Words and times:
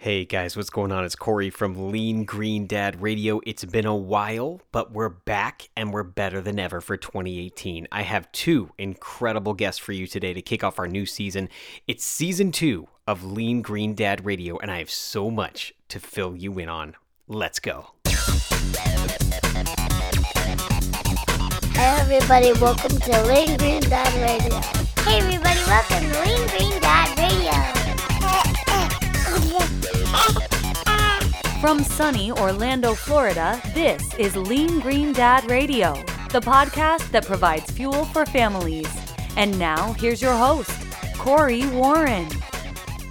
Hey 0.00 0.24
guys, 0.24 0.56
what's 0.56 0.70
going 0.70 0.92
on? 0.92 1.04
It's 1.04 1.16
Corey 1.16 1.50
from 1.50 1.90
Lean 1.90 2.22
Green 2.22 2.68
Dad 2.68 3.02
Radio. 3.02 3.40
It's 3.44 3.64
been 3.64 3.84
a 3.84 3.96
while, 3.96 4.60
but 4.70 4.92
we're 4.92 5.08
back 5.08 5.70
and 5.76 5.92
we're 5.92 6.04
better 6.04 6.40
than 6.40 6.60
ever 6.60 6.80
for 6.80 6.96
2018. 6.96 7.88
I 7.90 8.02
have 8.02 8.30
two 8.30 8.70
incredible 8.78 9.54
guests 9.54 9.80
for 9.80 9.90
you 9.90 10.06
today 10.06 10.32
to 10.32 10.40
kick 10.40 10.62
off 10.62 10.78
our 10.78 10.86
new 10.86 11.04
season. 11.04 11.48
It's 11.88 12.04
season 12.04 12.52
two 12.52 12.86
of 13.08 13.24
Lean 13.24 13.60
Green 13.60 13.96
Dad 13.96 14.24
Radio, 14.24 14.56
and 14.58 14.70
I 14.70 14.78
have 14.78 14.88
so 14.88 15.32
much 15.32 15.74
to 15.88 15.98
fill 15.98 16.36
you 16.36 16.56
in 16.60 16.68
on. 16.68 16.94
Let's 17.26 17.58
go. 17.58 17.90
Hey 21.74 21.96
everybody, 21.98 22.52
welcome 22.60 22.96
to 23.00 23.22
Lean 23.26 23.56
Green 23.56 23.80
Dad 23.80 24.14
Radio. 24.22 24.60
Hey 25.02 25.18
everybody, 25.18 25.60
welcome 25.66 26.08
to 26.08 26.20
Lean 26.20 26.46
Green 26.50 26.80
Dad 26.80 27.18
Radio. 27.18 27.77
From 31.60 31.82
sunny 31.82 32.30
Orlando, 32.30 32.94
Florida, 32.94 33.60
this 33.74 34.14
is 34.14 34.36
Lean 34.36 34.78
Green 34.78 35.12
Dad 35.12 35.50
Radio, 35.50 35.94
the 36.30 36.40
podcast 36.40 37.10
that 37.10 37.26
provides 37.26 37.68
fuel 37.72 38.04
for 38.04 38.24
families. 38.24 38.88
And 39.36 39.58
now, 39.58 39.92
here's 39.94 40.22
your 40.22 40.34
host, 40.34 40.70
Corey 41.16 41.66
Warren. 41.70 42.28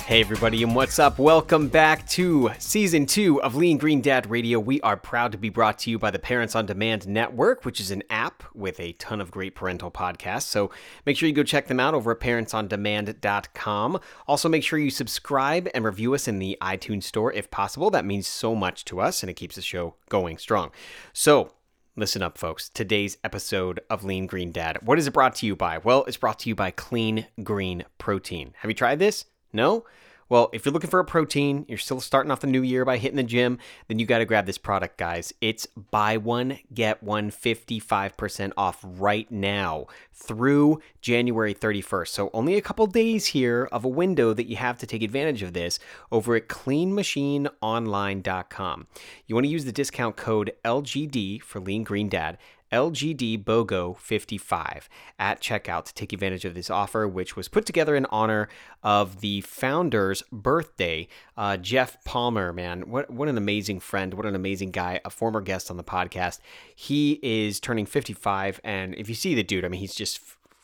Hey, 0.08 0.22
everybody, 0.22 0.64
and 0.64 0.74
what's 0.74 1.00
up? 1.00 1.20
Welcome 1.20 1.68
back 1.68 2.08
to 2.12 2.52
season 2.60 3.06
two 3.08 3.42
of 3.42 3.56
Lean 3.56 3.78
Green 3.78 4.00
Dad 4.00 4.30
Radio. 4.30 4.58
We 4.58 4.80
are 4.80 4.96
proud 4.96 5.34
to 5.34 5.38
be 5.38 5.50
brought 5.50 5.80
to 5.80 5.90
you 5.90 6.00
by 6.00 6.12
the 6.12 6.18
Parents 6.18 6.56
on 6.56 6.66
Demand 6.66 7.06
Network, 7.10 7.66
which 7.66 7.82
is 7.82 7.92
an 7.92 8.04
app 8.10 8.42
with 8.56 8.80
a 8.80 8.94
ton 8.94 9.20
of 9.20 9.32
great 9.32 9.54
parental 9.54 9.92
podcasts. 9.92 10.44
So 10.44 10.72
make 11.06 11.18
sure 11.18 11.28
you 11.28 11.36
go 11.36 11.44
check 11.44 11.68
them 11.68 11.82
out 11.82 11.94
over 11.94 12.12
at 12.12 12.22
parentsondemand.com. 12.22 14.00
Also, 14.30 14.48
make 14.48 14.64
sure 14.64 14.80
you 14.80 14.92
subscribe 14.92 15.68
and 15.76 15.84
review 15.84 16.14
us 16.14 16.26
in 16.26 16.40
the 16.40 16.58
iTunes 16.62 17.04
Store 17.04 17.34
if 17.34 17.52
possible. 17.52 17.90
That 17.90 18.06
means 18.06 18.30
so 18.30 18.56
much 18.56 18.86
to 18.86 19.02
us 19.02 19.24
and 19.24 19.30
it 19.30 19.34
keeps 19.34 19.58
the 19.58 19.62
show 19.62 19.96
going 20.08 20.38
strong. 20.38 20.72
So, 21.12 21.52
Listen 22.00 22.22
up, 22.22 22.38
folks. 22.38 22.70
Today's 22.70 23.18
episode 23.24 23.80
of 23.90 24.04
Lean 24.04 24.28
Green 24.28 24.52
Dad. 24.52 24.78
What 24.84 25.00
is 25.00 25.08
it 25.08 25.14
brought 25.14 25.34
to 25.38 25.48
you 25.48 25.56
by? 25.56 25.80
Well, 25.80 26.06
it's 26.06 26.16
brought 26.16 26.38
to 26.42 26.50
you 26.50 26.54
by 26.54 26.70
Clean 26.70 27.26
Green 27.44 27.86
Protein. 27.98 28.54
Have 28.60 28.70
you 28.70 28.76
tried 28.76 29.00
this? 29.00 29.26
No? 29.58 29.84
Well, 30.30 30.50
if 30.52 30.66
you're 30.66 30.74
looking 30.74 30.90
for 30.90 31.00
a 31.00 31.06
protein, 31.06 31.64
you're 31.70 31.78
still 31.78 32.02
starting 32.02 32.32
off 32.32 32.40
the 32.42 32.48
new 32.48 32.62
year 32.62 32.84
by 32.86 32.98
hitting 32.98 33.16
the 33.16 33.24
gym, 33.24 33.60
then 33.88 33.98
you 33.98 34.06
got 34.06 34.18
to 34.20 34.26
grab 34.26 34.46
this 34.46 34.58
product, 34.58 34.98
guys. 34.98 35.34
It's 35.40 35.66
buy 35.68 36.18
one, 36.18 36.60
get 36.74 37.02
one 37.02 37.32
55% 37.32 38.52
off 38.58 38.84
right 38.84 39.32
now 39.32 39.86
through 40.14 40.82
January 41.02 41.54
31st. 41.54 42.10
So, 42.10 42.30
only 42.34 42.56
a 42.56 42.62
couple 42.62 42.86
days 42.88 43.28
here 43.28 43.70
of 43.72 43.86
a 43.86 43.90
window 43.90 44.34
that 44.34 44.48
you 44.48 44.58
have 44.58 44.78
to 44.80 44.88
take 44.88 45.02
advantage 45.02 45.44
of 45.44 45.54
this 45.54 45.80
over 46.12 46.36
at 46.36 46.50
cleanmachineonline.com. 46.50 48.88
You 49.28 49.36
want 49.36 49.46
to 49.46 49.52
use 49.52 49.64
the 49.66 49.72
discount 49.72 50.18
code 50.18 50.52
LGD 50.66 51.42
for 51.42 51.62
Lean 51.62 51.86
Green 51.86 52.10
Dad. 52.10 52.38
LGD 52.72 53.44
BOGO 53.44 53.98
55 53.98 54.90
at 55.20 55.42
checkout 55.42 55.86
to 55.86 55.94
take 55.94 56.14
advantage 56.14 56.46
of 56.46 56.54
this 56.54 56.70
offer, 56.70 57.08
which 57.08 57.36
was 57.36 57.48
put 57.48 57.66
together 57.66 57.96
in 57.96 58.06
honor 58.08 58.50
of 58.84 59.22
the 59.22 59.42
founder's 59.42 60.24
birthday. 60.32 61.08
Uh, 61.36 61.58
Jeff 61.58 62.04
Palmer, 62.04 62.52
man, 62.54 62.90
what, 62.90 63.10
what 63.10 63.28
an 63.28 63.38
amazing 63.38 63.80
friend, 63.80 64.14
what 64.14 64.26
an 64.26 64.36
amazing 64.36 64.72
guy, 64.72 65.00
a 65.06 65.10
former 65.10 65.42
guest 65.42 65.70
on 65.72 65.78
the 65.78 65.84
podcast. 65.84 66.40
He 66.76 67.20
is 67.22 67.60
turning 67.60 67.86
55, 67.86 68.60
and 68.64 68.96
if 68.96 69.10
you 69.10 69.16
see 69.16 69.36
the 69.36 69.44
dude, 69.44 69.66
I 69.66 69.70
mean, 69.70 69.80
he's 69.80 69.96
just 69.96 70.20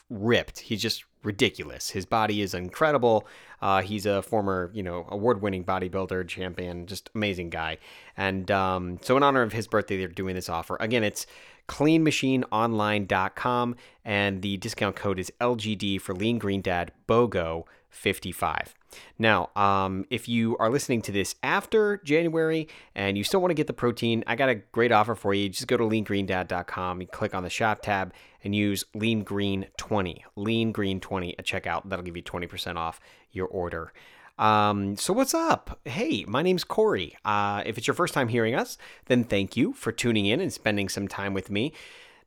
ripped. 0.09 0.59
He's 0.59 0.81
just 0.81 1.05
ridiculous. 1.23 1.89
His 1.89 2.05
body 2.05 2.41
is 2.41 2.53
incredible. 2.53 3.27
Uh, 3.61 3.81
he's 3.81 4.05
a 4.05 4.21
former, 4.21 4.69
you 4.73 4.83
know, 4.83 5.05
award-winning 5.09 5.63
bodybuilder, 5.63 6.27
champion, 6.27 6.85
just 6.85 7.09
amazing 7.15 7.49
guy. 7.49 7.77
And 8.17 8.51
um, 8.51 8.99
so, 9.01 9.15
in 9.17 9.23
honor 9.23 9.41
of 9.41 9.53
his 9.53 9.67
birthday, 9.67 9.97
they're 9.97 10.07
doing 10.09 10.35
this 10.35 10.49
offer. 10.49 10.77
Again, 10.79 11.03
it's 11.03 11.25
cleanmachineonline.com, 11.67 13.75
and 14.05 14.41
the 14.41 14.57
discount 14.57 14.95
code 14.95 15.19
is 15.19 15.31
LGD 15.39 16.01
for 16.01 16.13
Lean 16.13 16.37
Green 16.37 16.61
Dad 16.61 16.91
BOGO 17.07 17.65
55. 17.89 18.75
Now, 19.17 19.49
um, 19.55 20.05
if 20.09 20.27
you 20.27 20.57
are 20.57 20.69
listening 20.69 21.01
to 21.03 21.11
this 21.11 21.35
after 21.43 21.97
January 22.03 22.67
and 22.95 23.17
you 23.17 23.23
still 23.23 23.41
want 23.41 23.51
to 23.51 23.55
get 23.55 23.67
the 23.67 23.73
protein, 23.73 24.23
I 24.27 24.35
got 24.35 24.49
a 24.49 24.55
great 24.55 24.91
offer 24.91 25.15
for 25.15 25.33
you. 25.33 25.49
Just 25.49 25.67
go 25.67 25.77
to 25.77 25.83
leangreendad.com, 25.83 27.01
you 27.01 27.07
click 27.07 27.33
on 27.33 27.43
the 27.43 27.49
shop 27.49 27.81
tab, 27.81 28.13
and 28.43 28.55
use 28.55 28.83
Lean 28.93 29.23
Green 29.23 29.67
20, 29.77 30.25
Lean 30.35 30.71
Green 30.71 30.99
20 30.99 31.39
at 31.39 31.45
checkout. 31.45 31.89
That'll 31.89 32.03
give 32.03 32.17
you 32.17 32.23
20% 32.23 32.75
off 32.75 32.99
your 33.31 33.47
order. 33.47 33.93
Um, 34.37 34.95
so 34.97 35.13
what's 35.13 35.33
up? 35.33 35.79
Hey, 35.85 36.25
my 36.27 36.41
name's 36.41 36.63
Corey. 36.63 37.15
Uh, 37.23 37.63
if 37.65 37.77
it's 37.77 37.87
your 37.87 37.93
first 37.93 38.13
time 38.13 38.27
hearing 38.27 38.55
us, 38.55 38.77
then 39.05 39.23
thank 39.23 39.55
you 39.55 39.73
for 39.73 39.91
tuning 39.91 40.25
in 40.25 40.39
and 40.39 40.51
spending 40.51 40.89
some 40.89 41.07
time 41.07 41.33
with 41.33 41.49
me. 41.51 41.73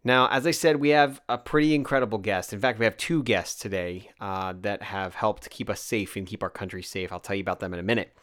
Now, 0.05 0.29
as 0.29 0.47
I 0.47 0.53
said, 0.53 0.77
we 0.77 0.91
have 0.91 1.21
a 1.29 1.37
pretty 1.37 1.75
incredible 1.75 2.19
guest. 2.19 2.53
In 2.53 2.61
fact, 2.61 2.79
we 2.79 2.85
have 2.85 2.97
two 2.97 3.25
guests 3.25 3.61
today 3.61 4.11
uh, 4.21 4.55
that 4.61 4.83
have 4.83 5.17
helped 5.17 5.51
keep 5.51 5.69
us 5.69 5.81
safe 5.81 6.15
and 6.15 6.25
keep 6.27 6.45
our 6.45 6.51
country 6.51 6.83
safe. 6.83 7.11
I'll 7.11 7.19
tell 7.19 7.35
you 7.35 7.43
about 7.43 7.59
them 7.59 7.75
in 7.75 7.81
a 7.81 7.83
minute. 7.83 8.17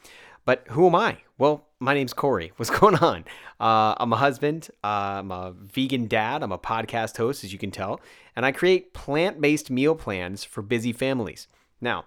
But 0.46 0.66
who 0.70 0.88
am 0.88 0.96
I? 0.96 1.18
Well, 1.38 1.68
my 1.80 1.94
name's 1.94 2.14
Corey. 2.14 2.54
What's 2.58 2.70
going 2.70 2.96
on? 2.96 3.26
Uh, 3.60 3.96
I'm 3.98 4.14
a 4.14 4.18
husband. 4.18 4.70
Uh, 4.82 5.20
I'm 5.20 5.32
a 5.32 5.52
vegan 5.52 6.08
dad. 6.08 6.42
I'm 6.42 6.54
a 6.54 6.58
podcast 6.58 7.18
host, 7.18 7.44
as 7.44 7.52
you 7.52 7.60
can 7.60 7.72
tell. 7.72 8.00
And 8.36 8.46
I 8.46 8.54
create 8.54 8.94
plant 8.94 9.42
based 9.42 9.70
meal 9.70 9.96
plans 9.96 10.46
for 10.46 10.62
busy 10.62 10.94
families. 10.94 11.50
Now, 11.82 12.06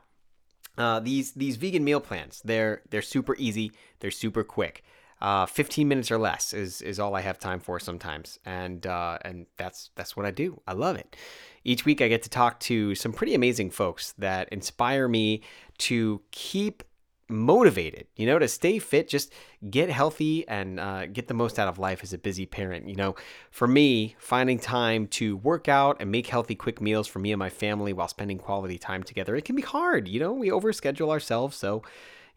uh, 0.78 1.00
these 1.00 1.32
these 1.32 1.56
vegan 1.56 1.84
meal 1.84 2.00
plans 2.00 2.42
they're 2.44 2.82
they're 2.90 3.02
super 3.02 3.34
easy 3.38 3.72
they're 4.00 4.10
super 4.10 4.44
quick. 4.44 4.84
Uh, 5.18 5.46
15 5.46 5.88
minutes 5.88 6.10
or 6.10 6.18
less 6.18 6.52
is 6.52 6.82
is 6.82 7.00
all 7.00 7.14
I 7.14 7.22
have 7.22 7.38
time 7.38 7.58
for 7.58 7.80
sometimes 7.80 8.38
and 8.44 8.86
uh, 8.86 9.16
and 9.22 9.46
that's 9.56 9.90
that's 9.96 10.16
what 10.16 10.26
I 10.26 10.30
do. 10.30 10.60
I 10.66 10.74
love 10.74 10.96
it. 10.96 11.16
Each 11.64 11.86
week 11.86 12.02
I 12.02 12.08
get 12.08 12.22
to 12.24 12.30
talk 12.30 12.60
to 12.60 12.94
some 12.94 13.12
pretty 13.12 13.34
amazing 13.34 13.70
folks 13.70 14.12
that 14.18 14.48
inspire 14.50 15.08
me 15.08 15.40
to 15.78 16.20
keep 16.32 16.82
motivated, 17.28 18.06
you 18.16 18.26
know, 18.26 18.38
to 18.38 18.46
stay 18.46 18.78
fit, 18.78 19.08
just 19.08 19.32
get 19.68 19.90
healthy 19.90 20.46
and 20.46 20.78
uh, 20.78 21.06
get 21.06 21.28
the 21.28 21.34
most 21.34 21.58
out 21.58 21.68
of 21.68 21.78
life 21.78 22.02
as 22.02 22.12
a 22.12 22.18
busy 22.18 22.46
parent. 22.46 22.88
You 22.88 22.94
know, 22.94 23.16
for 23.50 23.66
me, 23.66 24.14
finding 24.18 24.58
time 24.58 25.08
to 25.08 25.36
work 25.38 25.68
out 25.68 25.96
and 26.00 26.10
make 26.10 26.28
healthy, 26.28 26.54
quick 26.54 26.80
meals 26.80 27.06
for 27.06 27.18
me 27.18 27.32
and 27.32 27.38
my 27.38 27.50
family 27.50 27.92
while 27.92 28.08
spending 28.08 28.38
quality 28.38 28.78
time 28.78 29.02
together, 29.02 29.34
it 29.34 29.44
can 29.44 29.56
be 29.56 29.62
hard. 29.62 30.08
You 30.08 30.20
know, 30.20 30.32
we 30.32 30.50
overschedule 30.50 31.10
ourselves. 31.10 31.56
So, 31.56 31.82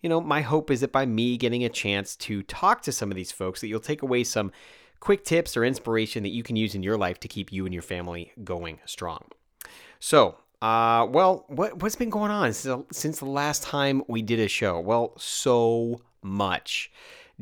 you 0.02 0.10
know, 0.10 0.22
my 0.22 0.42
hope 0.42 0.72
is 0.72 0.82
that 0.82 0.92
by 0.92 1.06
me 1.06 1.38
getting 1.38 1.64
a 1.64 1.70
chance 1.70 2.16
to 2.18 2.42
talk 2.44 2.82
to 2.84 2.92
some 2.92 3.12
of 3.12 3.16
these 3.16 3.32
folks, 3.32 3.62
that 3.62 3.68
you'll 3.68 3.80
take 3.80 4.02
away 4.02 4.24
some 4.24 4.52
quick 5.00 5.24
tips 5.24 5.56
or 5.56 5.64
inspiration 5.64 6.24
that 6.24 6.30
you 6.30 6.44
can 6.44 6.56
use 6.56 6.76
in 6.76 6.84
your 6.84 6.98
life 6.98 7.20
to 7.20 7.28
keep 7.28 7.52
you 7.52 7.66
and 7.66 7.74
your 7.74 7.84
family 7.84 8.32
going 8.44 8.80
strong. 8.86 9.26
So, 10.00 10.38
uh, 10.62 11.08
well, 11.10 11.46
what 11.48 11.82
what's 11.82 11.96
been 11.96 12.10
going 12.10 12.32
on 12.32 12.52
since, 12.54 12.84
since 12.92 13.20
the 13.20 13.26
last 13.26 13.64
time 13.64 14.04
we 14.08 14.22
did 14.22 14.40
a 14.40 14.48
show? 14.48 14.80
Well, 14.80 15.14
so 15.18 16.02
much. 16.22 16.92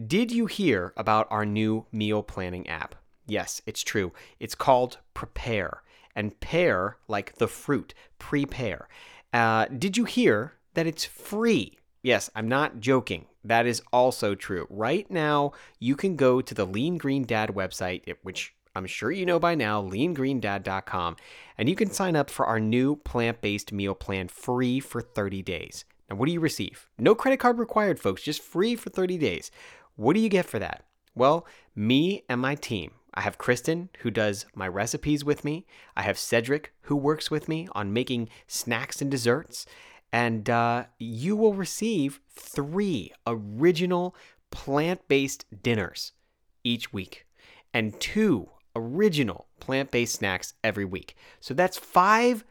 Did 0.06 0.32
you 0.32 0.46
hear 0.46 0.94
about 0.96 1.28
our 1.32 1.46
new 1.46 1.88
meal 1.92 2.22
planning 2.22 2.68
app? 2.70 2.94
Yes, 3.26 3.62
it's 3.66 3.84
true. 3.84 4.14
It's 4.40 4.54
called 4.54 5.00
Prepear, 5.16 5.80
and 6.16 6.40
pear 6.40 6.98
like 7.08 7.36
the 7.36 7.48
fruit. 7.48 7.94
Prepear. 8.20 8.86
Uh, 9.34 9.66
did 9.66 9.98
you 9.98 10.06
hear 10.06 10.54
that 10.76 10.88
it's 10.88 11.04
free? 11.04 11.78
Yes, 12.04 12.30
I'm 12.36 12.48
not 12.48 12.80
joking. 12.80 13.26
That 13.44 13.66
is 13.66 13.82
also 13.92 14.36
true. 14.36 14.68
Right 14.70 15.10
now, 15.10 15.54
you 15.80 15.96
can 15.96 16.16
go 16.16 16.42
to 16.42 16.54
the 16.54 16.66
Lean 16.66 16.98
Green 16.98 17.26
Dad 17.26 17.50
website, 17.50 18.16
which 18.22 18.54
I'm 18.78 18.86
sure 18.86 19.12
you 19.12 19.26
know 19.26 19.40
by 19.40 19.56
now, 19.56 19.82
leangreendad.com, 19.82 21.18
and 21.58 21.68
you 21.68 21.76
can 21.76 21.92
sign 21.92 22.16
up 22.16 22.30
for 22.30 22.46
our 22.46 22.60
new 22.60 22.96
plant 22.98 23.42
based 23.42 23.72
meal 23.72 23.96
plan 23.96 24.28
free 24.28 24.80
for 24.80 25.02
30 25.02 25.42
days. 25.42 25.84
Now, 26.10 26.16
what 26.16 26.28
do 26.28 26.32
you 26.32 26.40
receive? 26.40 26.88
No 26.98 27.16
credit 27.16 27.40
card 27.40 27.58
required, 27.58 28.00
folks, 28.00 28.22
just 28.22 28.42
free 28.42 28.76
for 28.76 28.90
30 28.90 29.18
days. 29.18 29.52
What 29.96 30.14
do 30.14 30.20
you 30.20 30.30
get 30.30 30.46
for 30.46 30.60
that? 30.60 30.86
Well, 31.16 31.46
me 31.76 32.24
and 32.30 32.40
my 32.40 32.56
team. 32.56 32.92
I 33.16 33.22
have 33.22 33.40
Kristen, 33.40 33.90
who 34.02 34.12
does 34.12 34.46
my 34.54 34.68
recipes 34.68 35.26
with 35.26 35.44
me. 35.44 35.66
I 35.96 36.04
have 36.04 36.20
Cedric, 36.20 36.72
who 36.82 36.96
works 36.96 37.32
with 37.32 37.50
me 37.50 37.68
on 37.72 37.92
making 37.92 38.30
snacks 38.46 39.02
and 39.02 39.10
desserts. 39.10 39.66
And 40.14 40.48
uh, 40.52 40.86
you 41.00 41.36
will 41.36 41.56
receive 41.56 42.22
three 42.30 43.12
original 43.26 44.16
plant 44.52 45.08
based 45.08 45.46
dinners 45.64 46.12
each 46.64 46.94
week 46.94 47.26
and 47.74 48.00
two 48.00 48.50
original 48.78 49.48
plant 49.60 49.92
based 49.92 50.16
snacks 50.16 50.54
every 50.64 50.86
week. 50.86 51.16
So 51.40 51.54
that's 51.54 51.78
five 51.78 52.46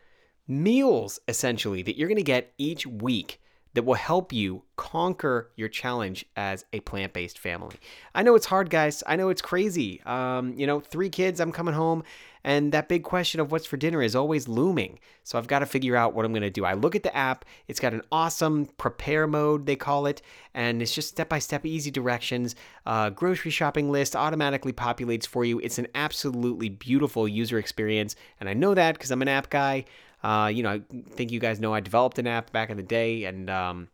meals 0.48 1.18
essentially 1.28 1.82
that 1.82 1.96
you're 1.96 2.08
going 2.08 2.16
to 2.16 2.22
get 2.22 2.52
each 2.58 2.86
week 2.86 3.40
that 3.76 3.84
will 3.84 3.94
help 3.94 4.32
you 4.32 4.62
conquer 4.76 5.50
your 5.54 5.68
challenge 5.68 6.24
as 6.34 6.64
a 6.72 6.80
plant 6.80 7.12
based 7.12 7.38
family. 7.38 7.76
I 8.14 8.22
know 8.22 8.34
it's 8.34 8.46
hard, 8.46 8.70
guys. 8.70 9.02
I 9.06 9.16
know 9.16 9.28
it's 9.28 9.42
crazy. 9.42 10.02
Um, 10.06 10.54
you 10.54 10.66
know, 10.66 10.80
three 10.80 11.10
kids, 11.10 11.40
I'm 11.40 11.52
coming 11.52 11.74
home, 11.74 12.02
and 12.42 12.72
that 12.72 12.88
big 12.88 13.02
question 13.02 13.38
of 13.38 13.52
what's 13.52 13.66
for 13.66 13.76
dinner 13.76 14.00
is 14.00 14.16
always 14.16 14.48
looming. 14.48 14.98
So 15.24 15.36
I've 15.36 15.46
got 15.46 15.58
to 15.58 15.66
figure 15.66 15.94
out 15.94 16.14
what 16.14 16.24
I'm 16.24 16.32
going 16.32 16.40
to 16.40 16.48
do. 16.50 16.64
I 16.64 16.72
look 16.72 16.96
at 16.96 17.02
the 17.02 17.14
app, 17.14 17.44
it's 17.68 17.78
got 17.78 17.92
an 17.92 18.00
awesome 18.10 18.64
prepare 18.78 19.26
mode, 19.26 19.66
they 19.66 19.76
call 19.76 20.06
it, 20.06 20.22
and 20.54 20.80
it's 20.80 20.94
just 20.94 21.10
step 21.10 21.28
by 21.28 21.38
step, 21.38 21.66
easy 21.66 21.90
directions. 21.90 22.54
Uh, 22.86 23.10
grocery 23.10 23.50
shopping 23.50 23.92
list 23.92 24.16
automatically 24.16 24.72
populates 24.72 25.26
for 25.26 25.44
you. 25.44 25.58
It's 25.58 25.78
an 25.78 25.88
absolutely 25.94 26.70
beautiful 26.70 27.28
user 27.28 27.58
experience, 27.58 28.16
and 28.40 28.48
I 28.48 28.54
know 28.54 28.72
that 28.72 28.94
because 28.94 29.10
I'm 29.10 29.20
an 29.20 29.28
app 29.28 29.50
guy. 29.50 29.84
Uh, 30.22 30.50
you 30.52 30.62
know, 30.62 30.70
I 30.70 30.80
think 31.10 31.30
you 31.30 31.40
guys 31.40 31.60
know 31.60 31.74
I 31.74 31.80
developed 31.80 32.18
an 32.18 32.26
app 32.26 32.52
back 32.52 32.70
in 32.70 32.76
the 32.76 32.82
day, 32.82 33.24
and 33.24 33.48
um, 33.50 33.88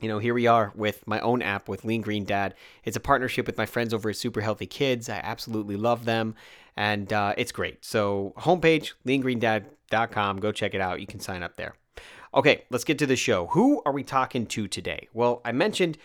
you 0.00 0.08
know, 0.08 0.18
here 0.18 0.34
we 0.34 0.46
are 0.46 0.72
with 0.74 1.06
my 1.06 1.20
own 1.20 1.42
app 1.42 1.68
with 1.68 1.84
Lean 1.84 2.02
Green 2.02 2.24
Dad. 2.24 2.54
It's 2.84 2.96
a 2.96 3.00
partnership 3.00 3.46
with 3.46 3.56
my 3.56 3.66
friends 3.66 3.94
over 3.94 4.10
at 4.10 4.16
Super 4.16 4.40
Healthy 4.40 4.66
Kids. 4.66 5.08
I 5.08 5.20
absolutely 5.22 5.76
love 5.76 6.04
them, 6.04 6.34
and 6.76 7.12
uh, 7.12 7.34
it's 7.36 7.52
great. 7.52 7.84
So, 7.84 8.34
homepage 8.38 8.92
leangreendad.com. 9.06 10.40
Go 10.40 10.52
check 10.52 10.74
it 10.74 10.80
out. 10.80 11.00
You 11.00 11.06
can 11.06 11.20
sign 11.20 11.42
up 11.42 11.56
there. 11.56 11.74
Okay, 12.34 12.64
let's 12.70 12.84
get 12.84 12.98
to 12.98 13.06
the 13.06 13.16
show. 13.16 13.46
Who 13.48 13.82
are 13.86 13.92
we 13.92 14.04
talking 14.04 14.46
to 14.46 14.68
today? 14.68 15.08
Well, 15.14 15.40
I 15.44 15.52
mentioned 15.52 15.96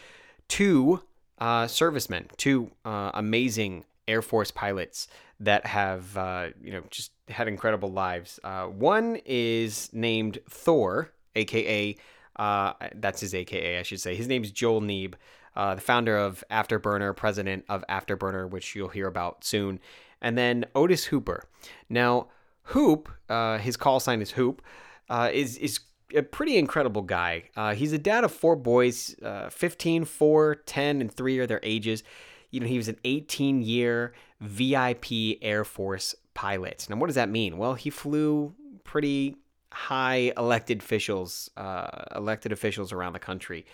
two 0.48 1.02
uh, 1.40 1.68
servicemen, 1.68 2.30
two 2.38 2.72
uh, 2.86 3.12
amazing 3.14 3.84
Air 4.08 4.22
Force 4.22 4.52
pilots 4.52 5.08
that 5.40 5.66
have, 5.66 6.16
uh, 6.16 6.50
you 6.62 6.72
know, 6.72 6.84
just 6.90 7.12
had 7.32 7.48
incredible 7.48 7.90
lives. 7.90 8.40
Uh, 8.44 8.66
one 8.66 9.20
is 9.26 9.90
named 9.94 10.40
Thor, 10.50 11.12
aka 11.36 11.98
uh, 12.36 12.74
that's 12.96 13.22
his 13.22 13.36
AKA, 13.36 13.80
I 13.80 13.84
should 13.84 14.00
say. 14.00 14.16
His 14.16 14.28
name's 14.28 14.52
Joel 14.52 14.82
Neeb, 14.82 15.14
uh, 15.56 15.76
the 15.76 15.82
founder 15.82 16.18
of 16.18 16.44
Afterburner, 16.50 17.16
president 17.16 17.66
of 17.70 17.84
Afterburner, 17.90 18.50
which 18.50 18.76
you'll 18.76 18.90
hear 18.90 19.08
about 19.08 19.44
soon. 19.44 19.80
And 20.22 20.38
then 20.38 20.66
Otis 20.74 21.06
Hooper. 21.06 21.44
Now, 21.90 22.28
Hoop, 22.64 23.10
uh, 23.30 23.58
his 23.58 23.76
call 23.76 24.00
sign 24.00 24.22
is 24.22 24.32
Hoop, 24.32 24.62
uh, 25.10 25.30
is 25.34 25.58
is 25.58 25.82
a 26.16 26.22
pretty 26.22 26.58
incredible 26.58 27.02
guy. 27.02 27.50
Uh, 27.56 27.74
he's 27.74 27.94
a 27.94 27.98
dad 27.98 28.24
of 28.24 28.32
four 28.32 28.56
boys, 28.56 29.16
uh, 29.24 29.50
15, 29.50 30.06
4, 30.06 30.56
10, 30.56 31.02
and 31.02 31.12
3 31.12 31.40
are 31.40 31.48
their 31.48 31.60
ages. 31.64 32.04
You 32.50 32.60
know, 32.60 32.68
he 32.68 32.78
was 32.78 32.88
an 32.88 32.98
18 33.06 33.62
year 33.62 34.14
VIP 34.42 35.38
Air 35.42 35.64
Force 35.64 36.16
pilot. 36.34 36.88
Now, 36.90 36.98
what 36.98 37.08
does 37.08 37.16
that 37.16 37.30
mean? 37.30 37.58
Well, 37.58 37.74
he 37.74 37.90
flew 37.90 38.54
pretty 38.84 39.38
high 39.72 40.34
elected 40.38 40.82
officials, 40.82 41.50
uh, 41.58 42.04
elected 42.16 42.52
officials 42.52 42.92
around 42.92 43.14
the 43.14 43.20
country, 43.20 43.66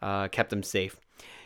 uh, 0.00 0.28
kept 0.28 0.50
them 0.50 0.62
safe. 0.62 0.96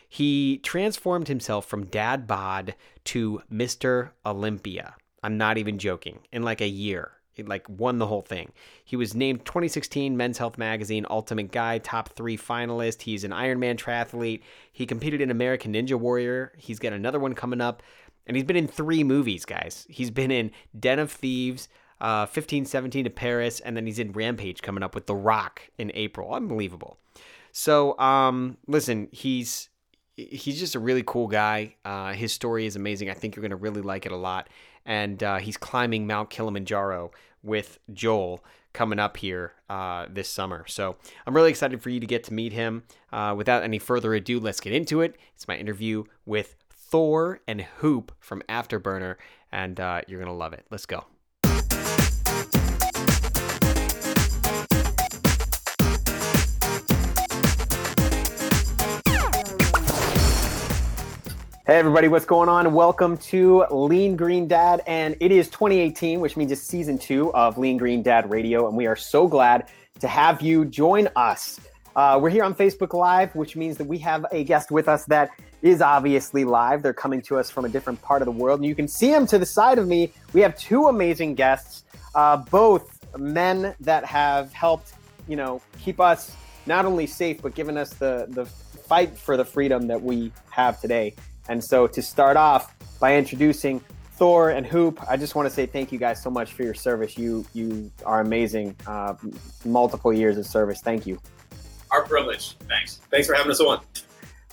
He 0.09 0.59
transformed 0.59 1.29
himself 1.29 1.67
from 1.67 1.87
dad 1.87 2.27
bod 2.27 2.75
to 3.05 3.43
Mr. 3.53 4.11
Olympia. 4.25 4.95
I'm 5.23 5.37
not 5.37 5.59
even 5.59 5.79
joking. 5.79 6.21
In 6.31 6.43
like 6.43 6.61
a 6.61 6.69
year, 6.69 7.11
he 7.33 7.43
like 7.43 7.69
won 7.69 7.99
the 7.99 8.07
whole 8.07 8.23
thing. 8.23 8.53
He 8.85 8.97
was 8.97 9.15
named 9.15 9.45
2016 9.45 10.17
Men's 10.17 10.39
Health 10.39 10.57
Magazine 10.57 11.05
Ultimate 11.11 11.51
Guy 11.53 11.79
top 11.79 12.11
three 12.11 12.39
finalist. 12.39 13.03
He's 13.03 13.25
an 13.25 13.33
Ironman 13.33 13.77
triathlete. 13.77 14.41
He 14.73 14.87
competed 14.87 15.21
in 15.21 15.31
American 15.31 15.75
Ninja 15.75 15.99
Warrior. 15.99 16.53
He's 16.57 16.79
got 16.79 16.93
another 16.93 17.19
one 17.19 17.35
coming 17.35 17.61
up, 17.61 17.83
and 18.27 18.37
he's 18.37 18.45
been 18.45 18.57
in 18.57 18.69
three 18.69 19.05
movies, 19.05 19.45
guys. 19.45 19.87
He's 19.89 20.11
been 20.11 20.31
in 20.31 20.51
Den 20.79 20.99
of 20.99 21.11
Thieves, 21.13 21.69
uh, 22.01 22.27
15, 22.27 22.65
17 22.65 23.05
to 23.05 23.11
Paris, 23.11 23.61
and 23.61 23.77
then 23.77 23.87
he's 23.87 23.99
in 23.99 24.13
Rampage 24.13 24.63
coming 24.63 24.83
up 24.83 24.95
with 24.95 25.07
The 25.07 25.15
Rock 25.15 25.63
in 25.79 25.91
April. 25.95 26.35
Unbelievable. 26.35 26.99
So, 27.53 27.99
um, 27.99 28.59
listen, 28.67 29.09
he's 29.13 29.71
he's 30.17 30.59
just 30.59 30.75
a 30.75 30.79
really 30.79 31.03
cool 31.07 31.27
guy. 31.27 31.75
Uh, 31.85 32.13
his 32.13 32.33
story 32.33 32.67
is 32.67 32.75
amazing. 32.75 33.11
I 33.11 33.15
think 33.15 33.37
you're 33.37 33.43
gonna 33.43 33.57
really 33.57 33.83
like 33.83 34.07
it 34.07 34.13
a 34.13 34.17
lot. 34.17 34.49
And 34.85 35.23
uh, 35.23 35.39
he's 35.39 35.57
climbing 35.57 36.07
Mount 36.07 36.31
Kilimanjaro 36.31 37.11
with 37.43 37.79
Joel 37.93 38.45
coming 38.73 38.99
up 38.99 39.17
here 39.17 39.55
uh, 39.71 40.07
this 40.11 40.29
summer. 40.29 40.67
So 40.69 40.97
I'm 41.27 41.35
really 41.35 41.51
excited 41.51 41.83
for 41.83 41.89
you 41.91 41.99
to 41.99 42.07
get 42.07 42.25
to 42.25 42.35
meet 42.35 42.53
him. 42.53 42.85
Uh, 43.11 43.35
without 43.37 43.63
any 43.63 43.79
further 43.79 44.15
ado, 44.15 44.39
let's 44.39 44.61
get 44.61 44.75
into 44.75 45.01
it. 45.01 45.17
It's 45.35 45.49
my 45.49 45.57
interview 45.57 46.05
with 46.27 46.57
Thor 46.89 47.41
and 47.49 47.63
Hoop 47.79 48.13
from 48.21 48.43
Afterburner, 48.49 49.17
and 49.51 49.79
uh, 49.81 50.03
you're 50.07 50.21
gonna 50.21 50.33
love 50.33 50.53
it. 50.53 50.65
Let's 50.71 50.87
go. 50.87 51.05
Hey, 61.67 61.81
everybody, 61.81 62.07
what's 62.07 62.25
going 62.25 62.49
on? 62.49 62.73
Welcome 62.73 63.17
to 63.17 63.65
Lean 63.73 64.15
Green 64.15 64.47
Dad. 64.47 64.83
And 64.87 65.17
it 65.19 65.33
is 65.33 65.49
2018, 65.49 66.21
which 66.21 66.37
means 66.37 66.53
it's 66.53 66.63
season 66.63 66.97
two 66.97 67.35
of 67.35 67.59
Lean 67.59 67.77
Green 67.77 68.05
Dad 68.05 68.31
Radio. 68.31 68.69
And 68.69 68.77
we 68.77 68.87
are 68.87 68.95
so 68.95 69.27
glad 69.27 69.69
to 69.99 70.07
have 70.07 70.41
you 70.41 70.65
join 70.65 71.09
us. 71.17 71.59
Uh, 71.97 72.21
we're 72.23 72.31
here 72.31 72.45
on 72.45 72.55
Facebook 72.55 72.95
Live, 72.95 73.35
which 73.35 73.57
means 73.57 73.77
that 73.79 73.87
we 73.89 73.99
have 73.99 74.25
a 74.31 74.45
guest 74.45 74.71
with 74.71 74.87
us 74.87 75.07
that 75.07 75.31
is 75.63 75.81
obviously 75.81 76.45
live. 76.45 76.83
They're 76.83 76.93
coming 76.93 77.23
to 77.23 77.39
us 77.39 77.51
from 77.51 77.65
a 77.65 77.69
different 77.69 78.01
part 78.03 78.23
of 78.23 78.27
the 78.27 78.33
world. 78.33 78.61
And 78.61 78.67
you 78.67 78.75
can 78.75 78.89
see 78.89 79.11
them 79.11 79.27
to 79.29 79.39
the 79.39 79.47
side 79.47 79.79
of 79.79 79.87
me. 79.87 80.13
We 80.33 80.41
have 80.41 80.57
two 80.57 80.87
amazing 80.87 81.35
guests, 81.35 81.85
uh, 82.15 82.37
both 82.37 82.99
men 83.19 83.75
that 83.81 84.05
have 84.05 84.53
helped, 84.53 84.93
you 85.29 85.37
know, 85.37 85.61
keep 85.81 86.01
us 86.01 86.35
not 86.67 86.85
only 86.85 87.07
safe, 87.07 87.43
but 87.43 87.55
given 87.55 87.77
us 87.77 87.91
the, 87.91 88.27
the 88.31 88.45
fight 88.45 89.17
for 89.17 89.37
the 89.37 89.45
freedom 89.45 89.87
that 89.89 90.01
we 90.01 90.33
have 90.51 90.81
today. 90.81 91.15
And 91.49 91.63
so 91.63 91.87
to 91.87 92.03
start 92.03 92.37
off 92.37 92.75
by 92.99 93.17
introducing 93.17 93.81
Thor 94.17 94.51
and 94.51 94.67
Hoop, 94.67 95.01
I 95.09 95.17
just 95.17 95.35
want 95.35 95.47
to 95.49 95.55
say 95.55 95.67
thank 95.67 95.93
you 95.93 95.99
guys 95.99 96.23
so 96.23 96.31
much 96.31 96.55
for 96.55 96.63
your 96.63 96.75
service. 96.75 97.19
You 97.19 97.45
you 97.53 97.91
are 98.05 98.21
amazing. 98.21 98.75
Uh, 98.87 99.15
multiple 99.65 100.13
years 100.13 100.39
of 100.39 100.47
service. 100.47 100.81
Thank 100.83 101.07
you. 101.07 101.21
Our 101.91 102.05
privilege. 102.05 102.57
Thanks. 102.69 103.01
Thanks 103.11 103.27
for 103.27 103.35
having 103.35 103.53
us 103.53 103.61
on. 103.61 103.81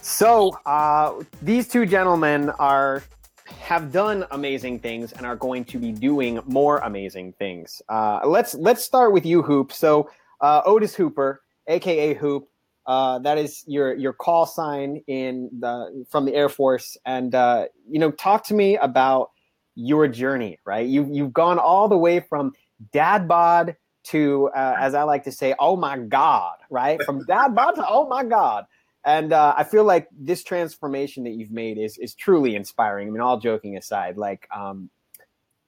So 0.03 0.59
uh, 0.65 1.23
these 1.41 1.69
two 1.69 1.85
gentlemen 1.85 2.49
are 2.59 3.03
have 3.45 3.93
done 3.93 4.25
amazing 4.31 4.79
things 4.79 5.13
and 5.13 5.25
are 5.25 5.37
going 5.37 5.63
to 5.65 5.79
be 5.79 5.93
doing 5.93 6.41
more 6.45 6.79
amazing 6.79 7.31
things. 7.39 7.81
Uh, 7.87 8.19
let's 8.25 8.53
let's 8.55 8.83
start 8.83 9.13
with 9.13 9.25
you, 9.25 9.41
Hoop. 9.41 9.71
So 9.71 10.09
uh, 10.41 10.61
Otis 10.65 10.93
Hooper, 10.93 11.41
aka 11.67 12.15
Hoop, 12.15 12.49
uh, 12.85 13.19
that 13.19 13.37
is 13.37 13.63
your 13.65 13.95
your 13.95 14.11
call 14.11 14.45
sign 14.45 15.01
in 15.07 15.49
the 15.57 16.05
from 16.09 16.25
the 16.25 16.35
Air 16.35 16.49
Force, 16.49 16.97
and 17.05 17.33
uh, 17.33 17.67
you 17.89 17.97
know, 17.97 18.11
talk 18.11 18.43
to 18.47 18.53
me 18.53 18.75
about 18.75 19.31
your 19.75 20.09
journey. 20.09 20.59
Right, 20.65 20.85
you 20.85 21.07
you've 21.09 21.31
gone 21.31 21.59
all 21.59 21.87
the 21.87 21.97
way 21.97 22.19
from 22.19 22.51
dad 22.91 23.25
bod 23.25 23.77
to, 24.07 24.49
uh, 24.53 24.75
as 24.77 24.95
I 24.95 25.03
like 25.03 25.23
to 25.23 25.31
say, 25.31 25.55
oh 25.59 25.77
my 25.77 25.97
god, 25.97 26.57
right? 26.69 27.01
From 27.03 27.25
dad 27.25 27.55
bod 27.55 27.75
to 27.75 27.87
oh 27.87 28.05
my 28.09 28.25
god, 28.25 28.65
and 29.05 29.33
uh, 29.33 29.53
I 29.57 29.63
feel 29.63 29.83
like 29.83 30.07
this 30.17 30.43
transformation 30.43 31.23
that 31.25 31.31
you've 31.31 31.51
made 31.51 31.77
is 31.77 31.97
is 31.97 32.13
truly 32.15 32.55
inspiring. 32.55 33.07
I 33.07 33.11
mean, 33.11 33.21
all 33.21 33.39
joking 33.39 33.77
aside, 33.77 34.17
like, 34.17 34.47
um, 34.55 34.89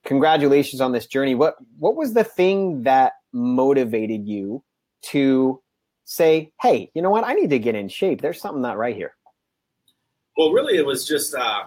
congratulations 0.06 0.82
on 0.82 0.92
this 0.92 1.06
journey. 1.08 1.36
What 1.36 1.56
what 1.78 1.96
was 1.96 2.14
the 2.14 2.24
thing 2.24 2.84
that 2.84 3.14
motivated 3.34 4.28
you 4.28 4.64
to 5.04 5.62
say, 6.06 6.52
hey, 6.62 6.90
you 6.94 7.02
know 7.02 7.10
what? 7.10 7.26
I 7.26 7.34
need 7.34 7.50
to 7.50 7.60
get 7.60 7.76
in 7.76 7.90
shape. 7.90 8.22
There's 8.22 8.40
something 8.40 8.62
not 8.62 8.78
right 8.78 8.96
here. 8.96 9.16
Well, 10.38 10.52
really, 10.52 10.78
it 10.78 10.86
was 10.86 11.08
just 11.08 11.36
uh, 11.36 11.66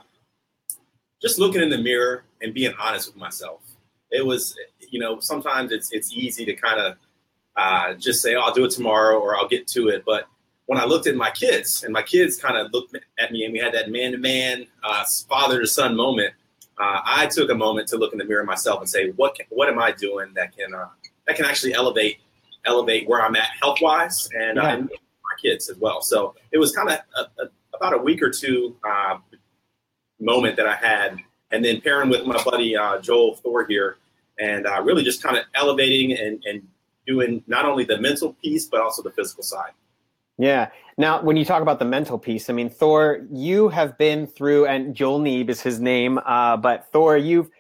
just 1.20 1.38
looking 1.38 1.60
in 1.60 1.68
the 1.68 1.78
mirror 1.78 2.24
and 2.40 2.54
being 2.54 2.72
honest 2.80 3.08
with 3.08 3.16
myself. 3.16 3.60
It 4.10 4.24
was, 4.24 4.56
you 4.90 5.00
know, 5.00 5.20
sometimes 5.20 5.72
it's 5.72 5.92
it's 5.92 6.12
easy 6.12 6.44
to 6.46 6.54
kind 6.54 6.80
of 6.80 6.96
uh, 7.56 7.94
just 7.94 8.22
say, 8.22 8.36
oh, 8.36 8.40
I'll 8.40 8.54
do 8.54 8.64
it 8.64 8.70
tomorrow 8.70 9.18
or 9.18 9.36
I'll 9.36 9.48
get 9.48 9.66
to 9.68 9.88
it. 9.88 10.04
But 10.06 10.28
when 10.68 10.78
I 10.78 10.84
looked 10.84 11.06
at 11.06 11.16
my 11.16 11.30
kids 11.30 11.82
and 11.82 11.94
my 11.94 12.02
kids 12.02 12.36
kind 12.36 12.58
of 12.58 12.70
looked 12.74 12.94
at 13.18 13.32
me 13.32 13.44
and 13.44 13.54
we 13.54 13.58
had 13.58 13.72
that 13.72 13.90
man 13.90 14.12
to 14.12 14.18
man, 14.18 14.66
father 15.26 15.60
to 15.60 15.66
son 15.66 15.96
moment, 15.96 16.34
uh, 16.78 17.00
I 17.04 17.26
took 17.26 17.50
a 17.50 17.54
moment 17.54 17.88
to 17.88 17.96
look 17.96 18.12
in 18.12 18.18
the 18.18 18.24
mirror 18.26 18.44
myself 18.44 18.80
and 18.80 18.88
say, 18.88 19.10
what 19.12 19.34
can, 19.34 19.46
what 19.48 19.70
am 19.70 19.78
I 19.78 19.92
doing 19.92 20.28
that 20.34 20.54
can 20.54 20.74
uh, 20.74 20.88
that 21.26 21.36
can 21.36 21.46
actually 21.46 21.72
elevate 21.72 22.18
elevate 22.66 23.08
where 23.08 23.22
I'm 23.22 23.34
at 23.34 23.48
health 23.60 23.78
wise 23.80 24.28
and, 24.38 24.58
uh, 24.58 24.62
yeah. 24.62 24.68
uh, 24.68 24.76
and, 24.76 24.90
my 24.90 25.42
kids 25.42 25.68
as 25.68 25.76
well. 25.78 26.00
So 26.00 26.34
it 26.52 26.58
was 26.58 26.72
kind 26.72 26.90
of 26.90 27.48
about 27.74 27.94
a 27.94 27.98
week 27.98 28.22
or 28.22 28.30
two 28.30 28.76
uh, 28.82 29.18
moment 30.20 30.56
that 30.56 30.66
I 30.66 30.74
had, 30.74 31.18
and 31.50 31.64
then 31.64 31.80
pairing 31.80 32.08
with 32.08 32.26
my 32.26 32.42
buddy 32.44 32.76
uh, 32.76 32.98
Joel 33.00 33.36
Thor 33.36 33.66
here, 33.66 33.98
and 34.38 34.66
uh, 34.66 34.82
really 34.82 35.02
just 35.02 35.22
kind 35.22 35.36
of 35.36 35.44
elevating 35.54 36.12
and, 36.12 36.42
and 36.46 36.66
doing 37.06 37.42
not 37.46 37.64
only 37.64 37.84
the 37.84 37.98
mental 38.00 38.34
piece 38.42 38.66
but 38.66 38.80
also 38.80 39.02
the 39.02 39.10
physical 39.10 39.42
side. 39.42 39.72
Yeah. 40.38 40.70
Now, 40.96 41.20
when 41.22 41.36
you 41.36 41.44
talk 41.44 41.62
about 41.62 41.78
the 41.78 41.84
mental 41.84 42.18
piece, 42.18 42.48
I 42.48 42.52
mean, 42.52 42.70
Thor, 42.70 43.26
you 43.30 43.68
have 43.68 43.98
been 43.98 44.26
through, 44.26 44.66
and 44.66 44.94
Joel 44.94 45.18
Neeb 45.18 45.50
is 45.50 45.60
his 45.60 45.80
name, 45.80 46.18
uh, 46.24 46.56
but 46.56 46.90
Thor, 46.92 47.16
you've 47.16 47.50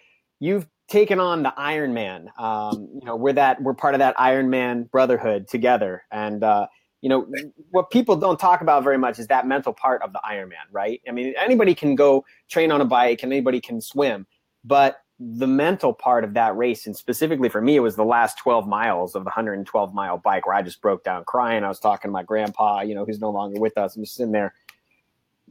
you've 0.40 0.66
taken 0.88 1.20
on 1.20 1.42
the 1.42 1.52
Iron 1.56 1.92
Man. 1.92 2.30
Um, 2.38 2.88
you 2.94 3.04
know, 3.04 3.16
we're 3.16 3.32
that 3.34 3.60
we're 3.62 3.74
part 3.74 3.94
of 3.94 3.98
that 3.98 4.18
Iron 4.18 4.48
Man 4.48 4.84
brotherhood 4.84 5.48
together, 5.48 6.04
and 6.10 6.42
uh, 6.42 6.68
you 7.00 7.08
know, 7.08 7.28
what 7.70 7.90
people 7.90 8.16
don't 8.16 8.38
talk 8.38 8.60
about 8.60 8.82
very 8.82 8.98
much 8.98 9.18
is 9.18 9.26
that 9.28 9.46
mental 9.46 9.72
part 9.72 10.02
of 10.02 10.12
the 10.12 10.20
Iron 10.24 10.48
Man, 10.48 10.66
right? 10.70 11.00
I 11.08 11.12
mean, 11.12 11.34
anybody 11.40 11.74
can 11.74 11.94
go 11.94 12.24
train 12.48 12.72
on 12.72 12.80
a 12.80 12.84
bike 12.84 13.22
and 13.22 13.32
anybody 13.32 13.60
can 13.60 13.80
swim, 13.80 14.26
but 14.64 15.00
the 15.20 15.46
mental 15.46 15.92
part 15.92 16.22
of 16.22 16.34
that 16.34 16.56
race, 16.56 16.86
and 16.86 16.96
specifically 16.96 17.48
for 17.48 17.60
me, 17.60 17.76
it 17.76 17.80
was 17.80 17.96
the 17.96 18.04
last 18.04 18.38
12 18.38 18.68
miles 18.68 19.14
of 19.14 19.24
the 19.24 19.28
112 19.28 19.92
mile 19.92 20.18
bike 20.18 20.46
where 20.46 20.54
I 20.54 20.62
just 20.62 20.80
broke 20.80 21.02
down 21.02 21.24
crying. 21.24 21.64
I 21.64 21.68
was 21.68 21.80
talking 21.80 22.08
to 22.08 22.12
my 22.12 22.22
grandpa, 22.22 22.82
you 22.82 22.94
know, 22.94 23.04
who's 23.04 23.20
no 23.20 23.30
longer 23.30 23.60
with 23.60 23.76
us. 23.76 23.96
I'm 23.96 24.04
just 24.04 24.14
sitting 24.14 24.32
there, 24.32 24.54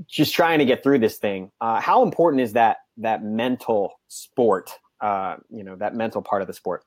just 0.07 0.33
trying 0.33 0.59
to 0.59 0.65
get 0.65 0.83
through 0.83 0.99
this 0.99 1.17
thing. 1.17 1.51
Uh, 1.59 1.81
how 1.81 2.03
important 2.03 2.41
is 2.41 2.53
that 2.53 2.77
that 2.97 3.23
mental 3.23 3.99
sport? 4.07 4.71
Uh, 5.01 5.35
you 5.49 5.63
know, 5.63 5.75
that 5.75 5.95
mental 5.95 6.21
part 6.21 6.41
of 6.41 6.47
the 6.47 6.53
sport. 6.53 6.83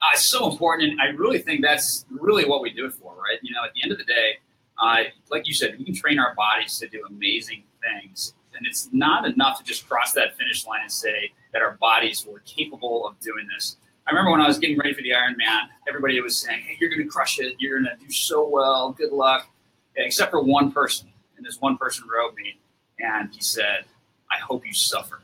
Uh, 0.00 0.06
it's 0.14 0.24
so 0.24 0.48
important, 0.48 0.92
and 0.92 1.00
I 1.00 1.06
really 1.06 1.40
think 1.40 1.62
that's 1.62 2.06
really 2.08 2.44
what 2.44 2.62
we 2.62 2.72
do 2.72 2.86
it 2.86 2.92
for, 2.92 3.16
right? 3.16 3.38
You 3.42 3.52
know, 3.52 3.64
at 3.64 3.74
the 3.74 3.82
end 3.82 3.90
of 3.90 3.98
the 3.98 4.04
day, 4.04 4.38
uh, 4.80 5.02
like 5.30 5.48
you 5.48 5.54
said, 5.54 5.76
we 5.76 5.84
can 5.84 5.94
train 5.94 6.20
our 6.20 6.34
bodies 6.36 6.78
to 6.78 6.88
do 6.88 7.02
amazing 7.08 7.64
things, 7.82 8.34
and 8.58 8.66
it's 8.66 8.88
not 8.92 9.24
enough 9.24 9.58
to 9.58 9.64
just 9.64 9.88
cross 9.88 10.12
that 10.12 10.36
finish 10.36 10.66
line 10.66 10.82
and 10.82 10.92
say 10.92 11.32
that 11.52 11.62
our 11.62 11.76
bodies 11.80 12.26
were 12.26 12.40
capable 12.40 13.06
of 13.06 13.18
doing 13.20 13.46
this. 13.54 13.76
I 14.06 14.10
remember 14.10 14.32
when 14.32 14.40
I 14.40 14.48
was 14.48 14.58
getting 14.58 14.76
ready 14.78 14.92
for 14.92 15.02
the 15.02 15.10
Ironman, 15.10 15.68
everybody 15.88 16.20
was 16.20 16.36
saying, 16.36 16.60
"Hey, 16.60 16.76
you're 16.80 16.90
going 16.90 17.02
to 17.02 17.08
crush 17.08 17.38
it. 17.38 17.54
You're 17.58 17.80
going 17.80 17.96
to 17.96 18.04
do 18.04 18.10
so 18.12 18.48
well. 18.48 18.92
Good 18.92 19.12
luck." 19.12 19.48
Except 19.96 20.30
for 20.30 20.42
one 20.42 20.72
person, 20.72 21.08
and 21.36 21.44
this 21.44 21.60
one 21.60 21.76
person 21.76 22.04
wrote 22.08 22.34
me, 22.34 22.58
and 22.98 23.32
he 23.32 23.40
said, 23.40 23.84
"I 24.30 24.38
hope 24.38 24.66
you 24.66 24.72
suffer." 24.72 25.20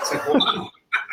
It's 0.00 0.12
like, 0.12 0.28
wow, 0.34 0.70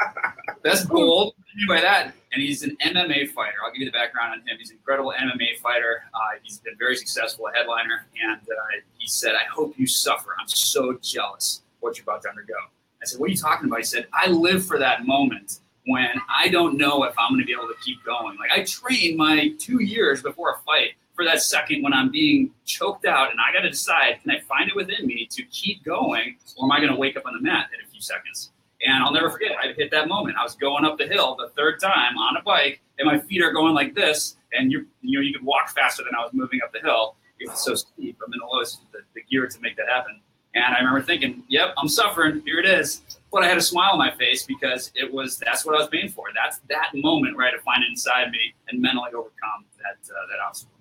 that's 0.63 0.85
bold. 0.85 1.35
Anyway, 1.57 1.81
that 1.81 2.13
and 2.31 2.41
he's 2.41 2.63
an 2.63 2.77
MMA 2.83 3.29
fighter. 3.29 3.55
I'll 3.65 3.71
give 3.71 3.81
you 3.81 3.85
the 3.85 3.91
background 3.91 4.33
on 4.33 4.39
him. 4.47 4.57
He's 4.59 4.69
an 4.69 4.77
incredible 4.77 5.13
MMA 5.19 5.59
fighter. 5.61 6.03
Uh, 6.13 6.37
he's 6.43 6.59
been 6.59 6.75
very 6.77 6.95
successful, 6.95 7.47
a 7.47 7.57
headliner, 7.57 8.05
and 8.21 8.41
uh, 8.41 8.81
he 8.97 9.07
said, 9.07 9.33
"I 9.33 9.45
hope 9.51 9.73
you 9.77 9.87
suffer. 9.87 10.35
I'm 10.39 10.47
so 10.47 10.97
jealous 11.01 11.61
what 11.79 11.97
you're 11.97 12.03
about 12.03 12.21
to 12.23 12.29
undergo." 12.29 12.53
I 13.01 13.05
said, 13.05 13.19
"What 13.19 13.27
are 13.27 13.31
you 13.31 13.37
talking 13.37 13.67
about?" 13.67 13.79
He 13.79 13.85
said, 13.85 14.07
"I 14.13 14.27
live 14.29 14.65
for 14.65 14.77
that 14.77 15.05
moment 15.05 15.59
when 15.85 16.09
I 16.29 16.49
don't 16.49 16.77
know 16.77 17.03
if 17.03 17.13
I'm 17.17 17.31
going 17.31 17.41
to 17.41 17.45
be 17.45 17.53
able 17.53 17.67
to 17.67 17.75
keep 17.83 18.03
going. 18.03 18.37
Like 18.37 18.51
I 18.51 18.63
train 18.63 19.17
my 19.17 19.53
two 19.57 19.81
years 19.81 20.21
before 20.21 20.53
a 20.53 20.59
fight 20.59 20.93
for 21.15 21.25
that 21.25 21.41
second 21.41 21.81
when 21.81 21.93
I'm 21.93 22.11
being 22.11 22.51
choked 22.65 23.05
out, 23.05 23.31
and 23.31 23.39
I 23.39 23.51
got 23.51 23.61
to 23.61 23.71
decide: 23.71 24.19
can 24.21 24.31
I 24.31 24.39
find 24.41 24.69
it 24.69 24.75
within 24.75 25.07
me 25.07 25.27
to 25.31 25.43
keep 25.45 25.83
going, 25.83 26.37
or 26.57 26.65
am 26.65 26.71
I 26.71 26.77
going 26.77 26.91
to 26.91 26.97
wake 26.97 27.17
up 27.17 27.25
on 27.25 27.33
the 27.33 27.41
mat 27.41 27.69
in 27.73 27.83
a 27.83 27.89
few 27.89 28.01
seconds?" 28.01 28.51
And 28.81 29.03
I'll 29.03 29.11
never 29.11 29.29
forget, 29.29 29.51
I 29.61 29.73
hit 29.73 29.91
that 29.91 30.07
moment. 30.07 30.37
I 30.37 30.43
was 30.43 30.55
going 30.55 30.85
up 30.85 30.97
the 30.97 31.07
hill 31.07 31.35
the 31.35 31.49
third 31.49 31.81
time 31.81 32.17
on 32.17 32.37
a 32.37 32.41
bike, 32.41 32.81
and 32.97 33.05
my 33.05 33.19
feet 33.19 33.41
are 33.41 33.51
going 33.51 33.73
like 33.73 33.93
this. 33.93 34.37
And 34.53 34.71
you, 34.71 34.87
you 35.01 35.19
know, 35.19 35.23
you 35.23 35.33
could 35.33 35.45
walk 35.45 35.69
faster 35.69 36.03
than 36.03 36.13
I 36.15 36.23
was 36.23 36.31
moving 36.33 36.61
up 36.63 36.71
the 36.71 36.79
hill. 36.79 37.15
It's 37.39 37.63
so 37.63 37.75
steep. 37.75 38.17
I'm 38.25 38.33
in 38.33 38.39
the 38.39 38.45
lowest 38.45 38.81
the, 38.91 38.99
the 39.15 39.21
gear 39.23 39.47
to 39.47 39.61
make 39.61 39.75
that 39.77 39.87
happen. 39.87 40.21
And 40.55 40.63
I 40.63 40.79
remember 40.79 41.01
thinking, 41.01 41.43
"Yep, 41.47 41.75
I'm 41.77 41.87
suffering. 41.87 42.41
Here 42.43 42.59
it 42.59 42.65
is." 42.65 43.01
But 43.31 43.43
I 43.43 43.47
had 43.47 43.57
a 43.57 43.61
smile 43.61 43.91
on 43.91 43.99
my 43.99 44.11
face 44.11 44.45
because 44.45 44.91
it 44.95 45.13
was 45.13 45.37
that's 45.37 45.65
what 45.65 45.75
I 45.75 45.77
was 45.77 45.87
paying 45.89 46.09
for. 46.09 46.25
That's 46.33 46.59
that 46.69 46.89
moment 46.95 47.37
where 47.37 47.45
I 47.45 47.51
had 47.51 47.57
to 47.57 47.61
find 47.61 47.83
it 47.83 47.89
inside 47.89 48.31
me 48.31 48.55
and 48.67 48.81
mentally 48.81 49.11
overcome 49.13 49.65
that 49.77 50.11
uh, 50.11 50.27
that 50.31 50.39
obstacle. 50.45 50.73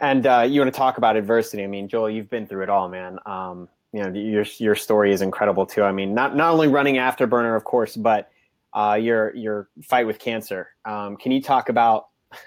And 0.00 0.26
uh, 0.26 0.46
you 0.48 0.60
want 0.60 0.72
to 0.72 0.78
talk 0.78 0.98
about 0.98 1.16
adversity? 1.16 1.64
I 1.64 1.66
mean, 1.66 1.88
Joel, 1.88 2.10
you've 2.10 2.30
been 2.30 2.46
through 2.46 2.62
it 2.62 2.70
all, 2.70 2.88
man. 2.88 3.18
Um, 3.26 3.68
you 3.92 4.02
know 4.02 4.10
your 4.12 4.44
your 4.58 4.74
story 4.74 5.12
is 5.12 5.22
incredible 5.22 5.66
too. 5.66 5.82
I 5.82 5.92
mean, 5.92 6.14
not 6.14 6.36
not 6.36 6.52
only 6.52 6.68
running 6.68 6.96
afterburner, 6.96 7.56
of 7.56 7.64
course, 7.64 7.96
but 7.96 8.30
uh, 8.74 8.98
your 9.00 9.34
your 9.34 9.68
fight 9.82 10.06
with 10.06 10.18
cancer. 10.18 10.68
Um, 10.84 11.16
can 11.16 11.32
you 11.32 11.40
talk 11.42 11.68
about 11.68 12.08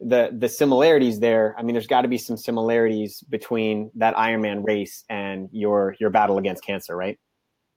the 0.00 0.30
the 0.36 0.48
similarities 0.48 1.20
there? 1.20 1.54
I 1.58 1.62
mean, 1.62 1.74
there's 1.74 1.86
got 1.86 2.02
to 2.02 2.08
be 2.08 2.18
some 2.18 2.36
similarities 2.36 3.22
between 3.30 3.90
that 3.94 4.14
Ironman 4.14 4.64
race 4.64 5.04
and 5.08 5.48
your 5.52 5.96
your 6.00 6.10
battle 6.10 6.38
against 6.38 6.64
cancer, 6.64 6.96
right? 6.96 7.18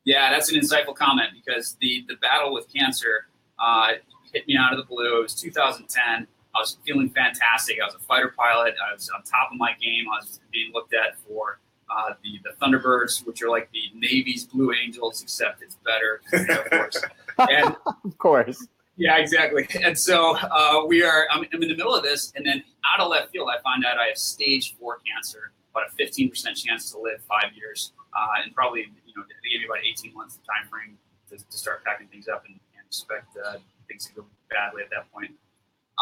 Yeah, 0.03 0.31
that's 0.31 0.51
an 0.51 0.59
insightful 0.59 0.95
comment 0.95 1.29
because 1.33 1.77
the 1.79 2.03
the 2.07 2.15
battle 2.17 2.53
with 2.53 2.71
cancer 2.73 3.27
uh, 3.57 3.93
hit 4.33 4.47
me 4.47 4.57
out 4.57 4.73
of 4.73 4.79
the 4.79 4.85
blue. 4.85 5.19
It 5.19 5.23
was 5.23 5.35
2010. 5.35 6.27
I 6.53 6.59
was 6.59 6.77
feeling 6.85 7.09
fantastic. 7.11 7.77
I 7.81 7.85
was 7.85 7.95
a 7.95 7.99
fighter 7.99 8.33
pilot. 8.37 8.75
I 8.85 8.93
was 8.93 9.09
on 9.15 9.23
top 9.23 9.51
of 9.53 9.57
my 9.57 9.71
game. 9.81 10.05
I 10.11 10.19
was 10.19 10.41
being 10.51 10.73
looked 10.73 10.93
at 10.93 11.17
for 11.19 11.59
uh, 11.91 12.13
the 12.23 12.39
the 12.43 12.51
Thunderbirds, 12.61 13.25
which 13.25 13.41
are 13.41 13.49
like 13.49 13.69
the 13.71 13.83
Navy's 13.95 14.45
Blue 14.45 14.73
Angels, 14.73 15.21
except 15.21 15.61
it's 15.61 15.77
better, 15.85 16.21
of 16.57 16.69
course. 16.69 17.03
And 17.37 17.75
of 18.05 18.17
course, 18.17 18.67
yeah, 18.97 19.17
exactly. 19.17 19.67
And 19.83 19.97
so 19.97 20.37
uh, 20.37 20.85
we 20.85 21.03
are. 21.03 21.27
I'm, 21.31 21.45
I'm, 21.53 21.61
in 21.61 21.69
the 21.69 21.75
middle 21.75 21.95
of 21.95 22.03
this, 22.03 22.31
and 22.35 22.45
then 22.45 22.63
out 22.85 22.99
of 22.99 23.09
left 23.09 23.31
field, 23.31 23.49
I 23.49 23.61
find 23.61 23.83
out 23.85 23.97
I 23.97 24.07
have 24.07 24.17
stage 24.17 24.75
four 24.79 24.99
cancer, 25.05 25.51
about 25.73 25.87
a 25.87 25.91
15 25.95 26.29
percent 26.29 26.57
chance 26.57 26.91
to 26.91 26.99
live 26.99 27.21
five 27.27 27.53
years, 27.55 27.93
uh, 28.17 28.43
and 28.43 28.53
probably 28.53 28.81
you 29.05 29.13
know 29.15 29.23
they 29.23 29.49
gave 29.49 29.59
me 29.59 29.65
about 29.65 29.83
18 29.83 30.13
months 30.13 30.35
of 30.35 30.41
time 30.45 30.69
frame 30.69 30.97
to, 31.29 31.37
to 31.37 31.57
start 31.57 31.83
packing 31.83 32.07
things 32.07 32.27
up 32.27 32.45
and, 32.45 32.59
and 32.77 32.85
expect 32.85 33.35
uh, 33.45 33.57
things 33.87 34.05
to 34.07 34.13
go 34.13 34.25
badly 34.49 34.83
at 34.83 34.89
that 34.91 35.11
point. 35.11 35.31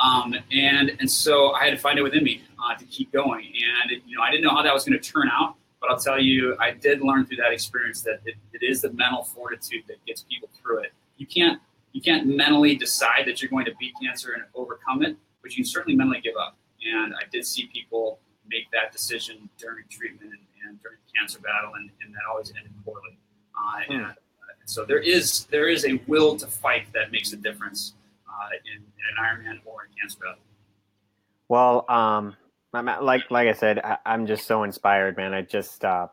Um, 0.01 0.35
and 0.51 0.95
and 0.99 1.09
so 1.09 1.51
I 1.53 1.65
had 1.65 1.71
to 1.71 1.77
find 1.77 1.97
it 1.97 2.03
within 2.03 2.23
me 2.23 2.43
uh, 2.63 2.75
to 2.75 2.85
keep 2.85 3.11
going. 3.11 3.45
And 3.45 4.01
you 4.05 4.17
know, 4.17 4.23
I 4.23 4.31
didn't 4.31 4.43
know 4.43 4.55
how 4.55 4.61
that 4.61 4.73
was 4.73 4.85
going 4.85 4.99
to 4.99 5.11
turn 5.11 5.29
out. 5.31 5.55
But 5.81 5.91
I'll 5.91 5.99
tell 5.99 6.19
you, 6.19 6.57
I 6.59 6.71
did 6.71 7.01
learn 7.01 7.25
through 7.25 7.37
that 7.37 7.53
experience 7.53 8.01
that 8.01 8.19
it, 8.25 8.35
it 8.53 8.63
is 8.63 8.81
the 8.81 8.91
mental 8.91 9.23
fortitude 9.23 9.83
that 9.87 10.03
gets 10.05 10.23
people 10.23 10.49
through 10.61 10.79
it. 10.79 10.93
You 11.17 11.25
can't 11.25 11.61
you 11.91 12.01
can't 12.01 12.27
mentally 12.27 12.75
decide 12.75 13.25
that 13.25 13.41
you're 13.41 13.49
going 13.49 13.65
to 13.65 13.73
beat 13.79 13.93
cancer 14.01 14.33
and 14.33 14.43
overcome 14.53 15.01
it, 15.01 15.17
but 15.41 15.51
you 15.51 15.63
can 15.63 15.65
certainly 15.65 15.97
mentally 15.97 16.21
give 16.21 16.35
up. 16.39 16.55
And 16.85 17.15
I 17.15 17.23
did 17.31 17.45
see 17.45 17.67
people 17.73 18.19
make 18.47 18.69
that 18.71 18.91
decision 18.91 19.49
during 19.57 19.85
treatment 19.89 20.31
and, 20.31 20.41
and 20.67 20.81
during 20.81 20.97
the 21.05 21.17
cancer 21.17 21.39
battle, 21.39 21.73
and, 21.75 21.89
and, 22.03 22.13
that 22.13 22.21
always 22.29 22.51
ended 22.55 22.71
poorly. 22.85 23.17
Uh, 23.55 23.93
and, 23.93 24.05
uh, 24.05 24.13
so 24.65 24.85
there 24.85 24.99
is 24.99 25.45
there 25.45 25.67
is 25.67 25.85
a 25.85 25.99
will 26.07 26.37
to 26.37 26.47
fight 26.47 26.85
that 26.93 27.11
makes 27.11 27.33
a 27.33 27.37
difference 27.37 27.93
uh, 28.27 28.49
in, 28.65 28.81
in, 28.81 28.83
an 28.83 29.17
Ironman 29.19 29.59
or 29.65 29.85
in 29.85 29.99
cancer 29.99 30.19
battle. 30.19 30.41
Well, 31.47 31.85
um, 31.89 32.35
like 32.73 33.31
like 33.31 33.47
I 33.47 33.53
said, 33.53 33.79
I, 33.79 33.97
am 34.05 34.27
just 34.27 34.45
so 34.45 34.63
inspired, 34.63 35.17
man. 35.17 35.33
I 35.33 35.41
just 35.41 35.83
uh, 35.83 36.07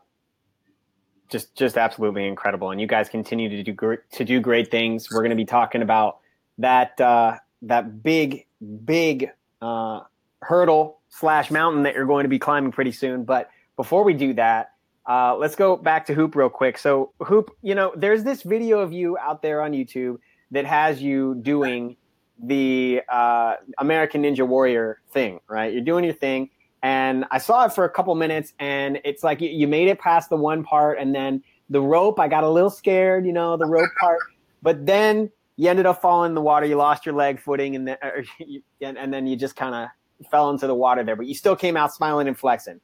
just 1.29 1.55
just 1.55 1.77
absolutely 1.77 2.27
incredible, 2.27 2.71
and 2.71 2.81
you 2.81 2.87
guys 2.87 3.09
continue 3.09 3.49
to 3.49 3.63
do 3.63 3.73
great 3.73 3.99
to 4.13 4.25
do 4.25 4.39
great 4.39 4.71
things. 4.71 5.09
We're 5.11 5.21
going 5.21 5.31
to 5.31 5.35
be 5.35 5.45
talking 5.45 5.81
about 5.81 6.19
that 6.57 6.99
uh, 6.99 7.37
that 7.63 8.03
big 8.03 8.45
big 8.85 9.29
uh, 9.61 10.01
hurdle 10.41 10.99
slash 11.09 11.51
mountain 11.51 11.83
that 11.83 11.95
you're 11.95 12.05
going 12.05 12.23
to 12.23 12.29
be 12.29 12.39
climbing 12.39 12.71
pretty 12.71 12.91
soon. 12.91 13.23
But 13.23 13.49
before 13.75 14.03
we 14.03 14.13
do 14.13 14.33
that, 14.33 14.71
uh, 15.07 15.35
let's 15.37 15.55
go 15.55 15.77
back 15.77 16.07
to 16.07 16.13
Hoop 16.13 16.35
real 16.35 16.49
quick. 16.49 16.77
So 16.77 17.11
Hoop, 17.21 17.51
you 17.61 17.75
know, 17.75 17.93
there's 17.95 18.23
this 18.23 18.41
video 18.41 18.79
of 18.79 18.91
you 18.91 19.17
out 19.17 19.41
there 19.41 19.61
on 19.61 19.71
YouTube 19.71 20.17
that 20.51 20.65
has 20.65 21.01
you 21.01 21.35
doing 21.35 21.97
the 22.43 23.01
uh, 23.09 23.55
American 23.77 24.23
Ninja 24.23 24.47
Warrior 24.47 25.01
thing, 25.11 25.39
right? 25.47 25.73
You're 25.73 25.83
doing 25.83 26.03
your 26.03 26.13
thing, 26.13 26.49
and 26.83 27.25
I 27.31 27.37
saw 27.37 27.65
it 27.65 27.73
for 27.73 27.85
a 27.85 27.89
couple 27.89 28.13
minutes, 28.15 28.53
and 28.59 28.99
it's 29.03 29.23
like 29.23 29.41
you, 29.41 29.49
you 29.49 29.67
made 29.67 29.87
it 29.87 29.99
past 29.99 30.29
the 30.29 30.37
one 30.37 30.63
part, 30.63 30.99
and 30.99 31.13
then 31.13 31.43
the 31.69 31.81
rope. 31.81 32.19
I 32.19 32.27
got 32.27 32.43
a 32.43 32.49
little 32.49 32.69
scared, 32.69 33.25
you 33.25 33.33
know, 33.33 33.57
the 33.57 33.65
rope 33.65 33.89
part, 33.99 34.19
but 34.61 34.85
then 34.85 35.31
you 35.55 35.69
ended 35.69 35.85
up 35.85 36.01
falling 36.01 36.31
in 36.31 36.35
the 36.35 36.41
water. 36.41 36.65
You 36.65 36.75
lost 36.75 37.05
your 37.05 37.15
leg 37.15 37.39
footing, 37.39 37.75
and 37.75 37.87
then 37.87 37.97
and, 38.81 38.97
and 38.97 39.13
then 39.13 39.27
you 39.27 39.35
just 39.35 39.55
kind 39.55 39.75
of 39.75 40.29
fell 40.29 40.49
into 40.49 40.67
the 40.67 40.75
water 40.75 41.03
there, 41.03 41.15
but 41.15 41.27
you 41.27 41.35
still 41.35 41.55
came 41.55 41.77
out 41.77 41.93
smiling 41.93 42.27
and 42.27 42.37
flexing. 42.37 42.79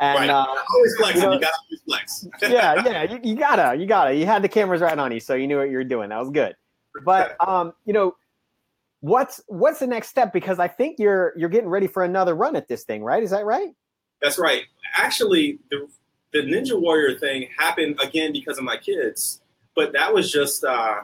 And, 0.00 0.18
right. 0.18 0.30
Uh, 0.30 0.46
always 0.74 0.96
flexing. 0.96 1.22
You, 1.22 1.28
know, 1.28 1.34
you 1.34 1.40
gotta 1.40 1.56
flex. 1.84 2.26
yeah, 2.42 2.82
yeah. 2.86 3.02
You, 3.02 3.20
you, 3.22 3.34
gotta, 3.34 3.76
you 3.76 3.86
gotta. 3.86 4.14
You 4.14 4.26
had 4.26 4.42
the 4.42 4.48
cameras 4.48 4.80
right 4.80 4.96
on 4.96 5.10
you, 5.10 5.20
so 5.20 5.34
you 5.34 5.46
knew 5.46 5.58
what 5.58 5.70
you 5.70 5.76
were 5.76 5.84
doing. 5.84 6.10
That 6.10 6.18
was 6.18 6.30
good. 6.30 6.54
But 7.04 7.36
um, 7.46 7.72
you 7.84 7.92
know, 7.92 8.14
what's 9.00 9.40
what's 9.46 9.80
the 9.80 9.86
next 9.86 10.08
step? 10.08 10.32
Because 10.32 10.58
I 10.58 10.68
think 10.68 10.98
you're 10.98 11.32
you're 11.36 11.48
getting 11.48 11.68
ready 11.68 11.86
for 11.86 12.04
another 12.04 12.34
run 12.34 12.56
at 12.56 12.68
this 12.68 12.84
thing, 12.84 13.02
right? 13.02 13.22
Is 13.22 13.30
that 13.30 13.44
right? 13.44 13.74
That's 14.20 14.38
right. 14.38 14.64
Actually, 14.96 15.58
the 15.70 15.88
the 16.32 16.40
Ninja 16.40 16.80
Warrior 16.80 17.18
thing 17.18 17.48
happened 17.56 17.98
again 18.02 18.32
because 18.32 18.58
of 18.58 18.64
my 18.64 18.76
kids, 18.76 19.40
but 19.74 19.92
that 19.92 20.12
was 20.12 20.30
just 20.30 20.64
uh, 20.64 21.02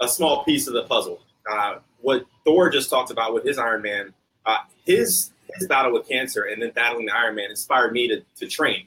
a 0.00 0.08
small 0.08 0.44
piece 0.44 0.66
of 0.66 0.74
the 0.74 0.84
puzzle. 0.84 1.20
Uh, 1.50 1.76
what 2.00 2.24
Thor 2.44 2.70
just 2.70 2.90
talked 2.90 3.10
about 3.10 3.34
with 3.34 3.44
his 3.44 3.58
Iron 3.58 3.82
Man, 3.82 4.12
uh, 4.46 4.58
his 4.84 5.30
his 5.54 5.66
battle 5.68 5.92
with 5.92 6.08
cancer 6.08 6.44
and 6.44 6.62
then 6.62 6.70
battling 6.70 7.06
the 7.06 7.14
Iron 7.14 7.34
Man 7.34 7.50
inspired 7.50 7.92
me 7.92 8.08
to, 8.08 8.22
to 8.38 8.46
train 8.46 8.86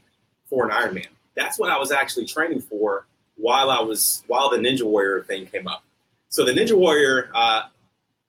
for 0.50 0.66
an 0.66 0.72
Iron 0.72 0.96
Man. 0.96 1.08
That's 1.36 1.60
what 1.60 1.70
I 1.70 1.78
was 1.78 1.92
actually 1.92 2.26
training 2.26 2.62
for 2.62 3.06
while 3.36 3.70
I 3.70 3.80
was 3.82 4.24
while 4.28 4.50
the 4.50 4.58
Ninja 4.58 4.84
Warrior 4.84 5.24
thing 5.24 5.46
came 5.48 5.68
up. 5.68 5.84
So 6.30 6.44
the 6.44 6.52
Ninja 6.52 6.78
Warrior, 6.78 7.30
uh, 7.34 7.64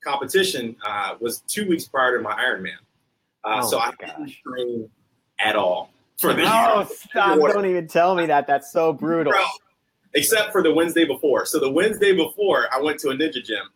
competition 0.02 0.76
uh, 0.86 1.14
was 1.20 1.40
two 1.40 1.68
weeks 1.68 1.86
prior 1.86 2.16
to 2.16 2.22
my 2.22 2.32
Ironman. 2.34 2.76
Uh, 3.44 3.60
oh 3.62 3.70
so 3.70 3.78
I 3.78 3.92
didn't 4.00 4.32
train 4.44 4.90
at 5.38 5.56
all 5.56 5.90
for 6.18 6.32
the. 6.32 6.42
Oh, 6.46 6.84
stop! 6.84 7.38
Don't 7.38 7.66
even 7.66 7.86
tell 7.88 8.14
me 8.14 8.26
that. 8.26 8.46
That's 8.46 8.72
so 8.72 8.92
brutal. 8.92 9.32
Except 10.14 10.50
for 10.50 10.62
the 10.62 10.72
Wednesday 10.72 11.04
before. 11.04 11.44
So 11.44 11.58
the 11.60 11.70
Wednesday 11.70 12.12
before, 12.12 12.68
I 12.72 12.80
went 12.80 12.98
to 13.00 13.10
a 13.10 13.14
ninja 13.14 13.44
gym 13.44 13.68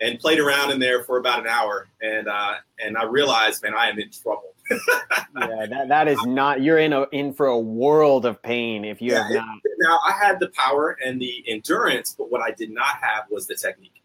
and 0.00 0.18
played 0.18 0.38
around 0.38 0.70
in 0.70 0.78
there 0.78 1.02
for 1.02 1.18
about 1.18 1.40
an 1.40 1.48
hour, 1.48 1.88
and 2.00 2.28
uh, 2.28 2.54
and 2.78 2.96
I 2.96 3.04
realized, 3.04 3.62
man, 3.62 3.74
I 3.74 3.88
am 3.88 3.98
in 3.98 4.10
trouble. 4.10 4.54
yeah, 4.70 5.66
that, 5.68 5.88
that 5.88 6.08
is 6.08 6.22
not. 6.24 6.62
You're 6.62 6.78
in 6.78 6.92
a 6.92 7.06
in 7.10 7.32
for 7.32 7.46
a 7.46 7.58
world 7.58 8.26
of 8.26 8.42
pain 8.42 8.84
if 8.84 9.00
you 9.00 9.12
Yeah, 9.12 9.24
have 9.24 9.32
not. 9.32 9.58
Now 9.78 9.98
I 10.06 10.12
had 10.12 10.40
the 10.40 10.48
power 10.48 10.96
and 11.04 11.20
the 11.20 11.44
endurance, 11.48 12.14
but 12.16 12.30
what 12.30 12.42
I 12.42 12.52
did 12.52 12.70
not 12.70 12.96
have 13.00 13.24
was 13.30 13.46
the 13.46 13.54
technique. 13.54 14.02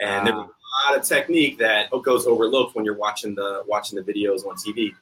And 0.00 0.26
there 0.26 0.34
was 0.34 0.48
a 0.48 0.57
lot 0.90 0.98
of 0.98 1.04
technique 1.04 1.58
that 1.58 1.90
goes 2.02 2.26
overlooked 2.26 2.74
when 2.74 2.84
you're 2.84 2.96
watching 2.96 3.34
the 3.34 3.62
watching 3.66 4.02
the 4.02 4.12
videos 4.12 4.46
on 4.46 4.56
TV. 4.56 4.94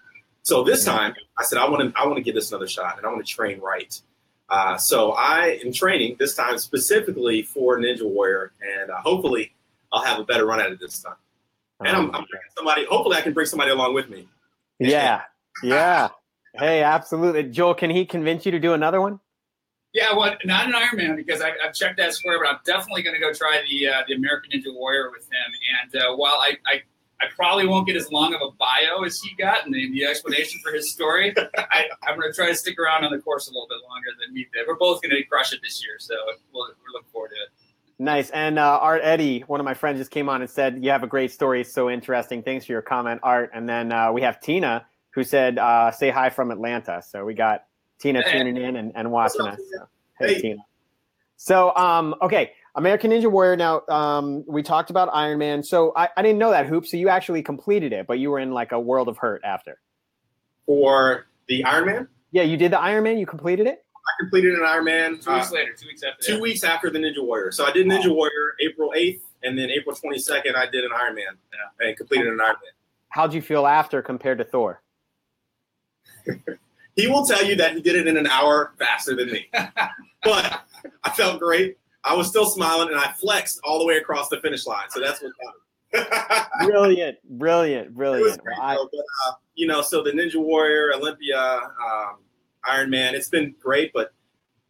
So 0.42 0.62
this 0.62 0.85
time 0.85 1.14
I 1.37 1.44
said 1.44 1.58
I 1.58 1.68
want 1.68 1.92
to 1.94 2.00
I 2.00 2.06
want 2.06 2.16
to 2.16 2.23
give 2.23 2.35
this 2.35 2.50
another 2.50 2.68
shot 2.68 2.96
and 2.99 3.06
I 3.06 3.11
want 3.11 3.26
to 3.26 3.32
train 3.32 3.61
right. 3.61 4.00
Uh, 4.49 4.76
so 4.76 5.12
I 5.12 5.58
am 5.64 5.73
training 5.73 6.16
this 6.18 6.35
time 6.35 6.58
specifically 6.58 7.42
for 7.42 7.78
Ninja 7.78 8.08
Warrior, 8.08 8.52
and 8.61 8.90
uh, 8.90 8.99
hopefully 8.99 9.52
I'll 9.92 10.04
have 10.04 10.20
a 10.20 10.25
better 10.25 10.46
run 10.46 10.61
at 10.61 10.70
it 10.70 10.78
this 10.78 11.02
time. 11.02 11.16
And 11.80 11.88
I'm, 11.88 12.04
I'm 12.06 12.11
bringing 12.11 12.50
somebody. 12.56 12.87
Hopefully 12.87 13.16
I 13.16 13.23
can 13.23 13.32
bring 13.32 13.46
somebody 13.46 13.73
along 13.73 13.94
with 13.94 14.08
me. 14.08 14.28
yeah, 14.78 15.23
yeah. 15.62 16.08
Hey, 16.54 16.82
absolutely. 16.82 17.42
Joel, 17.44 17.75
can 17.75 17.90
he 17.90 18.06
convince 18.06 18.46
you 18.46 18.52
to 18.52 18.58
do 18.58 18.73
another 18.73 19.00
one? 19.00 19.20
Yeah, 19.96 20.12
well, 20.14 20.36
not 20.44 20.66
an 20.66 20.74
Ironman 20.74 21.16
because 21.16 21.40
I, 21.40 21.52
I've 21.64 21.72
checked 21.72 21.96
that 21.96 22.12
square, 22.12 22.38
but 22.38 22.50
I'm 22.50 22.58
definitely 22.66 23.00
going 23.00 23.14
to 23.14 23.20
go 23.20 23.32
try 23.32 23.62
the 23.66 23.88
uh, 23.88 24.02
the 24.06 24.12
American 24.12 24.50
Ninja 24.52 24.74
Warrior 24.74 25.10
with 25.10 25.24
him. 25.24 25.50
And 25.80 26.02
uh, 26.02 26.16
while 26.16 26.34
I, 26.34 26.58
I 26.66 26.82
I 27.22 27.28
probably 27.34 27.66
won't 27.66 27.86
get 27.86 27.96
as 27.96 28.12
long 28.12 28.34
of 28.34 28.42
a 28.42 28.50
bio 28.58 29.04
as 29.06 29.18
he 29.18 29.34
got 29.36 29.64
and 29.64 29.74
the, 29.74 29.90
the 29.92 30.04
explanation 30.04 30.60
for 30.62 30.70
his 30.70 30.92
story, 30.92 31.34
I, 31.56 31.84
I'm 32.06 32.20
going 32.20 32.30
to 32.30 32.36
try 32.36 32.48
to 32.48 32.54
stick 32.54 32.78
around 32.78 33.06
on 33.06 33.10
the 33.10 33.20
course 33.20 33.48
a 33.48 33.50
little 33.52 33.68
bit 33.70 33.78
longer 33.88 34.08
than 34.20 34.34
me 34.34 34.46
did. 34.52 34.66
We're 34.68 34.76
both 34.76 35.00
going 35.00 35.16
to 35.16 35.24
crush 35.24 35.54
it 35.54 35.60
this 35.62 35.82
year, 35.82 35.96
so 35.98 36.14
we'll, 36.52 36.66
we're 36.66 36.92
looking 36.92 37.08
forward 37.10 37.30
to 37.30 37.36
it. 37.36 37.48
Nice. 37.98 38.28
And 38.30 38.58
uh, 38.58 38.78
Art 38.82 39.00
Eddie, 39.02 39.44
one 39.46 39.60
of 39.60 39.64
my 39.64 39.72
friends, 39.72 39.98
just 39.98 40.10
came 40.10 40.28
on 40.28 40.42
and 40.42 40.50
said, 40.50 40.84
You 40.84 40.90
have 40.90 41.04
a 41.04 41.06
great 41.06 41.32
story. 41.32 41.64
So 41.64 41.88
interesting. 41.88 42.42
Thanks 42.42 42.66
for 42.66 42.72
your 42.72 42.82
comment, 42.82 43.20
Art. 43.22 43.50
And 43.54 43.66
then 43.66 43.92
uh, 43.92 44.12
we 44.12 44.20
have 44.20 44.42
Tina, 44.42 44.84
who 45.14 45.24
said, 45.24 45.56
uh, 45.56 45.90
Say 45.90 46.10
hi 46.10 46.28
from 46.28 46.50
Atlanta. 46.50 47.00
So 47.00 47.24
we 47.24 47.32
got 47.32 47.64
Tina 47.98 48.22
Hey. 48.22 48.38
tuning 48.38 48.56
in 48.56 48.76
and, 48.76 48.92
and 48.94 49.10
watching 49.10 49.42
up, 49.42 49.54
us. 49.54 49.56
Tina? 49.56 49.68
So, 49.78 49.88
hey, 50.18 50.34
Hey. 50.34 50.40
Tina. 50.40 50.62
So, 51.36 51.74
um, 51.76 52.14
okay, 52.22 52.52
American 52.76 53.10
Ninja 53.10 53.30
Warrior. 53.30 53.56
Now, 53.56 53.82
um, 53.88 54.44
we 54.46 54.62
talked 54.62 54.90
about 54.90 55.10
Iron 55.12 55.38
Man. 55.38 55.62
So 55.62 55.92
I, 55.96 56.08
I 56.16 56.22
didn't 56.22 56.38
know 56.38 56.50
that, 56.50 56.66
Hoop. 56.66 56.86
So 56.86 56.96
you 56.96 57.08
actually 57.08 57.42
completed 57.42 57.92
it, 57.92 58.06
but 58.06 58.18
you 58.18 58.30
were 58.30 58.38
in 58.38 58.52
like 58.52 58.72
a 58.72 58.80
world 58.80 59.08
of 59.08 59.18
hurt 59.18 59.42
after. 59.44 59.78
For 60.64 61.26
the 61.48 61.64
Iron 61.64 61.86
Man. 61.86 62.08
Yeah, 62.32 62.42
you 62.42 62.56
did 62.56 62.72
the 62.72 62.80
Iron 62.80 63.04
Man. 63.04 63.18
You 63.18 63.26
completed 63.26 63.66
it? 63.66 63.84
I 64.06 64.22
completed 64.22 64.54
an 64.54 64.60
Ironman. 64.60 65.22
Two 65.22 65.30
uh, 65.30 65.36
weeks 65.36 65.52
later, 65.52 65.72
two 65.72 65.86
weeks 65.86 66.02
after 66.02 66.22
two 66.22 66.34
that. 66.34 66.42
weeks 66.42 66.64
after 66.64 66.90
the 66.90 66.98
Ninja 66.98 67.24
Warrior. 67.24 67.50
So 67.50 67.64
I 67.64 67.72
did 67.72 67.86
Ninja 67.86 68.14
Warrior 68.14 68.54
April 68.60 68.92
8th, 68.96 69.20
and 69.42 69.58
then 69.58 69.70
April 69.70 69.96
22nd, 69.96 70.54
I 70.54 70.66
did 70.66 70.84
an 70.84 70.90
Ironman 70.90 71.36
yeah. 71.52 71.86
and 71.86 71.96
completed 71.96 72.28
an 72.28 72.38
Ironman. 72.38 72.72
How'd 73.08 73.34
you 73.34 73.42
feel 73.42 73.66
after 73.66 74.02
compared 74.02 74.38
to 74.38 74.44
Thor? 74.44 74.82
He 76.96 77.06
will 77.06 77.24
tell 77.26 77.44
you 77.44 77.56
that 77.56 77.74
he 77.74 77.82
did 77.82 77.94
it 77.94 78.06
in 78.08 78.16
an 78.16 78.26
hour 78.26 78.72
faster 78.78 79.14
than 79.14 79.30
me. 79.30 79.48
but 80.22 80.64
I 81.04 81.10
felt 81.10 81.38
great. 81.38 81.76
I 82.02 82.14
was 82.14 82.28
still 82.28 82.46
smiling, 82.46 82.88
and 82.88 82.98
I 82.98 83.12
flexed 83.12 83.60
all 83.64 83.78
the 83.78 83.84
way 83.84 83.96
across 83.98 84.28
the 84.28 84.40
finish 84.40 84.66
line. 84.66 84.88
So 84.90 85.00
that's 85.00 85.22
what 85.22 85.32
got 85.42 85.54
me. 85.54 85.60
Brilliant, 86.66 87.18
brilliant, 87.38 87.86
it 87.86 87.88
was 87.90 87.96
brilliant. 87.96 88.42
great, 88.42 88.58
I- 88.60 88.74
though. 88.74 88.88
But, 88.90 89.04
uh, 89.28 89.32
you 89.54 89.66
know, 89.66 89.82
so 89.82 90.02
the 90.02 90.10
Ninja 90.10 90.36
Warrior, 90.36 90.92
Olympia, 90.94 91.38
um, 91.40 92.16
Iron 92.64 92.90
Man, 92.90 93.14
it's 93.14 93.28
been 93.28 93.54
great. 93.60 93.92
But 93.94 94.12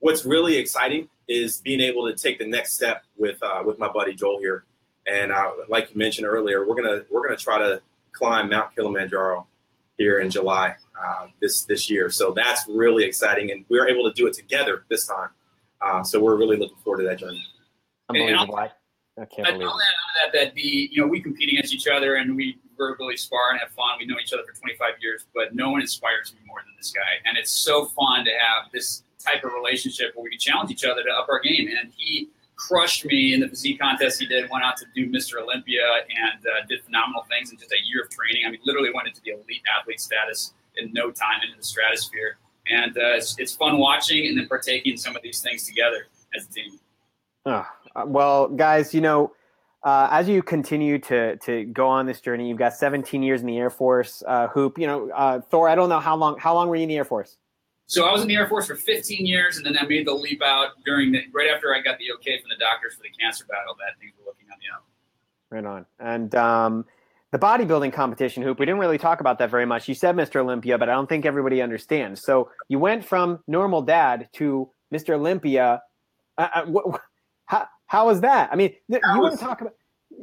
what's 0.00 0.24
really 0.24 0.56
exciting 0.56 1.08
is 1.28 1.60
being 1.62 1.80
able 1.80 2.06
to 2.08 2.14
take 2.14 2.38
the 2.38 2.46
next 2.46 2.74
step 2.74 3.02
with 3.16 3.42
uh, 3.42 3.62
with 3.64 3.78
my 3.78 3.88
buddy 3.88 4.14
Joel 4.14 4.38
here. 4.40 4.64
And 5.06 5.32
uh, 5.32 5.52
like 5.68 5.90
you 5.90 5.96
mentioned 5.98 6.26
earlier, 6.26 6.66
we're 6.66 6.76
gonna 6.76 7.02
we're 7.10 7.22
gonna 7.26 7.36
try 7.36 7.58
to 7.58 7.80
climb 8.12 8.48
Mount 8.50 8.74
Kilimanjaro 8.74 9.46
here 9.98 10.20
in 10.20 10.30
July 10.30 10.74
uh, 11.02 11.26
this 11.40 11.62
this 11.62 11.90
year. 11.90 12.10
So 12.10 12.32
that's 12.32 12.66
really 12.68 13.04
exciting, 13.04 13.50
and 13.50 13.64
we 13.68 13.78
were 13.78 13.88
able 13.88 14.04
to 14.04 14.12
do 14.12 14.26
it 14.26 14.34
together 14.34 14.84
this 14.88 15.06
time. 15.06 15.30
Uh, 15.80 16.02
so 16.02 16.20
we're 16.20 16.36
really 16.36 16.56
looking 16.56 16.76
forward 16.78 17.02
to 17.02 17.08
that 17.08 17.18
journey. 17.18 17.44
Unbelievable. 18.08 18.56
I, 18.56 18.70
I 19.18 19.24
can't 19.24 19.48
I 19.48 19.52
believe 19.52 19.66
know 19.66 19.74
it. 19.74 19.78
that, 19.78 20.32
that 20.32 20.44
that 20.44 20.54
the 20.54 20.88
you 20.92 21.00
know 21.00 21.06
we 21.06 21.20
compete 21.20 21.48
against 21.50 21.72
each 21.72 21.86
other 21.86 22.16
and 22.16 22.36
we 22.36 22.58
verbally 22.76 23.16
spar 23.16 23.50
and 23.50 23.60
have 23.60 23.70
fun. 23.70 23.98
We 23.98 24.06
know 24.06 24.16
each 24.22 24.32
other 24.32 24.42
for 24.44 24.58
25 24.58 24.94
years, 25.00 25.26
but 25.34 25.54
no 25.54 25.70
one 25.70 25.80
inspires 25.80 26.32
me 26.34 26.40
more 26.46 26.58
than 26.64 26.74
this 26.76 26.92
guy. 26.92 27.20
And 27.24 27.38
it's 27.38 27.50
so 27.50 27.86
fun 27.86 28.24
to 28.24 28.30
have 28.30 28.70
this 28.72 29.02
type 29.18 29.44
of 29.44 29.52
relationship 29.52 30.12
where 30.14 30.24
we 30.24 30.30
can 30.30 30.38
challenge 30.38 30.70
each 30.70 30.84
other 30.84 31.02
to 31.02 31.10
up 31.10 31.28
our 31.30 31.40
game. 31.40 31.68
And 31.68 31.92
he 31.96 32.28
crushed 32.56 33.04
me 33.04 33.34
in 33.34 33.40
the 33.40 33.48
physique 33.48 33.78
contest 33.78 34.18
he 34.20 34.26
did. 34.26 34.50
Went 34.50 34.64
out 34.64 34.76
to 34.78 34.86
do 34.94 35.08
Mr. 35.10 35.40
Olympia 35.40 35.82
and 36.08 36.46
uh, 36.46 36.66
did 36.68 36.82
phenomenal 36.82 37.24
things 37.30 37.52
in 37.52 37.58
just 37.58 37.72
a 37.72 37.76
year 37.86 38.02
of 38.02 38.10
training. 38.10 38.44
I 38.46 38.50
mean, 38.50 38.60
literally 38.64 38.90
went 38.94 39.08
into 39.08 39.20
the 39.22 39.32
elite 39.32 39.62
athlete 39.78 40.00
status 40.00 40.54
in 40.76 40.92
no 40.92 41.10
time 41.10 41.40
into 41.44 41.56
the 41.56 41.64
stratosphere. 41.64 42.38
And 42.68 42.96
uh, 42.96 43.16
it's, 43.16 43.38
it's 43.38 43.54
fun 43.54 43.78
watching 43.78 44.26
and 44.26 44.36
then 44.36 44.48
partaking 44.48 44.92
in 44.92 44.98
some 44.98 45.14
of 45.14 45.22
these 45.22 45.40
things 45.40 45.66
together 45.66 46.08
as 46.34 46.46
a 46.46 46.52
team. 46.52 46.80
Uh, 47.44 47.64
well, 48.06 48.48
guys, 48.48 48.92
you 48.92 49.00
know, 49.00 49.32
uh, 49.84 50.08
as 50.10 50.28
you 50.28 50.42
continue 50.42 50.98
to 50.98 51.36
to 51.36 51.64
go 51.66 51.86
on 51.86 52.06
this 52.06 52.20
journey, 52.20 52.48
you've 52.48 52.58
got 52.58 52.74
17 52.74 53.22
years 53.22 53.40
in 53.40 53.46
the 53.46 53.56
Air 53.56 53.70
Force. 53.70 54.20
Uh, 54.26 54.48
Hoop, 54.48 54.78
you 54.78 54.86
know, 54.86 55.08
uh, 55.10 55.40
Thor. 55.40 55.68
I 55.68 55.76
don't 55.76 55.88
know 55.88 56.00
how 56.00 56.16
long. 56.16 56.36
How 56.38 56.54
long 56.54 56.68
were 56.68 56.74
you 56.74 56.82
in 56.82 56.88
the 56.88 56.96
Air 56.96 57.04
Force? 57.04 57.38
So 57.88 58.04
I 58.06 58.12
was 58.12 58.22
in 58.22 58.28
the 58.28 58.34
Air 58.34 58.48
Force 58.48 58.66
for 58.66 58.74
15 58.74 59.24
years, 59.26 59.58
and 59.58 59.64
then 59.66 59.78
I 59.78 59.86
made 59.86 60.06
the 60.06 60.12
leap 60.12 60.42
out 60.42 60.70
during 60.84 61.12
the 61.12 61.22
right 61.32 61.48
after 61.48 61.74
I 61.74 61.80
got 61.80 61.98
the 61.98 62.12
okay 62.16 62.40
from 62.40 62.50
the 62.50 62.56
doctors 62.56 62.94
for 62.94 63.02
the 63.02 63.10
cancer 63.10 63.44
battle 63.48 63.76
that 63.78 63.98
things 64.00 64.12
were 64.18 64.26
looking 64.26 64.46
on 64.52 64.58
the 64.60 64.74
up. 64.76 64.84
Right 65.50 65.64
on. 65.64 65.86
And 66.00 66.34
um, 66.34 66.84
the 67.30 67.38
bodybuilding 67.38 67.92
competition, 67.92 68.42
Hoop. 68.42 68.58
We 68.58 68.66
didn't 68.66 68.80
really 68.80 68.98
talk 68.98 69.20
about 69.20 69.38
that 69.38 69.50
very 69.50 69.66
much. 69.66 69.88
You 69.88 69.94
said 69.94 70.16
Mr. 70.16 70.40
Olympia, 70.40 70.78
but 70.78 70.88
I 70.88 70.92
don't 70.92 71.08
think 71.08 71.24
everybody 71.24 71.62
understands. 71.62 72.22
So 72.22 72.50
you 72.68 72.80
went 72.80 73.04
from 73.04 73.38
normal 73.46 73.82
dad 73.82 74.28
to 74.34 74.68
Mr. 74.92 75.14
Olympia. 75.14 75.80
Uh, 76.36 76.48
uh, 76.54 76.64
wh- 76.66 76.94
wh- 76.94 76.98
how 77.46 77.68
how 77.86 78.06
was 78.06 78.20
that? 78.22 78.50
I 78.52 78.56
mean, 78.56 78.74
th- 78.90 79.02
you 79.14 79.20
want 79.20 79.38
to 79.38 79.44
talk 79.44 79.60
about. 79.60 79.74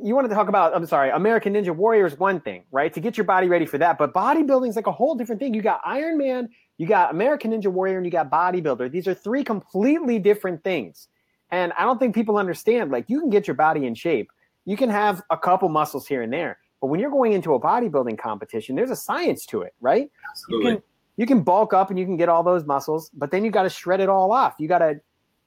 You 0.02 0.16
want 0.16 0.28
to 0.28 0.34
talk 0.34 0.50
about, 0.50 0.76
I'm 0.76 0.86
sorry, 0.88 1.12
American 1.12 1.54
Ninja 1.54 1.76
Warrior 1.76 2.08
is 2.08 2.18
one 2.18 2.40
thing, 2.40 2.64
right? 2.72 2.92
To 2.94 3.00
get 3.00 3.16
your 3.16 3.26
body 3.26 3.48
ready 3.48 3.66
for 3.66 3.78
that. 3.78 3.98
But 3.98 4.12
bodybuilding 4.14 4.68
is 4.70 4.76
like 4.76 4.88
a 4.88 4.92
whole 4.92 5.14
different 5.14 5.40
thing. 5.40 5.54
You 5.54 5.62
got 5.62 5.82
Iron 5.86 6.18
Man, 6.18 6.50
you 6.78 6.88
got 6.88 7.12
American 7.12 7.52
Ninja 7.52 7.68
Warrior, 7.68 7.98
and 7.98 8.06
you 8.06 8.12
got 8.12 8.32
bodybuilder. 8.32 8.92
These 8.92 9.08
are 9.08 9.14
three 9.14 9.44
completely 9.44 10.20
different 10.20 10.64
things. 10.64 11.08
And 11.52 11.72
I 11.78 11.84
don't 11.84 12.00
think 12.00 12.16
people 12.16 12.38
understand. 12.38 12.92
Like, 12.92 13.06
you 13.08 13.20
can 13.20 13.30
get 13.30 13.48
your 13.48 13.56
body 13.56 13.86
in 13.86 13.96
shape, 13.96 14.32
you 14.66 14.78
can 14.78 14.90
have 14.90 15.22
a 15.30 15.38
couple 15.38 15.70
muscles 15.70 16.08
here 16.08 16.22
and 16.22 16.32
there. 16.32 16.58
But 16.82 16.88
when 16.88 17.00
you're 17.00 17.12
going 17.12 17.34
into 17.34 17.54
a 17.54 17.60
bodybuilding 17.60 18.18
competition, 18.18 18.76
there's 18.76 18.92
a 18.92 18.96
science 18.96 19.46
to 19.48 19.62
it, 19.62 19.74
right? 19.80 20.12
You 20.50 20.60
can 20.62 20.84
you 21.16 21.26
can 21.26 21.42
bulk 21.44 21.74
up 21.74 21.90
and 21.90 22.00
you 22.00 22.06
can 22.06 22.18
get 22.18 22.28
all 22.28 22.44
those 22.44 22.66
muscles, 22.66 23.12
but 23.14 23.32
then 23.32 23.46
you 23.46 23.52
got 23.52 23.64
to 23.64 23.70
shred 23.70 24.00
it 24.00 24.10
all 24.10 24.32
off. 24.32 24.56
You 24.60 24.68
got 24.68 24.80
to 24.80 25.00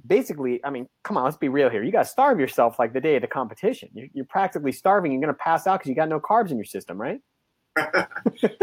basically, 0.06 0.64
I 0.64 0.70
mean, 0.70 0.88
come 1.02 1.16
on, 1.16 1.24
let's 1.24 1.36
be 1.36 1.48
real 1.48 1.68
here. 1.68 1.82
You 1.82 1.90
got 1.90 2.04
to 2.04 2.08
starve 2.08 2.38
yourself 2.38 2.78
like 2.78 2.92
the 2.92 3.00
day 3.00 3.16
of 3.16 3.22
the 3.22 3.28
competition. 3.28 3.88
You're, 3.92 4.06
you're 4.12 4.24
practically 4.24 4.72
starving. 4.72 5.12
You're 5.12 5.20
going 5.20 5.34
to 5.34 5.38
pass 5.38 5.66
out 5.66 5.80
because 5.80 5.88
you 5.88 5.96
got 5.96 6.08
no 6.08 6.20
carbs 6.20 6.50
in 6.50 6.56
your 6.56 6.64
system, 6.64 7.00
right? 7.00 7.20
Actually, 7.76 8.56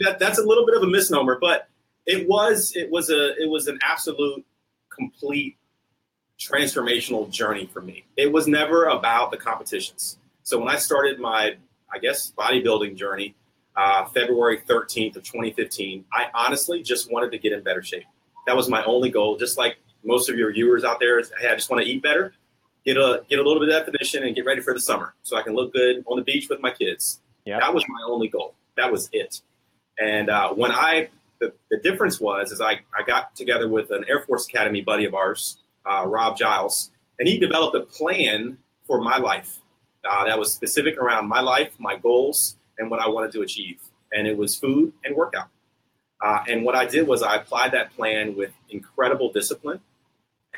that, 0.00 0.18
that's 0.18 0.38
a 0.38 0.42
little 0.42 0.66
bit 0.66 0.76
of 0.76 0.82
a 0.82 0.86
misnomer, 0.86 1.38
but 1.40 1.68
it 2.10 2.28
was 2.28 2.74
it 2.74 2.90
was 2.90 3.08
a 3.10 3.40
it 3.40 3.48
was 3.48 3.68
an 3.68 3.78
absolute 3.82 4.44
complete 4.88 5.56
transformational 6.38 7.30
journey 7.30 7.66
for 7.66 7.80
me. 7.80 8.04
It 8.16 8.32
was 8.32 8.48
never 8.48 8.86
about 8.86 9.30
the 9.30 9.36
competitions. 9.36 10.18
So 10.42 10.58
when 10.58 10.68
I 10.68 10.76
started 10.76 11.20
my 11.20 11.56
I 11.92 11.98
guess 11.98 12.32
bodybuilding 12.36 12.96
journey, 12.96 13.34
uh, 13.76 14.06
February 14.06 14.58
13th 14.68 15.16
of 15.16 15.22
2015, 15.22 16.04
I 16.12 16.26
honestly 16.34 16.82
just 16.82 17.12
wanted 17.12 17.30
to 17.30 17.38
get 17.38 17.52
in 17.52 17.62
better 17.62 17.82
shape. 17.82 18.04
That 18.46 18.56
was 18.56 18.68
my 18.68 18.82
only 18.84 19.10
goal. 19.10 19.36
Just 19.36 19.56
like 19.56 19.76
most 20.04 20.28
of 20.28 20.36
your 20.36 20.52
viewers 20.52 20.82
out 20.82 20.98
there, 20.98 21.20
is, 21.20 21.30
hey, 21.40 21.48
I 21.48 21.54
just 21.54 21.70
want 21.70 21.84
to 21.84 21.88
eat 21.88 22.02
better, 22.02 22.32
get 22.84 22.96
a 22.96 23.22
get 23.28 23.38
a 23.38 23.42
little 23.42 23.60
bit 23.60 23.68
of 23.68 23.84
definition, 23.84 24.24
and 24.24 24.34
get 24.34 24.44
ready 24.44 24.60
for 24.60 24.74
the 24.74 24.80
summer, 24.80 25.14
so 25.22 25.36
I 25.36 25.42
can 25.42 25.54
look 25.54 25.72
good 25.72 26.02
on 26.08 26.16
the 26.16 26.24
beach 26.24 26.48
with 26.48 26.60
my 26.60 26.72
kids. 26.72 27.20
Yep. 27.44 27.60
That 27.60 27.72
was 27.72 27.84
my 27.88 28.02
only 28.04 28.26
goal. 28.26 28.54
That 28.76 28.90
was 28.90 29.08
it. 29.12 29.42
And 30.00 30.30
uh, 30.30 30.52
when 30.54 30.72
I, 30.72 31.10
the, 31.40 31.52
the 31.70 31.78
difference 31.78 32.20
was, 32.20 32.52
is 32.52 32.60
I, 32.60 32.80
I 32.96 33.02
got 33.06 33.34
together 33.34 33.68
with 33.68 33.90
an 33.90 34.04
Air 34.08 34.20
Force 34.20 34.46
Academy 34.46 34.82
buddy 34.82 35.04
of 35.04 35.14
ours, 35.14 35.58
uh, 35.84 36.04
Rob 36.06 36.36
Giles, 36.36 36.90
and 37.18 37.26
he 37.26 37.38
developed 37.38 37.76
a 37.76 37.80
plan 37.80 38.58
for 38.86 39.00
my 39.00 39.18
life 39.18 39.60
uh, 40.08 40.24
that 40.24 40.38
was 40.38 40.52
specific 40.52 40.96
around 40.96 41.28
my 41.28 41.40
life, 41.40 41.72
my 41.78 41.96
goals, 41.96 42.56
and 42.78 42.90
what 42.90 43.00
I 43.00 43.08
wanted 43.08 43.32
to 43.32 43.42
achieve. 43.42 43.80
And 44.12 44.26
it 44.26 44.36
was 44.36 44.56
food 44.56 44.92
and 45.04 45.14
workout. 45.14 45.48
Uh, 46.20 46.40
and 46.48 46.64
what 46.64 46.74
I 46.74 46.86
did 46.86 47.06
was 47.06 47.22
I 47.22 47.36
applied 47.36 47.72
that 47.72 47.94
plan 47.94 48.36
with 48.36 48.52
incredible 48.68 49.32
discipline. 49.32 49.80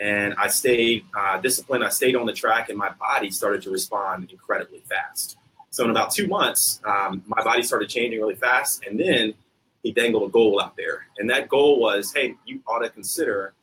And 0.00 0.34
I 0.38 0.48
stayed 0.48 1.04
uh, 1.16 1.38
disciplined. 1.38 1.84
I 1.84 1.90
stayed 1.90 2.16
on 2.16 2.26
the 2.26 2.32
track, 2.32 2.70
and 2.70 2.78
my 2.78 2.90
body 2.90 3.30
started 3.30 3.62
to 3.62 3.70
respond 3.70 4.30
incredibly 4.30 4.80
fast. 4.80 5.36
So 5.70 5.84
in 5.84 5.90
about 5.90 6.12
two 6.12 6.26
months, 6.26 6.80
um, 6.84 7.22
my 7.26 7.42
body 7.42 7.62
started 7.62 7.88
changing 7.88 8.18
really 8.18 8.34
fast, 8.34 8.84
and 8.84 8.98
then 8.98 9.34
he 9.82 9.92
dangled 9.92 10.28
a 10.28 10.32
goal 10.32 10.60
out 10.60 10.76
there, 10.76 11.06
and 11.18 11.28
that 11.30 11.48
goal 11.48 11.80
was, 11.80 12.12
"Hey, 12.12 12.36
you 12.44 12.60
ought 12.66 12.80
to 12.80 12.90
consider 12.90 13.54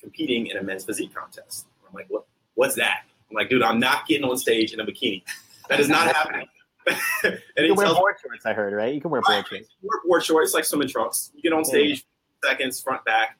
competing 0.00 0.46
in 0.46 0.56
a 0.56 0.62
men's 0.62 0.84
physique 0.84 1.14
contest." 1.14 1.66
I'm 1.88 1.94
like, 1.94 2.06
"What? 2.08 2.26
What's 2.54 2.74
that?" 2.76 3.04
I'm 3.30 3.34
like, 3.34 3.48
"Dude, 3.48 3.62
I'm 3.62 3.78
not 3.78 4.06
getting 4.06 4.28
on 4.28 4.36
stage 4.36 4.72
in 4.72 4.80
a 4.80 4.84
bikini. 4.84 5.22
That 5.68 5.80
is 5.80 5.88
not 5.88 6.14
happening. 6.14 6.46
and 6.86 7.38
You 7.56 7.68
can 7.68 7.76
wear 7.76 7.86
tells 7.86 7.98
board 7.98 8.16
shorts, 8.22 8.46
I 8.46 8.52
heard, 8.52 8.72
right? 8.72 8.92
You 8.92 9.00
can 9.00 9.10
wear 9.10 9.22
board 9.22 9.46
shorts. 9.46 9.68
You 9.80 9.88
wear 9.88 10.00
board 10.04 10.24
shorts 10.24 10.54
like 10.54 10.64
swimming 10.64 10.88
trunks. 10.88 11.30
You 11.34 11.42
get 11.42 11.52
on 11.52 11.64
stage, 11.64 12.04
seconds, 12.44 12.80
front, 12.80 13.04
back. 13.04 13.38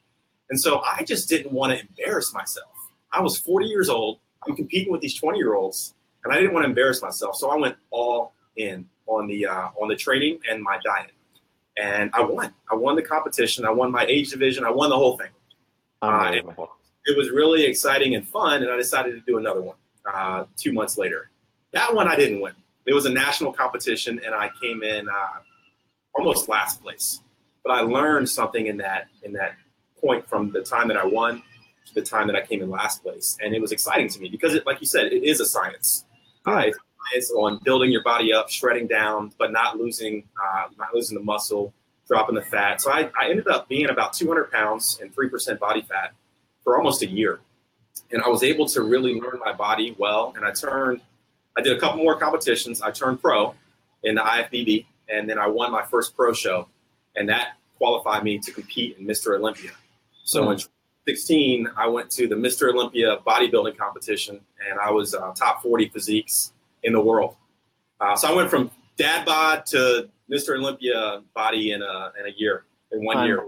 And 0.50 0.60
so 0.60 0.80
I 0.80 1.02
just 1.04 1.28
didn't 1.28 1.52
want 1.52 1.72
to 1.72 1.80
embarrass 1.80 2.34
myself. 2.34 2.68
I 3.12 3.20
was 3.20 3.38
40 3.38 3.66
years 3.66 3.88
old. 3.88 4.20
I'm 4.46 4.56
competing 4.56 4.92
with 4.92 5.00
these 5.00 5.14
20 5.14 5.38
year 5.38 5.54
olds, 5.54 5.94
and 6.24 6.32
I 6.32 6.36
didn't 6.36 6.52
want 6.52 6.64
to 6.64 6.68
embarrass 6.68 7.02
myself. 7.02 7.36
So 7.36 7.50
I 7.50 7.56
went 7.56 7.76
all 7.90 8.32
in 8.56 8.88
on 9.06 9.26
the 9.26 9.46
uh, 9.46 9.68
on 9.80 9.88
the 9.88 9.96
training 9.96 10.40
and 10.48 10.62
my 10.62 10.78
diet, 10.84 11.12
and 11.80 12.10
I 12.14 12.22
won. 12.22 12.52
I 12.70 12.74
won 12.74 12.96
the 12.96 13.02
competition. 13.02 13.64
I 13.64 13.70
won 13.70 13.90
my 13.90 14.04
age 14.04 14.30
division. 14.30 14.64
I 14.64 14.70
won 14.70 14.90
the 14.90 14.96
whole 14.96 15.16
thing. 15.16 15.30
Unbelievable. 16.02 16.70
It 17.06 17.16
was 17.16 17.30
really 17.30 17.64
exciting 17.64 18.14
and 18.14 18.26
fun, 18.26 18.62
and 18.62 18.70
I 18.70 18.76
decided 18.76 19.12
to 19.12 19.20
do 19.20 19.38
another 19.38 19.62
one 19.62 19.76
uh, 20.12 20.44
two 20.56 20.72
months 20.72 20.98
later. 20.98 21.30
That 21.72 21.94
one 21.94 22.08
I 22.08 22.16
didn't 22.16 22.40
win. 22.40 22.52
It 22.86 22.94
was 22.94 23.06
a 23.06 23.10
national 23.10 23.52
competition, 23.52 24.20
and 24.24 24.34
I 24.34 24.50
came 24.60 24.82
in 24.82 25.08
uh, 25.08 25.40
almost 26.14 26.48
last 26.48 26.82
place. 26.82 27.20
But 27.64 27.72
I 27.72 27.80
learned 27.80 28.28
something 28.28 28.66
in 28.66 28.76
that 28.78 29.08
in 29.22 29.32
that 29.34 29.54
point 30.00 30.28
from 30.28 30.50
the 30.50 30.62
time 30.62 30.88
that 30.88 30.96
I 30.96 31.06
won 31.06 31.42
to 31.86 31.94
the 31.94 32.02
time 32.02 32.26
that 32.26 32.36
I 32.36 32.44
came 32.44 32.62
in 32.62 32.70
last 32.70 33.02
place, 33.02 33.36
and 33.42 33.54
it 33.54 33.60
was 33.60 33.72
exciting 33.72 34.08
to 34.08 34.20
me 34.20 34.28
because, 34.28 34.54
it, 34.54 34.66
like 34.66 34.80
you 34.80 34.86
said, 34.86 35.12
it 35.12 35.24
is 35.24 35.40
a 35.40 35.46
science. 35.46 36.04
Uh, 36.46 36.66
on 37.36 37.58
building 37.64 37.90
your 37.90 38.02
body 38.02 38.32
up, 38.32 38.50
shredding 38.50 38.86
down, 38.86 39.32
but 39.38 39.52
not 39.52 39.78
losing 39.78 40.24
uh, 40.42 40.68
not 40.78 40.94
losing 40.94 41.16
the 41.16 41.24
muscle, 41.24 41.72
dropping 42.06 42.34
the 42.34 42.42
fat. 42.42 42.80
So 42.80 42.90
I, 42.90 43.10
I 43.18 43.30
ended 43.30 43.48
up 43.48 43.68
being 43.68 43.90
about 43.90 44.12
200 44.12 44.50
pounds 44.50 44.98
and 45.00 45.12
three 45.12 45.28
percent 45.28 45.60
body 45.60 45.82
fat 45.82 46.12
for 46.62 46.76
almost 46.76 47.02
a 47.02 47.08
year, 47.08 47.40
and 48.12 48.22
I 48.22 48.28
was 48.28 48.42
able 48.42 48.66
to 48.68 48.82
really 48.82 49.20
learn 49.20 49.38
my 49.44 49.52
body 49.52 49.94
well. 49.98 50.32
And 50.36 50.44
I 50.44 50.52
turned, 50.52 51.00
I 51.56 51.62
did 51.62 51.76
a 51.76 51.80
couple 51.80 51.98
more 51.98 52.18
competitions. 52.18 52.82
I 52.82 52.90
turned 52.90 53.20
pro 53.20 53.54
in 54.02 54.14
the 54.14 54.22
IFBB, 54.22 54.86
and 55.08 55.28
then 55.28 55.38
I 55.38 55.46
won 55.46 55.72
my 55.72 55.82
first 55.82 56.16
pro 56.16 56.32
show, 56.32 56.68
and 57.16 57.28
that 57.28 57.56
qualified 57.76 58.24
me 58.24 58.38
to 58.38 58.52
compete 58.52 58.98
in 58.98 59.06
Mr. 59.06 59.38
Olympia. 59.38 59.70
So 60.22 60.50
in 60.50 60.58
2016, 60.58 61.68
I 61.76 61.86
went 61.88 62.10
to 62.12 62.28
the 62.28 62.34
Mr. 62.34 62.72
Olympia 62.72 63.16
bodybuilding 63.26 63.76
competition, 63.76 64.40
and 64.68 64.78
I 64.78 64.90
was 64.90 65.14
uh, 65.14 65.32
top 65.34 65.62
40 65.62 65.88
physiques 65.88 66.52
in 66.82 66.92
the 66.92 67.00
world. 67.00 67.36
Uh, 68.00 68.16
so 68.16 68.28
I 68.28 68.32
went 68.32 68.50
from 68.50 68.70
dad 68.96 69.24
bod 69.24 69.66
to 69.66 70.08
Mr. 70.30 70.56
Olympia 70.56 71.22
body 71.34 71.72
in 71.72 71.82
a 71.82 72.12
in 72.18 72.26
a 72.26 72.34
year, 72.36 72.64
in 72.92 73.04
one 73.04 73.26
year. 73.26 73.44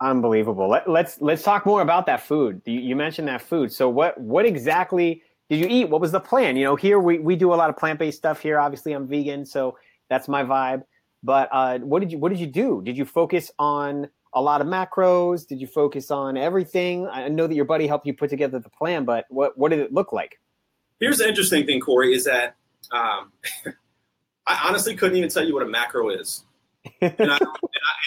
Unbelievable. 0.00 0.68
Let, 0.68 0.88
let's 0.88 1.20
let's 1.20 1.42
talk 1.42 1.64
more 1.64 1.80
about 1.80 2.06
that 2.06 2.20
food. 2.20 2.60
You, 2.66 2.80
you 2.80 2.96
mentioned 2.96 3.28
that 3.28 3.42
food. 3.42 3.72
So 3.72 3.88
what 3.88 4.18
what 4.20 4.44
exactly 4.44 5.22
did 5.48 5.60
you 5.60 5.66
eat? 5.68 5.88
What 5.88 6.00
was 6.00 6.12
the 6.12 6.20
plan? 6.20 6.56
You 6.56 6.64
know, 6.64 6.76
here 6.76 6.98
we, 6.98 7.18
we 7.18 7.36
do 7.36 7.54
a 7.54 7.56
lot 7.56 7.70
of 7.70 7.76
plant 7.76 7.98
based 7.98 8.18
stuff 8.18 8.40
here. 8.40 8.58
Obviously, 8.58 8.92
I'm 8.92 9.06
vegan, 9.06 9.46
so 9.46 9.78
that's 10.10 10.28
my 10.28 10.42
vibe. 10.42 10.82
But 11.22 11.48
uh, 11.50 11.78
what 11.78 12.00
did 12.00 12.12
you 12.12 12.18
what 12.18 12.28
did 12.28 12.40
you 12.40 12.46
do? 12.46 12.82
Did 12.84 12.96
you 12.98 13.04
focus 13.04 13.50
on 13.58 14.08
a 14.34 14.40
lot 14.40 14.60
of 14.60 14.66
macros? 14.66 15.46
Did 15.46 15.60
you 15.60 15.66
focus 15.66 16.10
on 16.10 16.36
everything? 16.36 17.08
I 17.08 17.28
know 17.28 17.46
that 17.46 17.54
your 17.54 17.64
buddy 17.64 17.86
helped 17.86 18.06
you 18.06 18.12
put 18.12 18.28
together 18.28 18.58
the 18.58 18.70
plan, 18.70 19.04
but 19.04 19.24
what 19.30 19.56
what 19.56 19.70
did 19.70 19.80
it 19.80 19.92
look 19.92 20.12
like? 20.12 20.38
Here's 21.00 21.18
the 21.18 21.28
interesting 21.28 21.66
thing, 21.66 21.80
Corey, 21.80 22.14
is 22.14 22.24
that 22.24 22.56
um, 22.92 23.32
I 24.46 24.60
honestly 24.64 24.94
couldn't 24.94 25.16
even 25.16 25.28
tell 25.28 25.44
you 25.44 25.54
what 25.54 25.62
a 25.62 25.68
macro 25.68 26.10
is. 26.10 26.44
And, 27.00 27.12
I, 27.12 27.14
and, 27.20 27.30
I, 27.30 27.38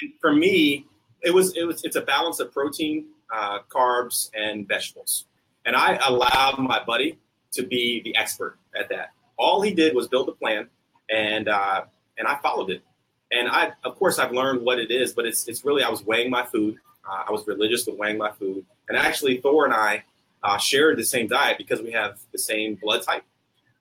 and 0.01 0.13
for 0.21 0.33
me, 0.33 0.85
it 1.21 1.33
was 1.33 1.55
it 1.55 1.63
was 1.63 1.83
it's 1.83 1.95
a 1.95 2.01
balance 2.01 2.39
of 2.39 2.51
protein, 2.51 3.07
uh, 3.33 3.59
carbs, 3.69 4.29
and 4.33 4.67
vegetables. 4.67 5.25
And 5.65 5.75
I 5.75 5.99
allowed 6.07 6.59
my 6.59 6.83
buddy 6.83 7.19
to 7.51 7.63
be 7.63 8.01
the 8.03 8.15
expert 8.15 8.57
at 8.79 8.89
that. 8.89 9.11
All 9.37 9.61
he 9.61 9.73
did 9.73 9.95
was 9.95 10.07
build 10.07 10.29
a 10.29 10.31
plan, 10.31 10.69
and 11.09 11.49
uh, 11.49 11.83
and 12.17 12.27
I 12.27 12.37
followed 12.41 12.69
it. 12.69 12.83
And 13.31 13.47
I, 13.47 13.73
of 13.83 13.97
course, 13.97 14.17
I've 14.17 14.31
learned 14.31 14.61
what 14.61 14.79
it 14.79 14.91
is, 14.91 15.13
but 15.13 15.25
it's 15.25 15.47
it's 15.47 15.65
really 15.65 15.83
I 15.83 15.89
was 15.89 16.03
weighing 16.03 16.29
my 16.29 16.45
food. 16.45 16.77
Uh, 17.07 17.23
I 17.27 17.31
was 17.31 17.45
religious 17.47 17.85
with 17.85 17.97
weighing 17.97 18.17
my 18.17 18.31
food, 18.31 18.65
and 18.87 18.97
actually 18.97 19.37
Thor 19.37 19.65
and 19.65 19.73
I 19.73 20.03
uh, 20.43 20.57
shared 20.57 20.97
the 20.97 21.03
same 21.03 21.27
diet 21.27 21.57
because 21.57 21.81
we 21.81 21.91
have 21.91 22.19
the 22.31 22.39
same 22.39 22.75
blood 22.75 23.03
type. 23.03 23.23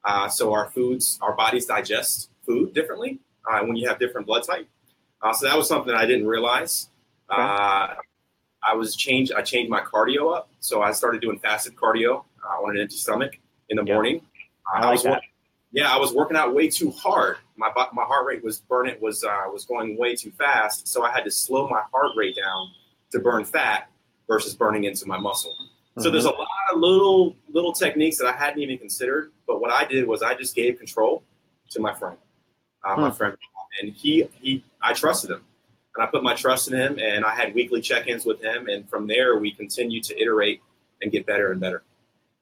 Uh, 0.04 0.28
so 0.28 0.52
our 0.52 0.70
foods, 0.70 1.18
our 1.22 1.34
bodies 1.34 1.66
digest 1.66 2.30
food 2.46 2.72
differently 2.74 3.18
uh, 3.50 3.60
when 3.60 3.76
you 3.76 3.88
have 3.88 3.98
different 3.98 4.26
blood 4.26 4.44
type. 4.44 4.68
Uh, 5.22 5.32
so 5.32 5.46
that 5.46 5.56
was 5.56 5.68
something 5.68 5.94
I 5.94 6.06
didn't 6.06 6.26
realize. 6.26 6.88
Uh, 7.28 7.94
I 8.62 8.74
was 8.74 8.96
changed. 8.96 9.32
I 9.32 9.42
changed 9.42 9.70
my 9.70 9.80
cardio 9.80 10.34
up, 10.34 10.50
so 10.60 10.82
I 10.82 10.92
started 10.92 11.20
doing 11.20 11.38
fasted 11.38 11.76
cardio 11.76 12.24
uh, 12.44 12.62
on 12.62 12.76
an 12.76 12.82
empty 12.82 12.96
stomach 12.96 13.38
in 13.68 13.76
the 13.76 13.82
morning. 13.82 14.22
I 14.72 14.84
like 14.84 14.92
was 14.92 15.02
that. 15.04 15.22
yeah, 15.72 15.92
I 15.92 15.98
was 15.98 16.12
working 16.12 16.36
out 16.36 16.54
way 16.54 16.68
too 16.68 16.90
hard. 16.90 17.36
My 17.56 17.70
my 17.92 18.04
heart 18.04 18.26
rate 18.26 18.42
was 18.42 18.60
burning 18.60 18.96
was 19.00 19.24
uh, 19.24 19.42
was 19.52 19.64
going 19.64 19.96
way 19.98 20.14
too 20.14 20.30
fast, 20.32 20.88
so 20.88 21.04
I 21.04 21.10
had 21.10 21.24
to 21.24 21.30
slow 21.30 21.68
my 21.68 21.82
heart 21.92 22.12
rate 22.16 22.36
down 22.36 22.70
to 23.12 23.18
burn 23.18 23.44
fat 23.44 23.90
versus 24.28 24.54
burning 24.54 24.84
into 24.84 25.06
my 25.06 25.18
muscle. 25.18 25.54
So 26.00 26.10
there's 26.10 26.24
a 26.24 26.30
lot 26.30 26.48
of 26.72 26.80
little 26.80 27.36
little 27.50 27.72
techniques 27.72 28.18
that 28.18 28.26
I 28.26 28.32
hadn't 28.32 28.60
even 28.60 28.78
considered. 28.78 29.32
But 29.46 29.60
what 29.60 29.70
I 29.70 29.84
did 29.84 30.06
was 30.06 30.22
I 30.22 30.34
just 30.34 30.54
gave 30.54 30.78
control 30.78 31.22
to 31.70 31.80
my 31.80 31.94
friend, 31.94 32.16
uh, 32.84 32.96
my 32.96 33.10
Hmm. 33.10 33.16
friend, 33.16 33.36
and 33.80 33.92
he 33.92 34.28
he 34.40 34.64
I 34.80 34.92
trusted 34.92 35.30
him, 35.30 35.44
and 35.94 36.02
I 36.04 36.06
put 36.06 36.22
my 36.22 36.34
trust 36.34 36.70
in 36.70 36.78
him, 36.78 36.98
and 36.98 37.24
I 37.24 37.34
had 37.34 37.54
weekly 37.54 37.80
check-ins 37.80 38.24
with 38.24 38.42
him, 38.42 38.68
and 38.68 38.88
from 38.88 39.06
there 39.06 39.38
we 39.38 39.52
continued 39.52 40.04
to 40.04 40.20
iterate 40.20 40.60
and 41.02 41.12
get 41.12 41.26
better 41.26 41.52
and 41.52 41.60
better. 41.60 41.82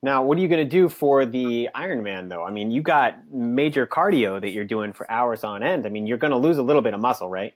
Now, 0.03 0.23
what 0.23 0.39
are 0.39 0.41
you 0.41 0.49
going 0.49 0.65
to 0.65 0.71
do 0.71 0.89
for 0.89 1.27
the 1.27 1.69
Ironman, 1.75 2.29
though? 2.29 2.45
I 2.45 2.51
mean, 2.51 2.71
you 2.71 2.83
got 2.83 3.17
major 3.33 3.87
cardio 3.87 4.41
that 4.41 4.51
you're 4.51 4.65
doing 4.65 4.93
for 4.93 5.11
hours 5.11 5.43
on 5.43 5.63
end. 5.63 5.87
I 5.87 5.89
mean, 5.89 6.07
you're 6.07 6.19
going 6.19 6.31
to 6.31 6.37
lose 6.37 6.59
a 6.59 6.63
little 6.63 6.83
bit 6.83 6.95
of 6.95 7.01
muscle, 7.01 7.29
right? 7.29 7.55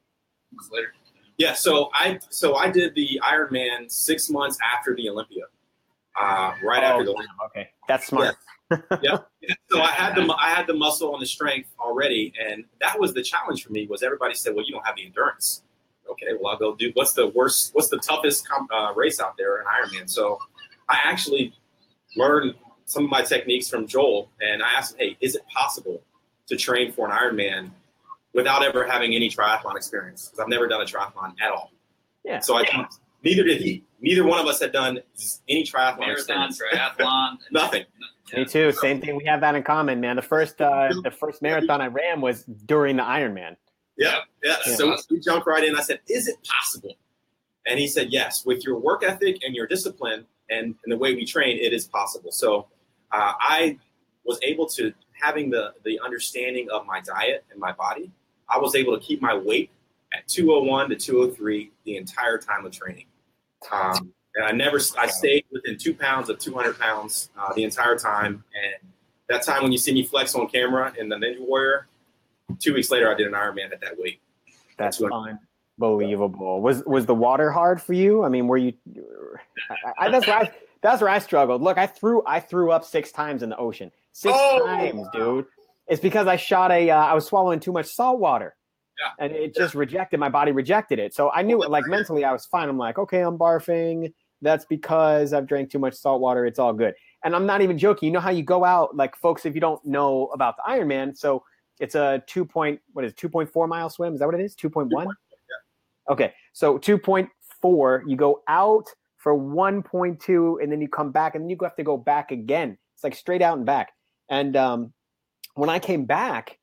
later. 0.71 0.93
Yeah, 1.37 1.55
so 1.55 1.91
I 1.95 2.19
so 2.29 2.57
I 2.57 2.71
did 2.71 2.95
the 2.95 3.21
Ironman 3.25 3.91
six 3.91 4.29
months 4.29 4.59
after 4.63 4.95
the 4.95 5.09
Olympia, 5.09 5.45
uh, 6.20 6.55
right 6.62 6.83
after 6.83 7.05
the 7.05 7.12
Oh, 7.12 7.46
okay, 7.46 7.68
that's 7.88 8.07
smart. 8.07 8.37
yeah. 9.03 9.18
So 9.70 9.81
I 9.81 9.90
had 9.90 10.14
the 10.14 10.33
I 10.38 10.51
had 10.51 10.66
the 10.66 10.75
muscle 10.75 11.12
and 11.12 11.23
the 11.23 11.27
strength 11.27 11.70
already, 11.79 12.33
and 12.40 12.64
that 12.81 12.99
was 12.99 13.14
the 13.14 13.23
challenge 13.23 13.64
for 13.64 13.73
me. 13.73 13.87
Was 13.87 14.03
everybody 14.03 14.35
said, 14.35 14.55
"Well, 14.55 14.64
you 14.64 14.73
don't 14.73 14.87
have 14.87 14.96
the 14.96 15.05
endurance." 15.05 15.62
Okay, 16.11 16.27
well 16.40 16.53
I'll 16.53 16.59
go 16.59 16.75
do. 16.75 16.90
What's 16.94 17.12
the 17.12 17.29
worst? 17.29 17.75
What's 17.75 17.88
the 17.88 17.99
toughest 17.99 18.49
com- 18.49 18.68
uh, 18.73 18.92
race 18.94 19.20
out 19.20 19.37
there 19.37 19.59
in 19.59 19.64
Ironman? 19.66 20.09
So 20.09 20.38
I 20.88 20.99
actually 21.03 21.53
learned 22.16 22.55
some 22.87 23.05
of 23.05 23.11
my 23.11 23.23
techniques 23.23 23.68
from 23.68 23.87
Joel, 23.87 24.31
and 24.40 24.62
I 24.62 24.70
asked 24.73 24.94
him, 24.94 24.99
"Hey, 25.01 25.16
is 25.20 25.35
it 25.35 25.42
possible 25.49 26.03
to 26.46 26.57
train 26.57 26.92
for 26.92 27.09
an 27.09 27.12
Ironman 27.12 27.70
without 28.35 28.62
ever 28.62 28.85
having 28.85 29.14
any 29.14 29.29
triathlon 29.29 29.77
experience? 29.77 30.27
Because 30.27 30.40
I've 30.40 30.49
never 30.49 30.68
done 30.68 30.81
a 30.81 30.85
triathlon 30.85 31.35
at 31.40 31.51
all." 31.51 31.73
Yeah. 32.25 32.38
So 32.40 32.57
I 32.57 32.64
neither 33.25 33.44
did 33.44 33.61
he. 33.61 33.85
Neither 34.01 34.25
one 34.25 34.41
of 34.41 34.47
us 34.47 34.61
had 34.61 34.73
done 34.73 35.01
any 35.49 35.63
triathlon 35.63 36.01
Marathon, 36.01 36.49
experience. 36.49 36.61
triathlon, 36.99 37.37
Nothing. 37.51 37.85
Me 38.35 38.45
too. 38.45 38.73
Same 38.73 39.01
thing. 39.01 39.17
We 39.17 39.25
have 39.25 39.41
that 39.41 39.55
in 39.55 39.63
common, 39.63 40.01
man. 40.01 40.17
The 40.17 40.23
first 40.23 40.61
uh, 40.61 40.93
the 41.03 41.11
first 41.11 41.43
marathon 41.43 41.81
I 41.81 41.87
ran 41.87 42.21
was 42.21 42.45
during 42.45 42.97
the 42.97 43.03
Ironman. 43.03 43.57
Yeah, 43.97 44.19
yeah. 44.43 44.57
Yeah. 44.67 44.75
So 44.77 44.97
we 45.11 45.21
jumped 45.21 45.47
right 45.47 45.65
in. 45.65 45.77
I 45.77 45.83
said, 45.83 46.01
"Is 46.09 46.29
it 46.29 46.37
possible?" 46.45 46.97
And 47.67 47.79
he 47.79 47.87
said, 47.89 48.09
"Yes. 48.11 48.47
With 48.47 48.65
your 48.65 48.79
work 48.79 49.03
ethic 49.03 49.39
and 49.45 49.55
your 49.55 49.67
discipline 49.67 50.27
and, 50.49 50.75
and 50.85 50.93
the 50.93 50.97
way 50.97 51.15
we 51.15 51.25
train, 51.25 51.59
it 51.59 51.73
is 51.73 51.87
possible." 51.87 52.31
So 52.31 52.69
uh, 53.13 53.33
I 53.41 53.79
was 54.25 54.39
able 54.43 54.67
to 54.71 54.93
having 55.21 55.51
the 55.51 55.75
the 55.85 55.99
understanding 56.05 56.69
of 56.73 56.87
my 56.87 57.01
diet 57.01 57.45
and 57.51 57.59
my 57.61 57.73
body. 57.73 58.13
I 58.49 58.59
was 58.59 58.75
able 58.75 58.99
to 58.99 59.05
keep 59.05 59.21
my 59.21 59.35
weight 59.35 59.71
at 60.13 60.27
201 60.29 60.91
to 60.91 60.97
203 60.97 61.71
the 61.85 61.97
entire 61.97 62.39
time 62.39 62.65
of 62.65 62.73
training. 62.73 63.07
Um, 63.73 64.12
and 64.35 64.44
I 64.44 64.53
never, 64.53 64.79
I 64.99 65.07
stayed 65.09 65.44
within 65.51 65.77
two 65.77 65.94
pounds 65.94 66.29
of 66.31 66.38
200 66.38 66.79
pounds 66.79 67.31
uh, 67.38 67.53
the 67.55 67.64
entire 67.64 67.99
time. 67.99 68.44
And 68.55 68.90
that 69.29 69.42
time 69.42 69.62
when 69.62 69.73
you 69.73 69.79
see 69.79 69.92
me 69.92 70.05
flex 70.05 70.35
on 70.35 70.49
camera 70.49 70.92
in 70.99 71.09
the 71.09 71.16
Ninja 71.16 71.40
Warrior, 71.40 71.88
two 72.59 72.75
weeks 72.75 72.90
later 72.90 73.11
I 73.11 73.14
did 73.14 73.27
an 73.27 73.33
Ironman 73.35 73.73
at 73.73 73.81
that 73.81 73.99
weight. 73.99 74.20
That's 74.77 75.01
unbelievable. 75.79 76.61
Was 76.62 76.83
was 76.85 77.07
the 77.07 77.14
water 77.14 77.51
hard 77.51 77.83
for 77.83 77.92
you? 77.92 78.25
I 78.25 78.29
mean, 78.29 78.46
were 78.49 78.57
you? 78.57 78.73
I, 79.70 80.07
I, 80.07 80.11
that's 80.11 80.27
where 80.27 80.37
I 80.38 80.51
that's 80.83 81.01
where 81.03 81.11
I 81.11 81.18
struggled. 81.18 81.61
Look, 81.62 81.77
I 81.77 81.87
threw 81.87 82.23
I 82.27 82.40
threw 82.40 82.70
up 82.70 82.85
six 82.85 83.12
times 83.12 83.42
in 83.42 83.51
the 83.51 83.57
ocean. 83.57 83.90
Six 84.12 84.35
Oh! 84.37 84.64
times, 84.66 85.07
dude. 85.12 85.46
It's 85.87 86.01
because 86.01 86.27
I 86.27 86.37
shot 86.37 86.70
a. 86.70 86.90
Uh, 86.90 86.96
I 86.96 87.14
was 87.14 87.27
swallowing 87.27 87.61
too 87.61 87.73
much 87.73 87.87
salt 87.87 88.20
water. 88.20 88.55
Yeah. 89.01 89.13
And 89.19 89.33
it 89.33 89.55
just 89.55 89.75
rejected 89.75 90.21
my 90.21 90.29
body 90.29 90.53
rejected 90.53 90.99
it. 90.99 91.15
So 91.15 91.31
I 91.31 91.43
knew 91.43 91.63
it 91.63 91.71
like 91.71 91.87
mentally 91.87 92.25
I 92.25 92.33
was 92.33 92.45
fine. 92.45 92.69
I'm 92.69 92.79
like, 92.79 92.99
okay, 92.99 93.21
I'm 93.21 93.39
barfing. 93.39 94.13
That's 94.43 94.65
because 94.67 95.33
I've 95.33 95.47
drank 95.47 95.71
too 95.71 95.79
much 95.79 95.95
salt 95.95 96.21
water. 96.21 96.47
It's 96.47 96.59
all 96.59 96.73
good. 96.73 96.95
And 97.25 97.35
I'm 97.35 97.47
not 97.47 97.63
even 97.63 97.79
joking. 97.79 98.07
You 98.07 98.13
know 98.13 98.21
how 98.21 98.31
you 98.31 98.43
go 98.43 98.65
out, 98.65 98.97
like 98.97 99.17
folks, 99.17 99.45
if 99.45 99.55
you 99.55 99.61
don't 99.61 99.85
know 99.85 100.27
about 100.29 100.57
the 100.57 100.71
Ironman, 100.71 101.17
so 101.17 101.45
it's 101.79 101.95
a 101.95 102.23
two 102.27 102.45
point 102.45 102.81
what 102.93 103.05
is 103.05 103.13
it, 103.13 103.19
2.4 103.19 103.69
mile 103.69 103.91
swim? 103.91 104.15
Is 104.15 104.21
that 104.21 104.27
what 104.27 104.35
it 104.35 104.43
is? 104.43 104.55
2.1? 104.55 105.07
Okay. 106.11 106.33
So 106.53 106.79
2.4, 106.79 108.03
you 108.07 108.17
go 108.17 108.43
out 108.49 108.87
for 109.17 109.35
1.2 109.35 110.63
and 110.63 110.73
then 110.73 110.81
you 110.81 110.89
come 110.89 111.11
back 111.11 111.35
and 111.35 111.45
then 111.45 111.51
you 111.51 111.57
have 111.63 111.77
to 111.77 111.85
go 111.85 111.97
back 111.97 112.33
again. 112.33 112.77
It's 112.95 113.05
like 113.05 113.15
straight 113.15 113.43
out 113.43 113.57
and 113.57 113.67
back. 113.67 113.93
And 114.29 114.57
um, 114.57 114.93
when 115.55 115.69
I 115.69 115.79
came 115.79 116.05
back, 116.05 116.59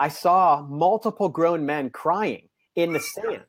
I 0.00 0.08
saw 0.08 0.66
multiple 0.66 1.28
grown 1.28 1.66
men 1.66 1.90
crying 1.90 2.48
in 2.74 2.94
the 2.94 3.00
sand. 3.14 3.44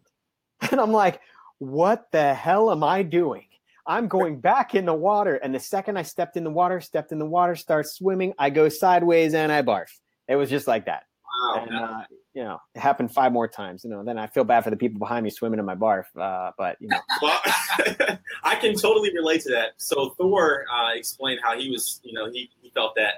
And 0.70 0.82
I'm 0.82 0.92
like, 0.92 1.22
what 1.60 2.12
the 2.12 2.34
hell 2.34 2.70
am 2.70 2.84
I 2.84 3.04
doing? 3.04 3.46
I'm 3.88 4.08
going 4.10 4.40
back 4.40 4.76
in 4.76 4.86
the 4.86 4.94
water. 4.94 5.36
And 5.36 5.56
the 5.56 5.60
second 5.60 5.98
I 5.98 6.04
stepped 6.04 6.36
in 6.36 6.44
the 6.44 6.52
water, 6.52 6.82
stepped 6.82 7.14
in 7.14 7.20
the 7.20 7.26
water, 7.26 7.56
start 7.56 7.88
swimming, 7.88 8.34
I 8.38 8.50
go 8.50 8.68
sideways 8.68 9.34
and 9.34 9.52
I 9.52 9.62
barf. 9.62 9.88
It 10.28 10.36
was 10.36 10.50
just 10.50 10.68
like 10.68 10.86
that. 10.86 11.04
Wow. 11.26 11.64
And, 11.64 11.76
uh, 11.76 12.02
you 12.34 12.44
know, 12.44 12.60
it 12.76 12.80
happened 12.80 13.14
five 13.14 13.32
more 13.32 13.48
times. 13.48 13.84
You 13.86 13.90
know, 13.90 14.04
then 14.04 14.18
I 14.18 14.28
feel 14.28 14.44
bad 14.44 14.66
for 14.66 14.70
the 14.70 14.78
people 14.78 15.00
behind 15.00 15.24
me 15.24 15.30
swimming 15.30 15.60
in 15.60 15.66
my 15.66 15.76
barf. 15.76 16.04
Uh, 16.20 16.52
but, 16.58 16.76
you 16.82 16.90
know, 16.90 17.00
Well, 17.22 17.40
I 18.44 18.56
can 18.56 18.76
totally 18.76 19.12
relate 19.16 19.42
to 19.44 19.50
that. 19.52 19.72
So 19.78 20.16
Thor 20.18 20.66
uh, 20.72 20.90
explained 20.96 21.40
how 21.42 21.58
he 21.58 21.72
was, 21.72 22.02
you 22.04 22.14
know, 22.14 22.30
he, 22.30 22.50
he 22.62 22.70
felt 22.72 22.94
that 22.98 23.16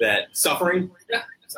that 0.00 0.28
suffering 0.32 0.90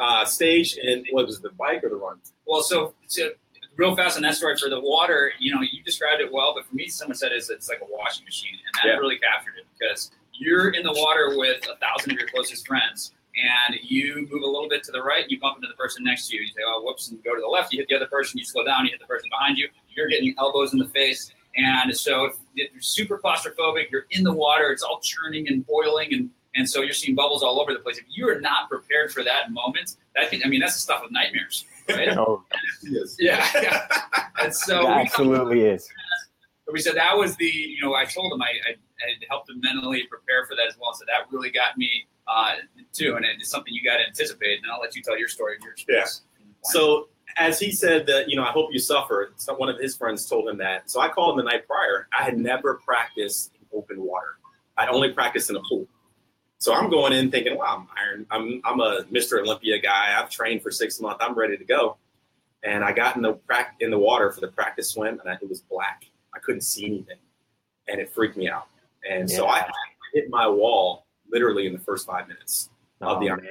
uh, 0.01 0.25
stage 0.25 0.77
and 0.83 1.07
what 1.11 1.27
was 1.27 1.37
it, 1.37 1.43
the 1.43 1.51
bike 1.51 1.83
or 1.85 1.89
the 1.91 1.97
run? 1.97 2.19
Well, 2.47 2.63
so, 2.63 2.95
so 3.07 3.31
real 3.77 3.95
fast 3.97 4.17
on 4.17 4.23
that 4.23 4.35
story 4.35 4.57
for 4.57 4.69
the 4.69 4.81
water, 4.81 5.33
you 5.39 5.55
know, 5.55 5.61
you 5.61 5.83
described 5.85 6.21
it 6.21 6.31
well, 6.33 6.55
but 6.55 6.67
for 6.67 6.75
me, 6.75 6.89
someone 6.89 7.17
said 7.17 7.33
it's, 7.33 7.51
it's 7.51 7.69
like 7.69 7.81
a 7.81 7.87
washing 7.91 8.25
machine, 8.25 8.55
and 8.67 8.75
that 8.83 8.89
Yeah. 8.95 8.99
really 8.99 9.19
captured 9.19 9.55
it 9.59 9.67
because 9.79 10.11
you're 10.33 10.71
in 10.71 10.83
the 10.83 10.93
water 10.93 11.37
with 11.39 11.63
a 11.69 11.77
thousand 11.77 12.13
of 12.13 12.19
your 12.19 12.29
closest 12.29 12.67
friends, 12.67 13.13
and 13.35 13.79
you 13.83 14.29
move 14.31 14.43
a 14.43 14.47
little 14.47 14.69
bit 14.69 14.83
to 14.85 14.93
the 14.93 15.03
right, 15.03 15.29
you 15.31 15.41
bump 15.41 15.57
into 15.57 15.69
the 15.69 15.75
person 15.75 16.05
next 16.05 16.29
to 16.29 16.37
you, 16.37 16.43
you 16.43 16.49
say, 16.49 16.61
oh, 16.67 16.83
whoops, 16.85 17.11
and 17.11 17.23
go 17.25 17.35
to 17.35 17.41
the 17.41 17.47
left, 17.47 17.73
you 17.73 17.79
hit 17.79 17.89
the 17.89 17.97
other 17.97 18.07
person, 18.07 18.39
you 18.39 18.45
slow 18.45 18.65
down, 18.65 18.85
you 18.85 18.91
hit 18.91 19.01
the 19.01 19.07
person 19.07 19.29
behind 19.31 19.57
you, 19.57 19.69
you're 19.95 20.09
getting 20.09 20.35
elbows 20.39 20.73
in 20.75 20.79
the 20.79 20.89
face, 20.89 21.33
and 21.57 21.95
so 21.97 22.25
if 22.25 22.35
you're 22.55 22.83
super 22.83 23.19
claustrophobic, 23.19 23.91
you're 23.91 24.07
in 24.11 24.23
the 24.25 24.33
water, 24.33 24.71
it's 24.71 24.83
all 24.83 25.01
churning 25.01 25.49
and 25.49 25.67
boiling, 25.67 26.13
and 26.13 26.31
and 26.55 26.69
so 26.69 26.83
you're 26.83 26.93
seeing 26.93 27.15
bubbles 27.15 27.43
all 27.43 27.61
over 27.61 27.73
the 27.73 27.79
place. 27.79 27.99
If 27.99 28.05
you 28.09 28.29
are 28.29 28.41
not 28.41 28.69
prepared 28.69 29.13
for 29.13 29.23
that 29.25 29.51
moment, 29.53 29.97
that 30.15 30.31
can, 30.31 30.43
I 30.45 30.49
mean, 30.49 30.61
that's 30.61 30.75
the 30.75 30.81
stuff 30.81 31.03
of 31.03 31.11
nightmares, 31.11 31.65
right? 31.89 32.09
oh, 32.19 32.45
Yes. 32.83 33.17
Yeah, 33.19 33.47
yeah. 33.55 33.87
And 34.43 34.53
so 34.53 34.81
it 34.81 34.97
we, 34.97 35.03
absolutely 35.03 35.61
is. 35.63 35.89
we 36.73 36.81
said 36.81 36.97
that 36.97 37.17
was 37.17 37.37
the, 37.37 37.47
you 37.47 37.81
know, 37.81 37.95
I 37.95 38.05
told 38.05 38.33
him 38.33 38.43
I, 38.43 38.47
I, 38.47 38.71
I 38.73 39.15
helped 39.29 39.49
him 39.51 39.61
mentally 39.61 40.03
prepare 40.09 40.47
for 40.47 40.57
that 40.57 40.67
as 40.67 40.77
well. 40.81 40.93
So 40.95 41.05
that 41.07 41.31
really 41.31 41.51
got 41.51 41.79
me 41.79 42.07
uh, 42.27 42.55
too, 42.93 43.15
and 43.15 43.25
it's 43.25 43.51
something 43.51 43.73
you 43.73 43.85
got 43.85 43.99
to 43.99 44.07
anticipate. 44.07 44.63
And 44.63 44.73
I'll 44.73 44.81
let 44.81 44.97
you 44.97 45.03
tell 45.03 45.17
your 45.17 45.29
story. 45.29 45.59
Your 45.63 45.73
experience. 45.73 46.23
So 46.65 47.09
as 47.37 47.59
he 47.59 47.71
said 47.71 48.07
that, 48.07 48.29
you 48.29 48.37
know, 48.37 48.45
I 48.45 48.51
hope 48.51 48.71
you 48.73 48.79
suffer. 48.79 49.33
So 49.37 49.55
one 49.55 49.69
of 49.69 49.79
his 49.79 49.97
friends 49.97 50.29
told 50.29 50.49
him 50.49 50.59
that. 50.59 50.91
So 50.91 51.01
I 51.01 51.09
called 51.09 51.39
him 51.39 51.45
the 51.45 51.51
night 51.51 51.67
prior. 51.67 52.09
I 52.19 52.23
had 52.23 52.39
never 52.39 52.75
practiced 52.85 53.53
in 53.55 53.79
open 53.79 54.03
water. 54.03 54.39
I'd 54.77 54.89
only 54.89 55.13
practiced 55.13 55.51
in 55.51 55.57
a 55.57 55.61
pool. 55.69 55.87
So 56.63 56.73
I'm 56.73 56.91
going 56.91 57.13
in 57.13 57.29
thinking, 57.29 57.59
wow, 57.59 57.79
I'm 57.81 57.89
iron. 57.99 58.27
I'm 58.31 58.61
I'm 58.63 58.79
a 58.79 59.03
Mr. 59.11 59.41
Olympia 59.41 59.81
guy. 59.81 60.17
I've 60.17 60.31
trained 60.31 60.63
for 60.63 60.71
six 60.71 61.01
months. 61.01 61.19
I'm 61.21 61.35
ready 61.35 61.57
to 61.57 61.65
go. 61.65 61.97
And 62.63 62.85
I 62.85 62.93
got 62.93 63.17
in 63.17 63.23
the 63.23 63.37
in 63.81 63.91
the 63.91 63.99
water 63.99 64.31
for 64.31 64.41
the 64.41 64.47
practice 64.47 64.91
swim, 64.91 65.19
and 65.19 65.29
I, 65.29 65.33
it 65.43 65.49
was 65.49 65.63
black. 65.63 66.05
I 66.33 66.39
couldn't 66.39 66.61
see 66.61 66.87
anything, 66.87 67.17
and 67.89 68.01
it 68.01 68.15
freaked 68.15 68.37
me 68.37 68.49
out. 68.49 68.69
And 69.11 69.29
so 69.29 69.47
I 69.47 69.57
Yeah. 69.57 69.71
hit 70.15 70.31
my 70.31 70.47
wall 70.47 71.07
literally 71.29 71.67
in 71.67 71.73
the 71.73 71.81
first 71.81 72.07
five 72.07 72.29
minutes 72.29 72.71
of 73.01 73.19
the 73.19 73.27
Oh, 73.27 73.33
Iron. 73.33 73.43
man. 73.43 73.51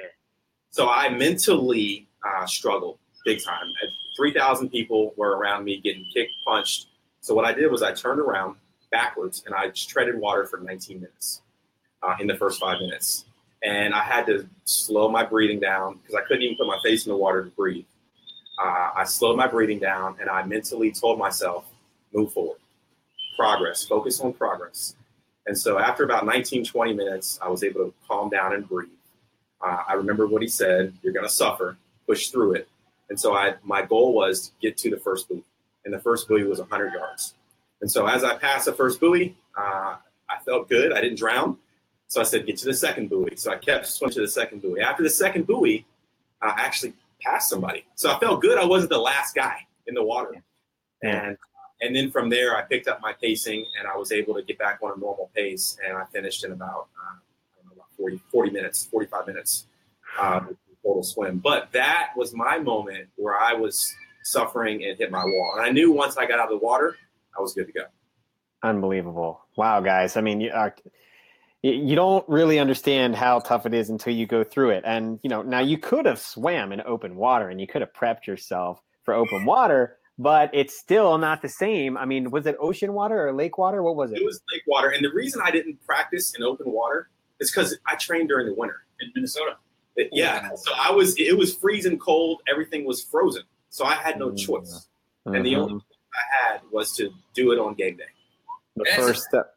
So 0.70 0.88
I 0.88 1.10
mentally 1.10 2.08
uh, 2.26 2.46
struggled 2.46 2.98
big 3.26 3.44
time. 3.44 3.66
3,000 4.16 4.70
people 4.70 5.14
were 5.18 5.36
around 5.36 5.66
me 5.66 5.82
getting 5.82 6.06
kicked, 6.14 6.32
punched. 6.46 6.88
So 7.20 7.36
what 7.36 7.44
I 7.44 7.52
did 7.52 7.70
was 7.70 7.84
I 7.84 7.92
turned 7.92 8.22
around 8.22 8.56
backwards 8.90 9.44
and 9.46 9.54
I 9.54 9.68
just 9.68 9.90
treaded 9.90 10.16
water 10.18 10.46
for 10.46 10.60
19 10.60 11.02
minutes 11.02 11.42
uh, 12.04 12.16
in 12.20 12.28
the 12.28 12.36
first 12.36 12.60
five 12.60 12.80
minutes. 12.80 13.26
And 13.64 13.94
I 13.94 14.04
had 14.04 14.26
to 14.26 14.48
slow 14.66 15.10
my 15.10 15.24
breathing 15.24 15.60
down 15.60 15.98
because 15.98 16.16
I 16.16 16.22
couldn't 16.22 16.44
even 16.44 16.58
put 16.58 16.68
my 16.68 16.80
face 16.84 17.06
in 17.06 17.12
the 17.12 17.18
water 17.18 17.44
to 17.44 17.50
breathe. 17.52 17.86
Uh, 18.58 18.92
I 18.96 19.04
slowed 19.06 19.38
my 19.38 19.48
breathing 19.48 19.80
down 19.80 20.18
and 20.20 20.30
I 20.30 20.44
mentally 20.44 20.92
told 20.92 21.20
myself, 21.20 21.66
move 22.14 22.34
forward, 22.34 22.58
progress, 23.38 23.86
focus 23.86 24.20
on 24.20 24.34
progress. 24.34 24.96
And 25.48 25.58
so 25.58 25.80
after 25.80 26.04
about 26.04 26.26
19, 26.26 26.66
20 26.66 26.94
minutes, 26.94 27.40
I 27.42 27.50
was 27.50 27.64
able 27.64 27.86
to 27.86 27.94
calm 28.08 28.30
down 28.30 28.54
and 28.54 28.68
breathe. 28.68 28.90
Uh, 29.62 29.84
I 29.88 29.94
remember 29.94 30.28
what 30.28 30.42
he 30.42 30.48
said: 30.48 30.94
"You're 31.02 31.14
going 31.14 31.26
to 31.26 31.32
suffer. 31.32 31.78
Push 32.08 32.30
through 32.30 32.54
it." 32.54 32.68
And 33.10 33.20
so, 33.20 33.36
I 33.36 33.56
my 33.64 33.84
goal 33.84 34.14
was 34.14 34.48
to 34.48 34.52
get 34.62 34.78
to 34.80 34.90
the 34.90 34.98
first 34.98 35.28
buoy, 35.30 35.44
and 35.86 35.94
the 35.94 36.00
first 36.00 36.28
buoy 36.28 36.44
was 36.44 36.60
100 36.60 36.94
yards. 36.94 37.36
And 37.82 37.92
so, 37.92 38.08
as 38.08 38.24
I 38.24 38.38
passed 38.38 38.66
the 38.66 38.74
first 38.74 39.00
buoy, 39.00 39.36
uh, 39.58 39.98
I 40.30 40.40
felt 40.46 40.70
good. 40.70 40.94
I 40.94 41.02
didn't 41.02 41.18
drown. 41.18 41.58
So 42.12 42.20
I 42.20 42.26
said, 42.26 42.46
"Get 42.46 42.58
to 42.58 42.66
the 42.66 42.74
second 42.74 43.10
buoy." 43.10 43.38
So 43.38 43.54
I 43.54 43.56
kept 43.56 43.86
swimming 43.86 44.16
to 44.16 44.20
the 44.20 44.28
second 44.28 44.62
buoy. 44.62 44.82
After 44.82 45.02
the 45.02 45.10
second 45.10 45.48
buoy, 45.48 45.86
I 46.42 46.50
actually 46.58 46.92
passed 47.22 47.50
somebody. 47.50 47.86
So 47.96 48.12
I 48.12 48.20
felt 48.20 48.42
good. 48.42 48.58
I 48.58 48.66
wasn't 48.66 48.90
the 48.90 49.00
last 49.00 49.34
guy 49.34 49.66
in 49.88 49.94
the 49.94 50.04
water, 50.04 50.44
and 51.02 51.38
and 51.80 51.96
then 51.96 52.12
from 52.12 52.30
there, 52.30 52.58
I 52.58 52.64
picked 52.64 52.90
up 52.90 53.00
my 53.00 53.14
pacing, 53.14 53.66
and 53.80 53.88
I 53.88 53.96
was 53.96 54.12
able 54.12 54.34
to 54.34 54.42
get 54.44 54.60
back 54.60 54.80
on 54.84 54.92
a 54.94 55.00
normal 55.00 55.32
pace, 55.34 55.78
and 55.88 55.98
I 55.98 56.04
finished 56.04 56.44
in 56.44 56.52
about. 56.52 56.90
Uh, 57.00 57.16
I 57.16 57.64
don't 57.64 57.68
know, 57.68 57.76
about 57.76 57.96
40, 57.96 58.20
40 58.30 58.52
minutes, 58.52 58.88
45 58.92 59.28
minutes 59.28 59.68
uh, 60.20 60.42
total 60.84 61.04
swim. 61.04 61.38
But 61.38 61.72
that 61.72 62.10
was 62.18 62.34
my 62.34 62.60
moment 62.60 63.08
where 63.16 63.40
I 63.40 63.54
was 63.54 63.90
suffering 64.24 64.84
and 64.84 64.98
hit 64.98 65.12
my 65.12 65.24
wall. 65.24 65.54
And 65.56 65.66
I 65.66 65.70
knew 65.70 65.94
once 65.94 66.18
I 66.18 66.26
got 66.26 66.40
out 66.40 66.52
of 66.52 66.60
the 66.60 66.66
water, 66.66 66.98
I 67.38 67.40
was 67.40 67.54
good 67.54 67.68
to 67.68 67.72
go. 67.72 67.86
Unbelievable. 68.64 69.46
Wow, 69.56 69.80
guys. 69.80 70.18
I 70.18 70.22
mean, 70.22 70.42
you, 70.42 70.50
uh, 70.50 70.72
you 71.64 71.96
don't 71.96 72.28
really 72.28 72.58
understand 72.60 73.16
how 73.16 73.40
tough 73.40 73.66
it 73.66 73.74
is 73.74 73.90
until 73.90 74.14
you 74.14 74.26
go 74.26 74.44
through 74.44 74.72
it. 74.72 74.84
And, 74.86 75.20
you 75.22 75.30
know, 75.30 75.42
now 75.44 75.60
you 75.60 75.78
could 75.78 76.06
have 76.06 76.20
swam 76.20 76.72
in 76.72 76.82
open 76.82 77.16
water 77.16 77.50
and 77.50 77.62
you 77.62 77.68
could 77.68 77.82
have 77.82 77.94
prepped 77.94 78.26
yourself 78.26 78.82
for 79.04 79.14
open 79.14 79.46
water, 79.46 79.98
but 80.18 80.50
it's 80.54 80.78
still 80.78 81.18
not 81.20 81.42
the 81.44 81.50
same. 81.50 81.98
I 81.98 82.06
mean, 82.06 82.32
was 82.32 82.46
it 82.48 82.56
ocean 82.60 82.94
water 82.94 83.28
or 83.28 83.34
lake 83.34 83.58
water? 83.60 83.84
What 83.84 83.96
was 83.96 84.12
it? 84.12 84.18
It 84.18 84.26
was 84.26 84.42
lake 84.52 84.64
water. 84.68 84.90
And 84.90 85.06
the 85.06 85.12
reason 85.12 85.42
I 85.44 85.52
didn't 85.52 85.86
practice 85.86 86.34
in 86.36 86.42
open 86.44 86.72
water 86.72 87.10
is 87.40 87.52
because 87.52 87.78
I 87.88 87.96
trained 87.96 88.30
during 88.30 88.48
the 88.48 88.54
winter. 88.56 88.78
in 89.00 89.12
Minnesota. 89.16 89.58
It- 89.96 90.10
yeah. 90.12 90.50
So 90.56 90.72
I 90.78 90.92
was, 90.92 91.16
it 91.20 91.36
was 91.36 91.56
freezing 91.56 91.98
cold. 91.98 92.42
Everything 92.48 92.86
was 92.86 93.04
frozen. 93.04 93.42
So 93.70 93.84
I 93.84 93.96
had 93.96 94.20
no 94.20 94.30
Mm. 94.30 94.38
choice. 94.38 94.88
And 95.26 95.44
the 95.44 95.54
Mhm. 95.54 95.58
only 95.58 95.74
thing 95.74 95.98
I 96.14 96.52
had 96.52 96.62
was 96.72 96.96
to 96.98 97.10
do 97.34 97.52
it 97.52 97.58
on 97.60 97.74
game 97.76 97.98
day. 97.98 98.04
the 98.76 98.86
first 98.96 99.24
step. 99.24 99.56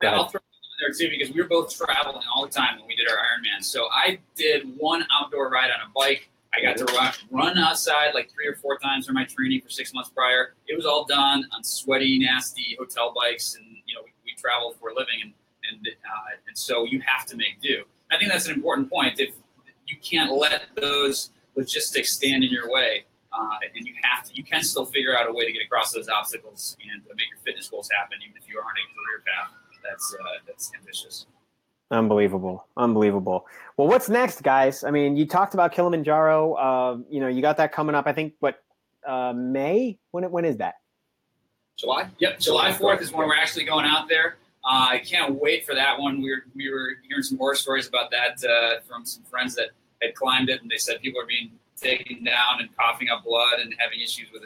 Go 0.00 0.08
I'll 0.08 0.28
throw 0.28 0.38
it 0.38 0.42
in 0.42 0.43
there 0.84 0.92
too 0.92 1.10
because 1.10 1.34
we 1.34 1.40
were 1.40 1.48
both 1.48 1.74
traveling 1.74 2.22
all 2.34 2.46
the 2.46 2.52
time 2.52 2.78
when 2.78 2.86
we 2.86 2.96
did 2.96 3.08
our 3.08 3.16
Ironman. 3.16 3.64
So 3.64 3.86
I 3.92 4.18
did 4.36 4.76
one 4.76 5.06
outdoor 5.12 5.48
ride 5.48 5.70
on 5.70 5.88
a 5.88 5.90
bike. 5.94 6.30
I 6.56 6.62
got 6.62 6.76
to 6.76 7.12
run, 7.32 7.58
outside 7.58 8.14
like 8.14 8.30
three 8.30 8.46
or 8.46 8.54
four 8.54 8.78
times 8.78 9.06
for 9.06 9.12
my 9.12 9.24
training 9.24 9.60
for 9.62 9.70
six 9.70 9.92
months 9.92 10.10
prior. 10.10 10.54
It 10.68 10.76
was 10.76 10.86
all 10.86 11.04
done 11.04 11.44
on 11.52 11.64
sweaty, 11.64 12.18
nasty 12.20 12.76
hotel 12.78 13.12
bikes, 13.12 13.56
and 13.56 13.64
you 13.86 13.94
know 13.94 14.02
we, 14.04 14.12
we 14.24 14.34
travel 14.36 14.76
for 14.80 14.90
a 14.90 14.94
living, 14.94 15.18
and 15.20 15.32
and 15.68 15.88
uh, 15.88 16.36
and 16.46 16.56
so 16.56 16.84
you 16.84 17.00
have 17.00 17.26
to 17.26 17.36
make 17.36 17.60
do. 17.60 17.82
I 18.12 18.18
think 18.18 18.30
that's 18.30 18.46
an 18.46 18.54
important 18.54 18.88
point. 18.88 19.18
If 19.18 19.34
you 19.88 19.96
can't 20.00 20.30
let 20.30 20.62
those 20.76 21.30
logistics 21.56 22.12
stand 22.12 22.44
in 22.44 22.50
your 22.50 22.70
way, 22.70 23.04
uh, 23.32 23.58
and 23.74 23.84
you 23.84 23.94
have 24.02 24.24
to, 24.28 24.34
you 24.36 24.44
can 24.44 24.62
still 24.62 24.86
figure 24.86 25.18
out 25.18 25.28
a 25.28 25.32
way 25.32 25.46
to 25.46 25.52
get 25.52 25.62
across 25.62 25.92
those 25.92 26.08
obstacles 26.08 26.76
and 26.88 27.02
make 27.16 27.30
your 27.30 27.40
fitness 27.44 27.66
goals 27.66 27.90
happen, 27.98 28.18
even 28.22 28.36
if 28.40 28.48
you 28.48 28.60
are 28.60 28.62
on 28.62 28.74
a 28.78 28.86
career 28.94 29.24
path 29.26 29.50
that's 29.84 30.16
uh, 30.18 30.24
that's 30.46 30.72
ambitious. 30.78 31.26
Unbelievable, 31.90 32.66
unbelievable. 32.76 33.46
Well, 33.76 33.88
what's 33.88 34.08
next, 34.08 34.42
guys? 34.42 34.84
I 34.84 34.90
mean, 34.90 35.16
you 35.16 35.26
talked 35.26 35.54
about 35.54 35.72
Kilimanjaro. 35.72 36.54
Uh, 36.54 36.98
you 37.08 37.20
know, 37.20 37.28
you 37.28 37.42
got 37.42 37.56
that 37.58 37.72
coming 37.72 37.94
up. 37.94 38.06
I 38.06 38.12
think 38.12 38.34
what 38.40 38.62
uh, 39.06 39.32
May? 39.34 39.98
When 40.10 40.24
when 40.30 40.44
is 40.44 40.56
that? 40.56 40.74
July? 41.78 42.08
Yep, 42.18 42.40
July 42.40 42.72
fourth 42.72 43.00
is 43.00 43.12
when 43.12 43.28
we're 43.28 43.36
actually 43.36 43.64
going 43.64 43.84
out 43.84 44.08
there. 44.08 44.36
Uh, 44.64 44.88
I 44.90 44.98
can't 44.98 45.34
wait 45.34 45.66
for 45.66 45.74
that 45.74 45.98
one. 45.98 46.22
We 46.22 46.30
were 46.30 46.44
we 46.54 46.70
were 46.70 46.96
hearing 47.06 47.22
some 47.22 47.36
horror 47.38 47.54
stories 47.54 47.86
about 47.86 48.10
that 48.12 48.42
uh, 48.48 48.80
from 48.88 49.04
some 49.04 49.22
friends 49.24 49.54
that 49.56 49.70
had 50.00 50.14
climbed 50.14 50.48
it, 50.48 50.62
and 50.62 50.70
they 50.70 50.78
said 50.78 51.00
people 51.02 51.20
are 51.20 51.26
being 51.26 51.50
taken 51.76 52.24
down 52.24 52.60
and 52.60 52.74
coughing 52.76 53.08
up 53.10 53.24
blood 53.24 53.60
and 53.60 53.74
having 53.78 54.00
issues 54.00 54.28
with 54.32 54.44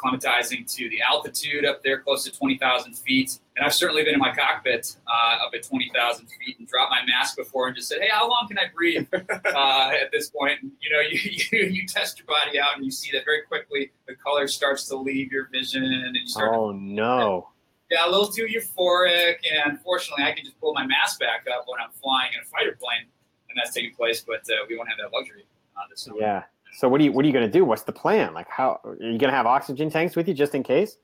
acclimatizing 0.00 0.72
to 0.76 0.88
the 0.88 1.00
altitude 1.02 1.64
up 1.64 1.82
there, 1.82 2.00
close 2.00 2.24
to 2.24 2.32
twenty 2.32 2.58
thousand 2.58 2.94
feet. 2.94 3.38
And 3.56 3.64
I've 3.64 3.74
certainly 3.74 4.04
been 4.04 4.14
in 4.14 4.20
my 4.20 4.32
cockpit 4.32 4.96
uh, 5.06 5.44
up 5.46 5.52
at 5.54 5.62
twenty 5.62 5.90
thousand 5.94 6.26
feet 6.26 6.58
and 6.58 6.66
dropped 6.66 6.90
my 6.90 7.04
mask 7.06 7.36
before 7.36 7.66
and 7.66 7.76
just 7.76 7.88
said, 7.88 8.00
"Hey, 8.00 8.08
how 8.10 8.28
long 8.28 8.46
can 8.48 8.58
I 8.58 8.64
breathe?" 8.74 9.06
uh, 9.12 9.90
at 10.00 10.10
this 10.12 10.30
point, 10.30 10.58
you 10.62 10.90
know, 10.90 11.00
you, 11.10 11.18
you 11.52 11.66
you 11.68 11.86
test 11.86 12.18
your 12.18 12.26
body 12.26 12.58
out 12.58 12.76
and 12.76 12.84
you 12.84 12.90
see 12.90 13.10
that 13.12 13.24
very 13.24 13.42
quickly 13.42 13.92
the 14.06 14.14
color 14.14 14.46
starts 14.48 14.86
to 14.86 14.96
leave 14.96 15.30
your 15.30 15.48
vision 15.48 15.84
and 15.84 16.16
you 16.16 16.26
start 16.26 16.52
to 16.52 16.58
Oh 16.58 16.72
no! 16.72 17.48
yeah, 17.90 18.06
a 18.06 18.10
little 18.10 18.28
too 18.28 18.46
euphoric, 18.46 19.36
and 19.50 19.72
unfortunately, 19.72 20.24
I 20.24 20.32
can 20.32 20.44
just 20.44 20.58
pull 20.60 20.72
my 20.72 20.86
mask 20.86 21.18
back 21.18 21.46
up 21.52 21.64
when 21.66 21.80
I'm 21.80 21.90
flying 22.00 22.32
in 22.34 22.40
a 22.40 22.44
fighter 22.44 22.76
plane, 22.80 23.06
and 23.48 23.58
that's 23.58 23.74
taking 23.74 23.94
place. 23.94 24.20
But 24.20 24.42
uh, 24.50 24.64
we 24.68 24.76
won't 24.76 24.88
have 24.88 24.98
that 24.98 25.12
luxury 25.12 25.44
uh, 25.76 25.82
this 25.90 26.02
summer. 26.02 26.18
Yeah. 26.20 26.42
So 26.72 26.88
what 26.88 27.00
are 27.00 27.04
you 27.04 27.12
what 27.12 27.24
are 27.24 27.28
you 27.28 27.32
going 27.32 27.46
to 27.46 27.50
do? 27.50 27.64
What's 27.64 27.82
the 27.82 27.92
plan? 27.92 28.34
Like, 28.34 28.48
how 28.48 28.80
are 28.84 28.94
you 28.94 29.18
going 29.18 29.30
to 29.30 29.36
have 29.36 29.46
oxygen 29.46 29.90
tanks 29.90 30.16
with 30.16 30.28
you 30.28 30.34
just 30.34 30.54
in 30.54 30.62
case? 30.62 30.96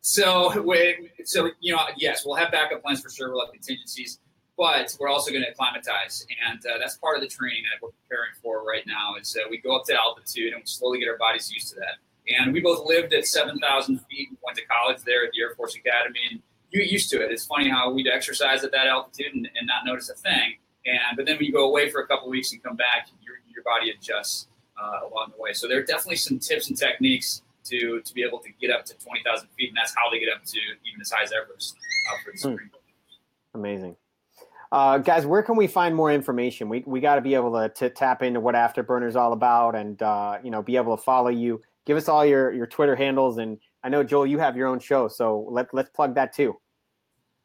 So, 0.00 0.50
so 1.24 1.50
you 1.60 1.74
know, 1.74 1.80
yes, 1.96 2.26
we'll 2.26 2.34
have 2.34 2.52
backup 2.52 2.82
plans 2.82 3.00
for 3.00 3.08
sure. 3.08 3.30
We'll 3.30 3.46
have 3.46 3.52
contingencies. 3.52 4.18
but 4.56 4.94
we're 5.00 5.08
also 5.08 5.30
going 5.30 5.42
to 5.42 5.50
acclimatize, 5.50 6.26
and 6.46 6.58
uh, 6.66 6.78
that's 6.78 6.96
part 6.98 7.16
of 7.16 7.22
the 7.22 7.28
training 7.28 7.62
that 7.72 7.82
we're 7.82 7.92
preparing 8.02 8.32
for 8.42 8.64
right 8.64 8.86
now. 8.86 9.14
Is 9.18 9.34
uh, 9.34 9.48
we 9.48 9.58
go 9.58 9.76
up 9.76 9.86
to 9.86 9.94
altitude 9.94 10.52
and 10.52 10.60
we 10.60 10.66
slowly 10.66 10.98
get 10.98 11.08
our 11.08 11.16
bodies 11.16 11.50
used 11.50 11.70
to 11.70 11.76
that. 11.76 11.96
And 12.38 12.52
we 12.52 12.60
both 12.60 12.86
lived 12.86 13.12
at 13.12 13.26
7,000 13.26 13.98
feet. 14.08 14.28
We 14.30 14.36
went 14.42 14.56
to 14.56 14.64
college 14.64 15.02
there 15.04 15.24
at 15.24 15.32
the 15.32 15.40
Air 15.42 15.54
Force 15.54 15.74
Academy, 15.74 16.20
and 16.30 16.40
you 16.70 16.80
get 16.80 16.90
used 16.90 17.10
to 17.10 17.22
it. 17.22 17.30
It's 17.30 17.46
funny 17.46 17.68
how 17.68 17.90
we'd 17.90 18.08
exercise 18.08 18.64
at 18.64 18.72
that 18.72 18.86
altitude 18.86 19.34
and, 19.34 19.48
and 19.56 19.66
not 19.66 19.84
notice 19.86 20.10
a 20.10 20.14
thing. 20.14 20.56
And 20.86 21.16
but 21.16 21.24
then 21.24 21.36
when 21.36 21.46
you 21.46 21.52
go 21.52 21.66
away 21.66 21.88
for 21.88 22.02
a 22.02 22.06
couple 22.06 22.28
weeks 22.28 22.52
and 22.52 22.62
come 22.62 22.76
back, 22.76 23.08
your 23.22 23.36
your 23.48 23.62
body 23.64 23.90
adjusts 23.90 24.48
uh, 24.80 25.08
along 25.10 25.32
the 25.36 25.42
way. 25.42 25.52
So 25.52 25.68
there 25.68 25.78
are 25.78 25.84
definitely 25.84 26.16
some 26.16 26.38
tips 26.38 26.68
and 26.68 26.78
techniques 26.78 27.42
to 27.64 28.00
to 28.02 28.14
be 28.14 28.22
able 28.22 28.38
to 28.40 28.50
get 28.60 28.70
up 28.70 28.84
to 28.86 28.94
20,000 28.94 29.48
feet, 29.56 29.68
and 29.70 29.76
that's 29.76 29.94
how 29.96 30.10
they 30.10 30.18
get 30.18 30.28
up 30.34 30.44
to 30.44 30.58
even 30.58 31.00
as 31.00 31.10
high 31.10 31.22
as 31.22 31.32
Everest 31.32 31.76
uh, 32.10 32.16
for 32.24 32.32
the 32.36 32.56
Hmm. 32.56 32.66
Amazing. 33.54 33.96
Uh, 34.72 34.98
guys, 34.98 35.24
where 35.24 35.42
can 35.42 35.54
we 35.54 35.68
find 35.68 35.94
more 35.94 36.10
information? 36.10 36.68
We, 36.68 36.82
we 36.84 37.00
got 37.00 37.14
to 37.14 37.20
be 37.20 37.34
able 37.34 37.52
to, 37.52 37.68
to 37.68 37.90
tap 37.90 38.24
into 38.24 38.40
what 38.40 38.56
Afterburner's 38.56 39.14
all 39.14 39.32
about 39.32 39.76
and, 39.76 40.02
uh, 40.02 40.38
you 40.42 40.50
know, 40.50 40.62
be 40.62 40.76
able 40.76 40.96
to 40.96 41.00
follow 41.00 41.28
you. 41.28 41.62
Give 41.86 41.96
us 41.96 42.08
all 42.08 42.26
your, 42.26 42.52
your 42.52 42.66
Twitter 42.66 42.96
handles. 42.96 43.38
And 43.38 43.58
I 43.84 43.88
know, 43.88 44.02
Joel, 44.02 44.26
you 44.26 44.40
have 44.40 44.56
your 44.56 44.66
own 44.66 44.80
show, 44.80 45.06
so 45.06 45.46
let, 45.48 45.72
let's 45.72 45.90
plug 45.90 46.16
that 46.16 46.32
too. 46.32 46.58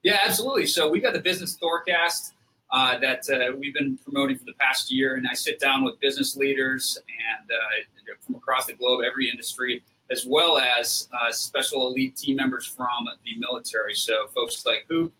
Yeah, 0.02 0.18
absolutely. 0.26 0.66
So 0.66 0.90
we 0.90 1.00
got 1.02 1.14
the 1.14 1.20
Business 1.20 1.56
Thorecast 1.62 2.32
uh, 2.72 2.98
that 3.00 3.28
uh, 3.30 3.56
we've 3.58 3.74
been 3.74 3.98
promoting 3.98 4.38
for 4.38 4.46
the 4.46 4.54
past 4.54 4.92
year, 4.92 5.16
and 5.16 5.28
I 5.28 5.34
sit 5.34 5.60
down 5.60 5.84
with 5.84 6.00
business 6.00 6.36
leaders 6.36 6.98
and 7.08 7.50
uh, 7.52 8.14
from 8.26 8.36
across 8.36 8.68
the 8.68 8.74
globe, 8.74 9.02
every 9.06 9.30
industry, 9.30 9.84
as 10.12 10.26
well 10.26 10.58
as 10.58 11.08
uh, 11.20 11.32
special 11.32 11.88
elite 11.88 12.16
team 12.16 12.36
members 12.36 12.66
from 12.66 13.08
the 13.26 13.40
military. 13.40 13.94
So 13.94 14.28
folks 14.34 14.66
like 14.66 14.86
who, 14.88 15.12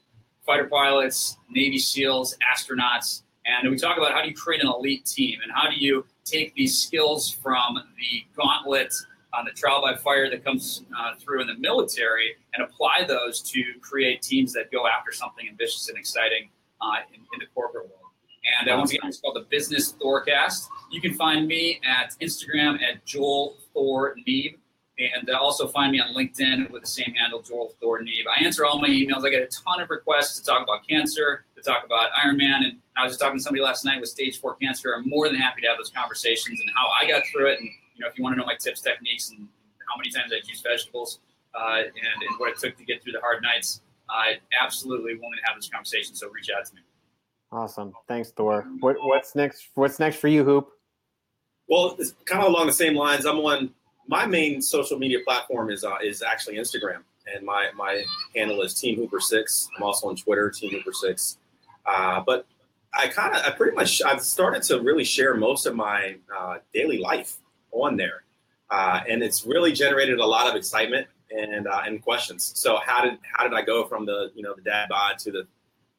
fighter 0.46 0.66
pilots, 0.66 1.38
Navy 1.50 1.80
SEALs, 1.80 2.38
astronauts, 2.54 3.24
and 3.46 3.70
we 3.70 3.78
talk 3.78 3.98
about 3.98 4.12
how 4.12 4.22
do 4.22 4.30
you 4.30 4.36
create 4.36 4.62
an 4.62 4.68
elite 4.68 5.06
team 5.06 5.40
and 5.42 5.52
how 5.52 5.70
do 5.70 5.76
you 5.76 6.06
take 6.24 6.54
these 6.54 6.80
skills 6.80 7.32
from 7.32 7.80
the 7.98 8.26
gauntlet 8.36 8.94
on 9.34 9.46
the 9.46 9.52
trial 9.52 9.82
by 9.82 9.96
fire 9.96 10.30
that 10.30 10.44
comes 10.44 10.84
uh, 10.98 11.16
through 11.20 11.42
in 11.42 11.48
the 11.48 11.56
military 11.56 12.36
and 12.54 12.64
apply 12.64 13.06
those 13.08 13.42
to 13.42 13.64
create 13.82 14.22
teams 14.22 14.54
that 14.54 14.72
go 14.72 14.88
after 14.88 15.12
something 15.12 15.48
ambitious 15.48 15.90
and 15.90 15.98
exciting 15.98 16.50
uh, 16.82 16.98
in, 17.14 17.20
in 17.20 17.40
the 17.40 17.46
corporate 17.54 17.86
world. 17.86 18.00
And 18.60 18.70
uh, 18.70 18.78
once 18.78 18.92
again, 18.92 19.08
it's 19.10 19.20
called 19.20 19.36
the 19.36 19.46
Business 19.50 19.94
Thorecast. 19.94 20.68
You 20.92 21.02
can 21.02 21.14
find 21.14 21.48
me 21.48 21.80
at 21.86 22.16
Instagram 22.22 22.82
at 22.82 23.06
Joel 23.06 23.58
Thor 23.74 24.16
Neeb, 24.28 24.58
and 24.98 25.30
uh, 25.30 25.38
also 25.38 25.68
find 25.68 25.92
me 25.92 26.00
on 26.00 26.14
LinkedIn 26.14 26.70
with 26.72 26.82
the 26.82 26.88
same 26.88 27.14
handle, 27.16 27.42
Joel 27.42 27.74
Thor 27.80 28.02
Neeb. 28.02 28.26
I 28.28 28.44
answer 28.44 28.66
all 28.66 28.82
my 28.82 28.90
emails. 28.90 29.26
I 29.26 29.30
get 29.30 29.44
a 29.44 29.48
ton 29.48 29.82
of 29.82 29.90
requests 29.90 30.40
to 30.40 30.46
talk 30.46 30.64
about 30.64 30.88
cancer, 30.88 31.46
to 31.56 31.62
talk 31.62 31.86
about 31.86 32.10
Ironman, 32.12 32.64
and 32.66 32.80
I 32.98 33.04
was 33.04 33.12
just 33.12 33.22
talking 33.22 33.38
to 33.38 33.44
somebody 33.44 33.64
last 33.64 33.86
night 33.86 34.00
with 34.00 34.10
stage 34.10 34.40
four 34.40 34.56
cancer. 34.56 34.94
I'm 34.96 35.08
more 35.08 35.28
than 35.28 35.38
happy 35.38 35.62
to 35.62 35.68
have 35.68 35.78
those 35.78 35.92
conversations 35.92 36.60
and 36.60 36.70
how 36.76 36.88
I 36.88 37.08
got 37.08 37.24
through 37.32 37.52
it, 37.52 37.60
and 37.60 37.70
you 37.96 38.02
know, 38.02 38.08
if 38.08 38.18
you 38.18 38.24
want 38.24 38.34
to 38.36 38.40
know 38.40 38.46
my 38.46 38.56
tips, 38.56 38.82
techniques, 38.82 39.30
and 39.30 39.48
how 39.88 39.98
many 39.98 40.10
times 40.10 40.32
I 40.34 40.46
juice 40.46 40.62
vegetables, 40.62 41.20
uh, 41.54 41.78
and, 41.80 42.24
and 42.28 42.40
what 42.40 42.50
it 42.52 42.58
took 42.58 42.78
to 42.78 42.86
get 42.86 43.04
through 43.04 43.14
the 43.14 43.22
hard 43.22 43.44
nights, 43.44 43.82
I 44.10 44.38
absolutely 44.62 45.16
want 45.16 45.36
to 45.40 45.50
have 45.50 45.58
this 45.60 45.70
conversation. 45.70 46.16
So 46.16 46.30
reach 46.30 46.50
out 46.50 46.66
to 46.66 46.76
me. 46.76 46.82
Awesome. 47.52 47.94
Thanks, 48.08 48.32
Thor. 48.32 48.68
What, 48.80 48.98
what's 49.02 49.36
next? 49.36 49.70
What's 49.76 50.00
next 50.00 50.18
for 50.18 50.28
you, 50.28 50.44
Hoop? 50.44 50.70
Well, 51.68 51.96
it's 52.00 52.14
kind 52.26 52.44
of 52.44 52.50
along 52.50 52.68
the 52.68 52.74
same 52.74 52.96
lines. 52.96 53.26
I'm 53.26 53.38
on 53.40 53.72
my 54.08 54.26
main 54.26 54.62
social 54.62 54.98
media 54.98 55.20
platform 55.24 55.70
is 55.70 55.84
uh, 55.84 55.98
is 56.04 56.24
actually 56.24 56.58
Instagram, 56.58 57.04
and 57.32 57.46
my 57.46 57.70
my 57.76 58.04
handle 58.36 58.62
is 58.64 58.74
Team 58.74 58.96
Hooper 58.98 59.20
Six. 59.20 59.70
I'm 59.78 59.84
also 59.84 60.10
on 60.10 60.16
Twitter, 60.16 60.50
Team 60.50 60.72
Hooper 60.72 60.94
Six. 60.94 61.38
Uh, 61.86 62.22
but 62.26 62.48
I 62.94 63.08
kind 63.08 63.36
of, 63.36 63.44
I 63.46 63.52
pretty 63.52 63.76
much, 63.76 64.02
I've 64.02 64.22
started 64.22 64.64
to 64.64 64.82
really 64.82 65.04
share 65.04 65.36
most 65.36 65.66
of 65.68 65.76
my 65.76 66.16
uh, 66.36 66.58
daily 66.74 66.98
life 66.98 67.38
on 67.72 67.98
there, 67.98 68.24
uh, 68.72 69.02
and 69.08 69.22
it's 69.22 69.46
really 69.46 69.72
generated 69.72 70.20
a 70.20 70.26
lot 70.26 70.50
of 70.50 70.56
excitement 70.56 71.08
and 71.32 71.68
uh, 71.68 71.82
and 71.86 72.02
questions. 72.02 72.52
So 72.56 72.78
how 72.84 73.04
did 73.04 73.18
how 73.24 73.44
did 73.44 73.54
I 73.54 73.62
go 73.62 73.86
from 73.86 74.06
the 74.06 74.32
you 74.36 74.44
know 74.44 74.54
the 74.56 74.62
dad 74.62 74.90
bod 74.90 75.18
to 75.20 75.32
the 75.32 75.48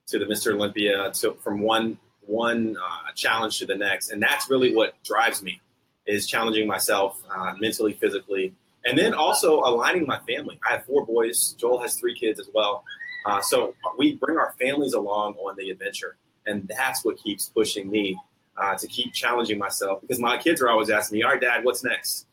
to 0.09 0.19
the 0.19 0.25
Mr. 0.25 0.53
Olympia 0.53 1.11
to 1.13 1.35
from 1.35 1.61
one 1.61 1.99
one 2.21 2.77
uh, 2.77 3.13
challenge 3.15 3.59
to 3.59 3.67
the 3.67 3.77
next, 3.77 4.11
and 4.11 4.23
that's 4.23 4.51
really 4.51 4.75
what 4.75 4.95
drives 5.05 5.43
me 5.43 5.61
is 6.07 6.27
challenging 6.27 6.67
myself 6.67 7.23
uh, 7.35 7.53
mentally, 7.61 7.93
physically, 7.93 8.55
and 8.85 8.99
then 8.99 9.15
also 9.15 9.61
aligning 9.61 10.07
my 10.07 10.19
family. 10.21 10.59
I 10.67 10.73
have 10.73 10.85
four 10.85 11.05
boys. 11.05 11.55
Joel 11.59 11.81
has 11.81 11.97
three 11.97 12.15
kids 12.15 12.41
as 12.41 12.49
well. 12.53 12.85
Uh, 13.27 13.41
so 13.41 13.75
we 13.99 14.17
bring 14.17 14.39
our 14.39 14.55
families 14.61 14.95
along 14.95 15.35
on 15.35 15.55
the 15.57 15.71
adventure, 15.71 16.17
and 16.47 16.67
that's 16.69 17.05
what 17.05 17.19
keeps 17.19 17.49
pushing 17.49 17.91
me 17.91 18.17
uh, 18.57 18.77
to 18.77 18.87
keep 18.87 19.13
challenging 19.13 19.59
myself 19.59 20.01
because 20.01 20.19
my 20.19 20.37
kids 20.37 20.63
are 20.63 20.69
always 20.69 20.91
asking 20.91 21.19
me, 21.19 21.23
"All 21.23 21.31
right, 21.31 21.41
Dad, 21.41 21.65
what's 21.65 21.85
next?" 21.85 22.27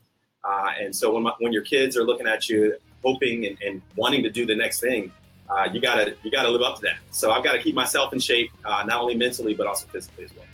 Uh, 0.48 0.70
and 0.80 0.96
so 0.96 1.14
when 1.14 1.24
my, 1.24 1.34
when 1.40 1.52
your 1.52 1.64
kids 1.64 1.98
are 1.98 2.04
looking 2.04 2.28
at 2.28 2.48
you, 2.48 2.76
hoping 3.04 3.46
and, 3.46 3.58
and 3.62 3.82
wanting 3.96 4.24
to 4.24 4.30
do 4.30 4.46
the 4.46 4.56
next 4.56 4.80
thing, 4.80 5.12
uh, 5.50 5.68
you 5.72 5.82
gotta 5.82 6.16
you 6.24 6.32
gotta 6.32 6.50
live 6.50 6.62
up 6.62 6.76
to 6.76 6.82
that. 6.82 6.98
So 7.12 7.32
I've 7.32 7.44
got 7.44 7.54
to 7.54 7.60
keep 7.60 7.76
myself 7.76 8.14
in 8.14 8.20
shape, 8.20 8.52
uh, 8.66 8.84
not 8.86 9.02
only 9.02 9.16
mentally 9.16 9.54
but 9.54 9.68
also 9.68 9.88
physically 9.88 10.26
as 10.26 10.36
well. 10.36 10.46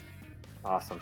Awesome. 0.64 1.00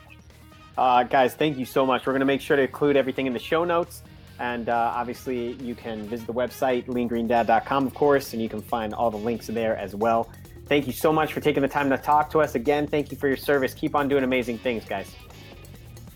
Uh, 0.77 1.05
guys, 1.05 1.35
thank 1.35 1.59
you 1.59 1.65
so 1.65 1.85
much. 1.85 2.07
We're 2.07 2.13
going 2.13 2.21
to 2.21 2.27
make 2.27 2.41
sure 2.41 2.57
to 2.57 2.63
include 2.63 2.97
everything 2.97 3.27
in 3.27 3.33
the 3.33 3.39
show 3.39 3.65
notes. 3.65 4.03
And 4.39 4.69
uh, 4.69 4.93
obviously, 4.95 5.53
you 5.55 5.75
can 5.75 6.09
visit 6.09 6.27
the 6.27 6.33
website, 6.33 6.87
leangreendad.com, 6.87 7.87
of 7.87 7.95
course, 7.95 8.33
and 8.33 8.43
you 8.43 8.49
can 8.49 8.63
find 8.63 8.95
all 8.95 9.11
the 9.11 9.19
links 9.19 9.47
there 9.47 9.77
as 9.77 9.95
well. 9.95 10.31
Thank 10.67 10.87
you 10.87 10.93
so 10.93 11.13
much 11.13 11.33
for 11.33 11.41
taking 11.41 11.63
the 11.63 11.69
time 11.69 11.91
to 11.91 11.99
talk 11.99 12.31
to 12.31 12.41
us. 12.41 12.55
Again, 12.55 12.87
thank 12.87 13.11
you 13.11 13.19
for 13.19 13.29
your 13.29 13.37
service. 13.37 13.75
Keep 13.75 13.95
on 13.95 14.09
doing 14.09 14.25
amazing 14.25 14.59
things, 14.59 14.85
guys. 14.85 15.15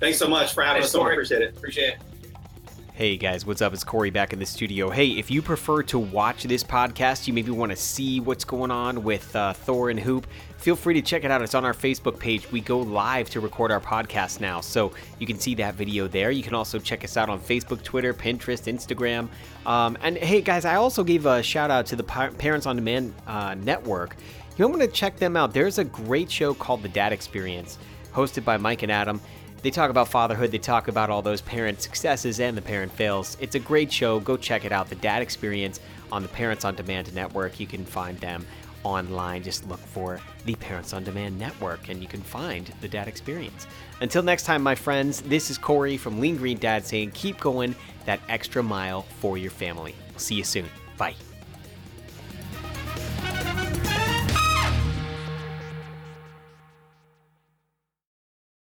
Thanks 0.01 0.19
so 0.19 0.29
much 0.29 0.55
for 0.55 0.62
having 0.62 0.83
Thanks, 0.83 0.95
us 0.95 0.95
on. 0.95 1.03
Corey. 1.03 1.15
Appreciate 1.15 1.43
it. 1.43 1.57
Appreciate 1.57 1.89
it. 1.91 1.99
Hey 2.97 3.19
guys, 3.19 3.45
what's 3.45 3.61
up? 3.61 3.75
It's 3.75 3.85
Corey 3.85 4.09
back 4.09 4.33
in 4.33 4.39
the 4.39 4.47
studio. 4.47 4.89
Hey, 4.89 5.09
if 5.09 5.31
you 5.31 5.43
prefer 5.43 5.83
to 5.83 5.99
watch 5.99 6.45
this 6.45 6.65
podcast, 6.65 7.27
you 7.27 7.35
maybe 7.35 7.51
want 7.51 7.71
to 7.71 7.77
see 7.77 8.21
what's 8.21 8.43
going 8.43 8.71
on 8.71 9.05
with 9.05 9.37
uh, 9.37 9.53
Thor 9.53 9.91
and 9.91 10.01
Hoop, 10.01 10.27
feel 10.57 10.75
free 10.77 10.95
to 10.95 11.03
check 11.03 11.23
it 11.23 11.31
out. 11.31 11.43
It's 11.43 11.55
on 11.55 11.67
our 11.67 11.75
Facebook 11.75 12.19
page. 12.19 12.51
We 12.51 12.63
go 12.63 12.79
live 12.79 13.29
to 13.29 13.41
record 13.41 13.71
our 13.71 13.83
podcast 13.83 14.41
now, 14.41 14.63
so 14.63 14.93
you 15.19 15.27
can 15.27 15.39
see 15.39 15.55
that 15.57 15.75
video 15.75 16.09
there. 16.09 16.31
You 16.31 16.43
can 16.43 16.55
also 16.55 16.79
check 16.79 17.05
us 17.05 17.19
out 17.19 17.29
on 17.29 17.39
Facebook, 17.39 17.83
Twitter, 17.83 18.15
Pinterest, 18.15 18.65
Instagram. 18.65 19.29
Um, 19.71 19.99
and 20.01 20.17
hey 20.17 20.41
guys, 20.41 20.65
I 20.65 20.77
also 20.77 21.05
gave 21.05 21.27
a 21.27 21.43
shout 21.43 21.71
out 21.71 21.85
to 21.89 21.97
the 21.97 22.03
Pa- 22.03 22.31
Parents 22.39 22.65
on 22.65 22.77
Demand 22.77 23.13
uh, 23.27 23.57
network. 23.57 24.17
You 24.57 24.67
want 24.69 24.81
to 24.81 24.89
check 24.89 25.19
them 25.19 25.37
out. 25.37 25.53
There's 25.53 25.77
a 25.77 25.85
great 25.85 26.31
show 26.31 26.55
called 26.55 26.83
The 26.83 26.89
Dad 26.89 27.13
Experience, 27.13 27.77
hosted 28.15 28.43
by 28.43 28.57
Mike 28.57 28.83
and 28.83 28.91
Adam. 28.91 29.21
They 29.66 29.72
talk 29.72 29.90
about 29.90 30.07
fatherhood, 30.07 30.52
they 30.52 30.59
talk 30.59 30.87
about 30.87 31.11
all 31.11 31.22
those 31.22 31.40
parent 31.40 31.83
successes 31.83 32.38
and 32.38 32.57
the 32.57 32.62
parent 32.62 32.92
fails. 32.92 33.37
It's 33.40 33.57
a 33.57 33.59
great 33.59 33.92
show. 33.92 34.20
Go 34.20 34.37
check 34.37 34.64
it 34.64 34.70
out. 34.70 34.88
The 34.88 34.94
Dad 34.94 35.22
Experience 35.22 35.81
on 36.12 36.22
the 36.22 36.29
Parents 36.29 36.64
on 36.64 36.76
Demand 36.76 37.12
network. 37.12 37.59
You 37.59 37.66
can 37.66 37.85
find 37.85 38.16
them 38.20 38.46
online. 38.85 39.42
Just 39.42 39.66
look 39.66 39.81
for 39.81 40.20
the 40.44 40.55
Parents 40.55 40.92
on 40.92 41.02
Demand 41.02 41.37
network 41.37 41.88
and 41.88 42.00
you 42.00 42.07
can 42.07 42.22
find 42.22 42.72
the 42.81 42.87
Dad 42.87 43.09
Experience. 43.09 43.66
Until 44.00 44.22
next 44.22 44.44
time, 44.44 44.62
my 44.62 44.76
friends, 44.76 45.20
this 45.22 45.50
is 45.50 45.59
Corey 45.59 45.96
from 45.96 46.20
Lean 46.20 46.37
Green 46.37 46.59
Dad 46.59 46.87
saying 46.87 47.11
keep 47.11 47.40
going 47.40 47.74
that 48.05 48.20
extra 48.29 48.62
mile 48.62 49.02
for 49.18 49.37
your 49.37 49.50
family. 49.50 49.96
See 50.16 50.37
you 50.37 50.44
soon. 50.44 50.66
Bye. 50.96 51.16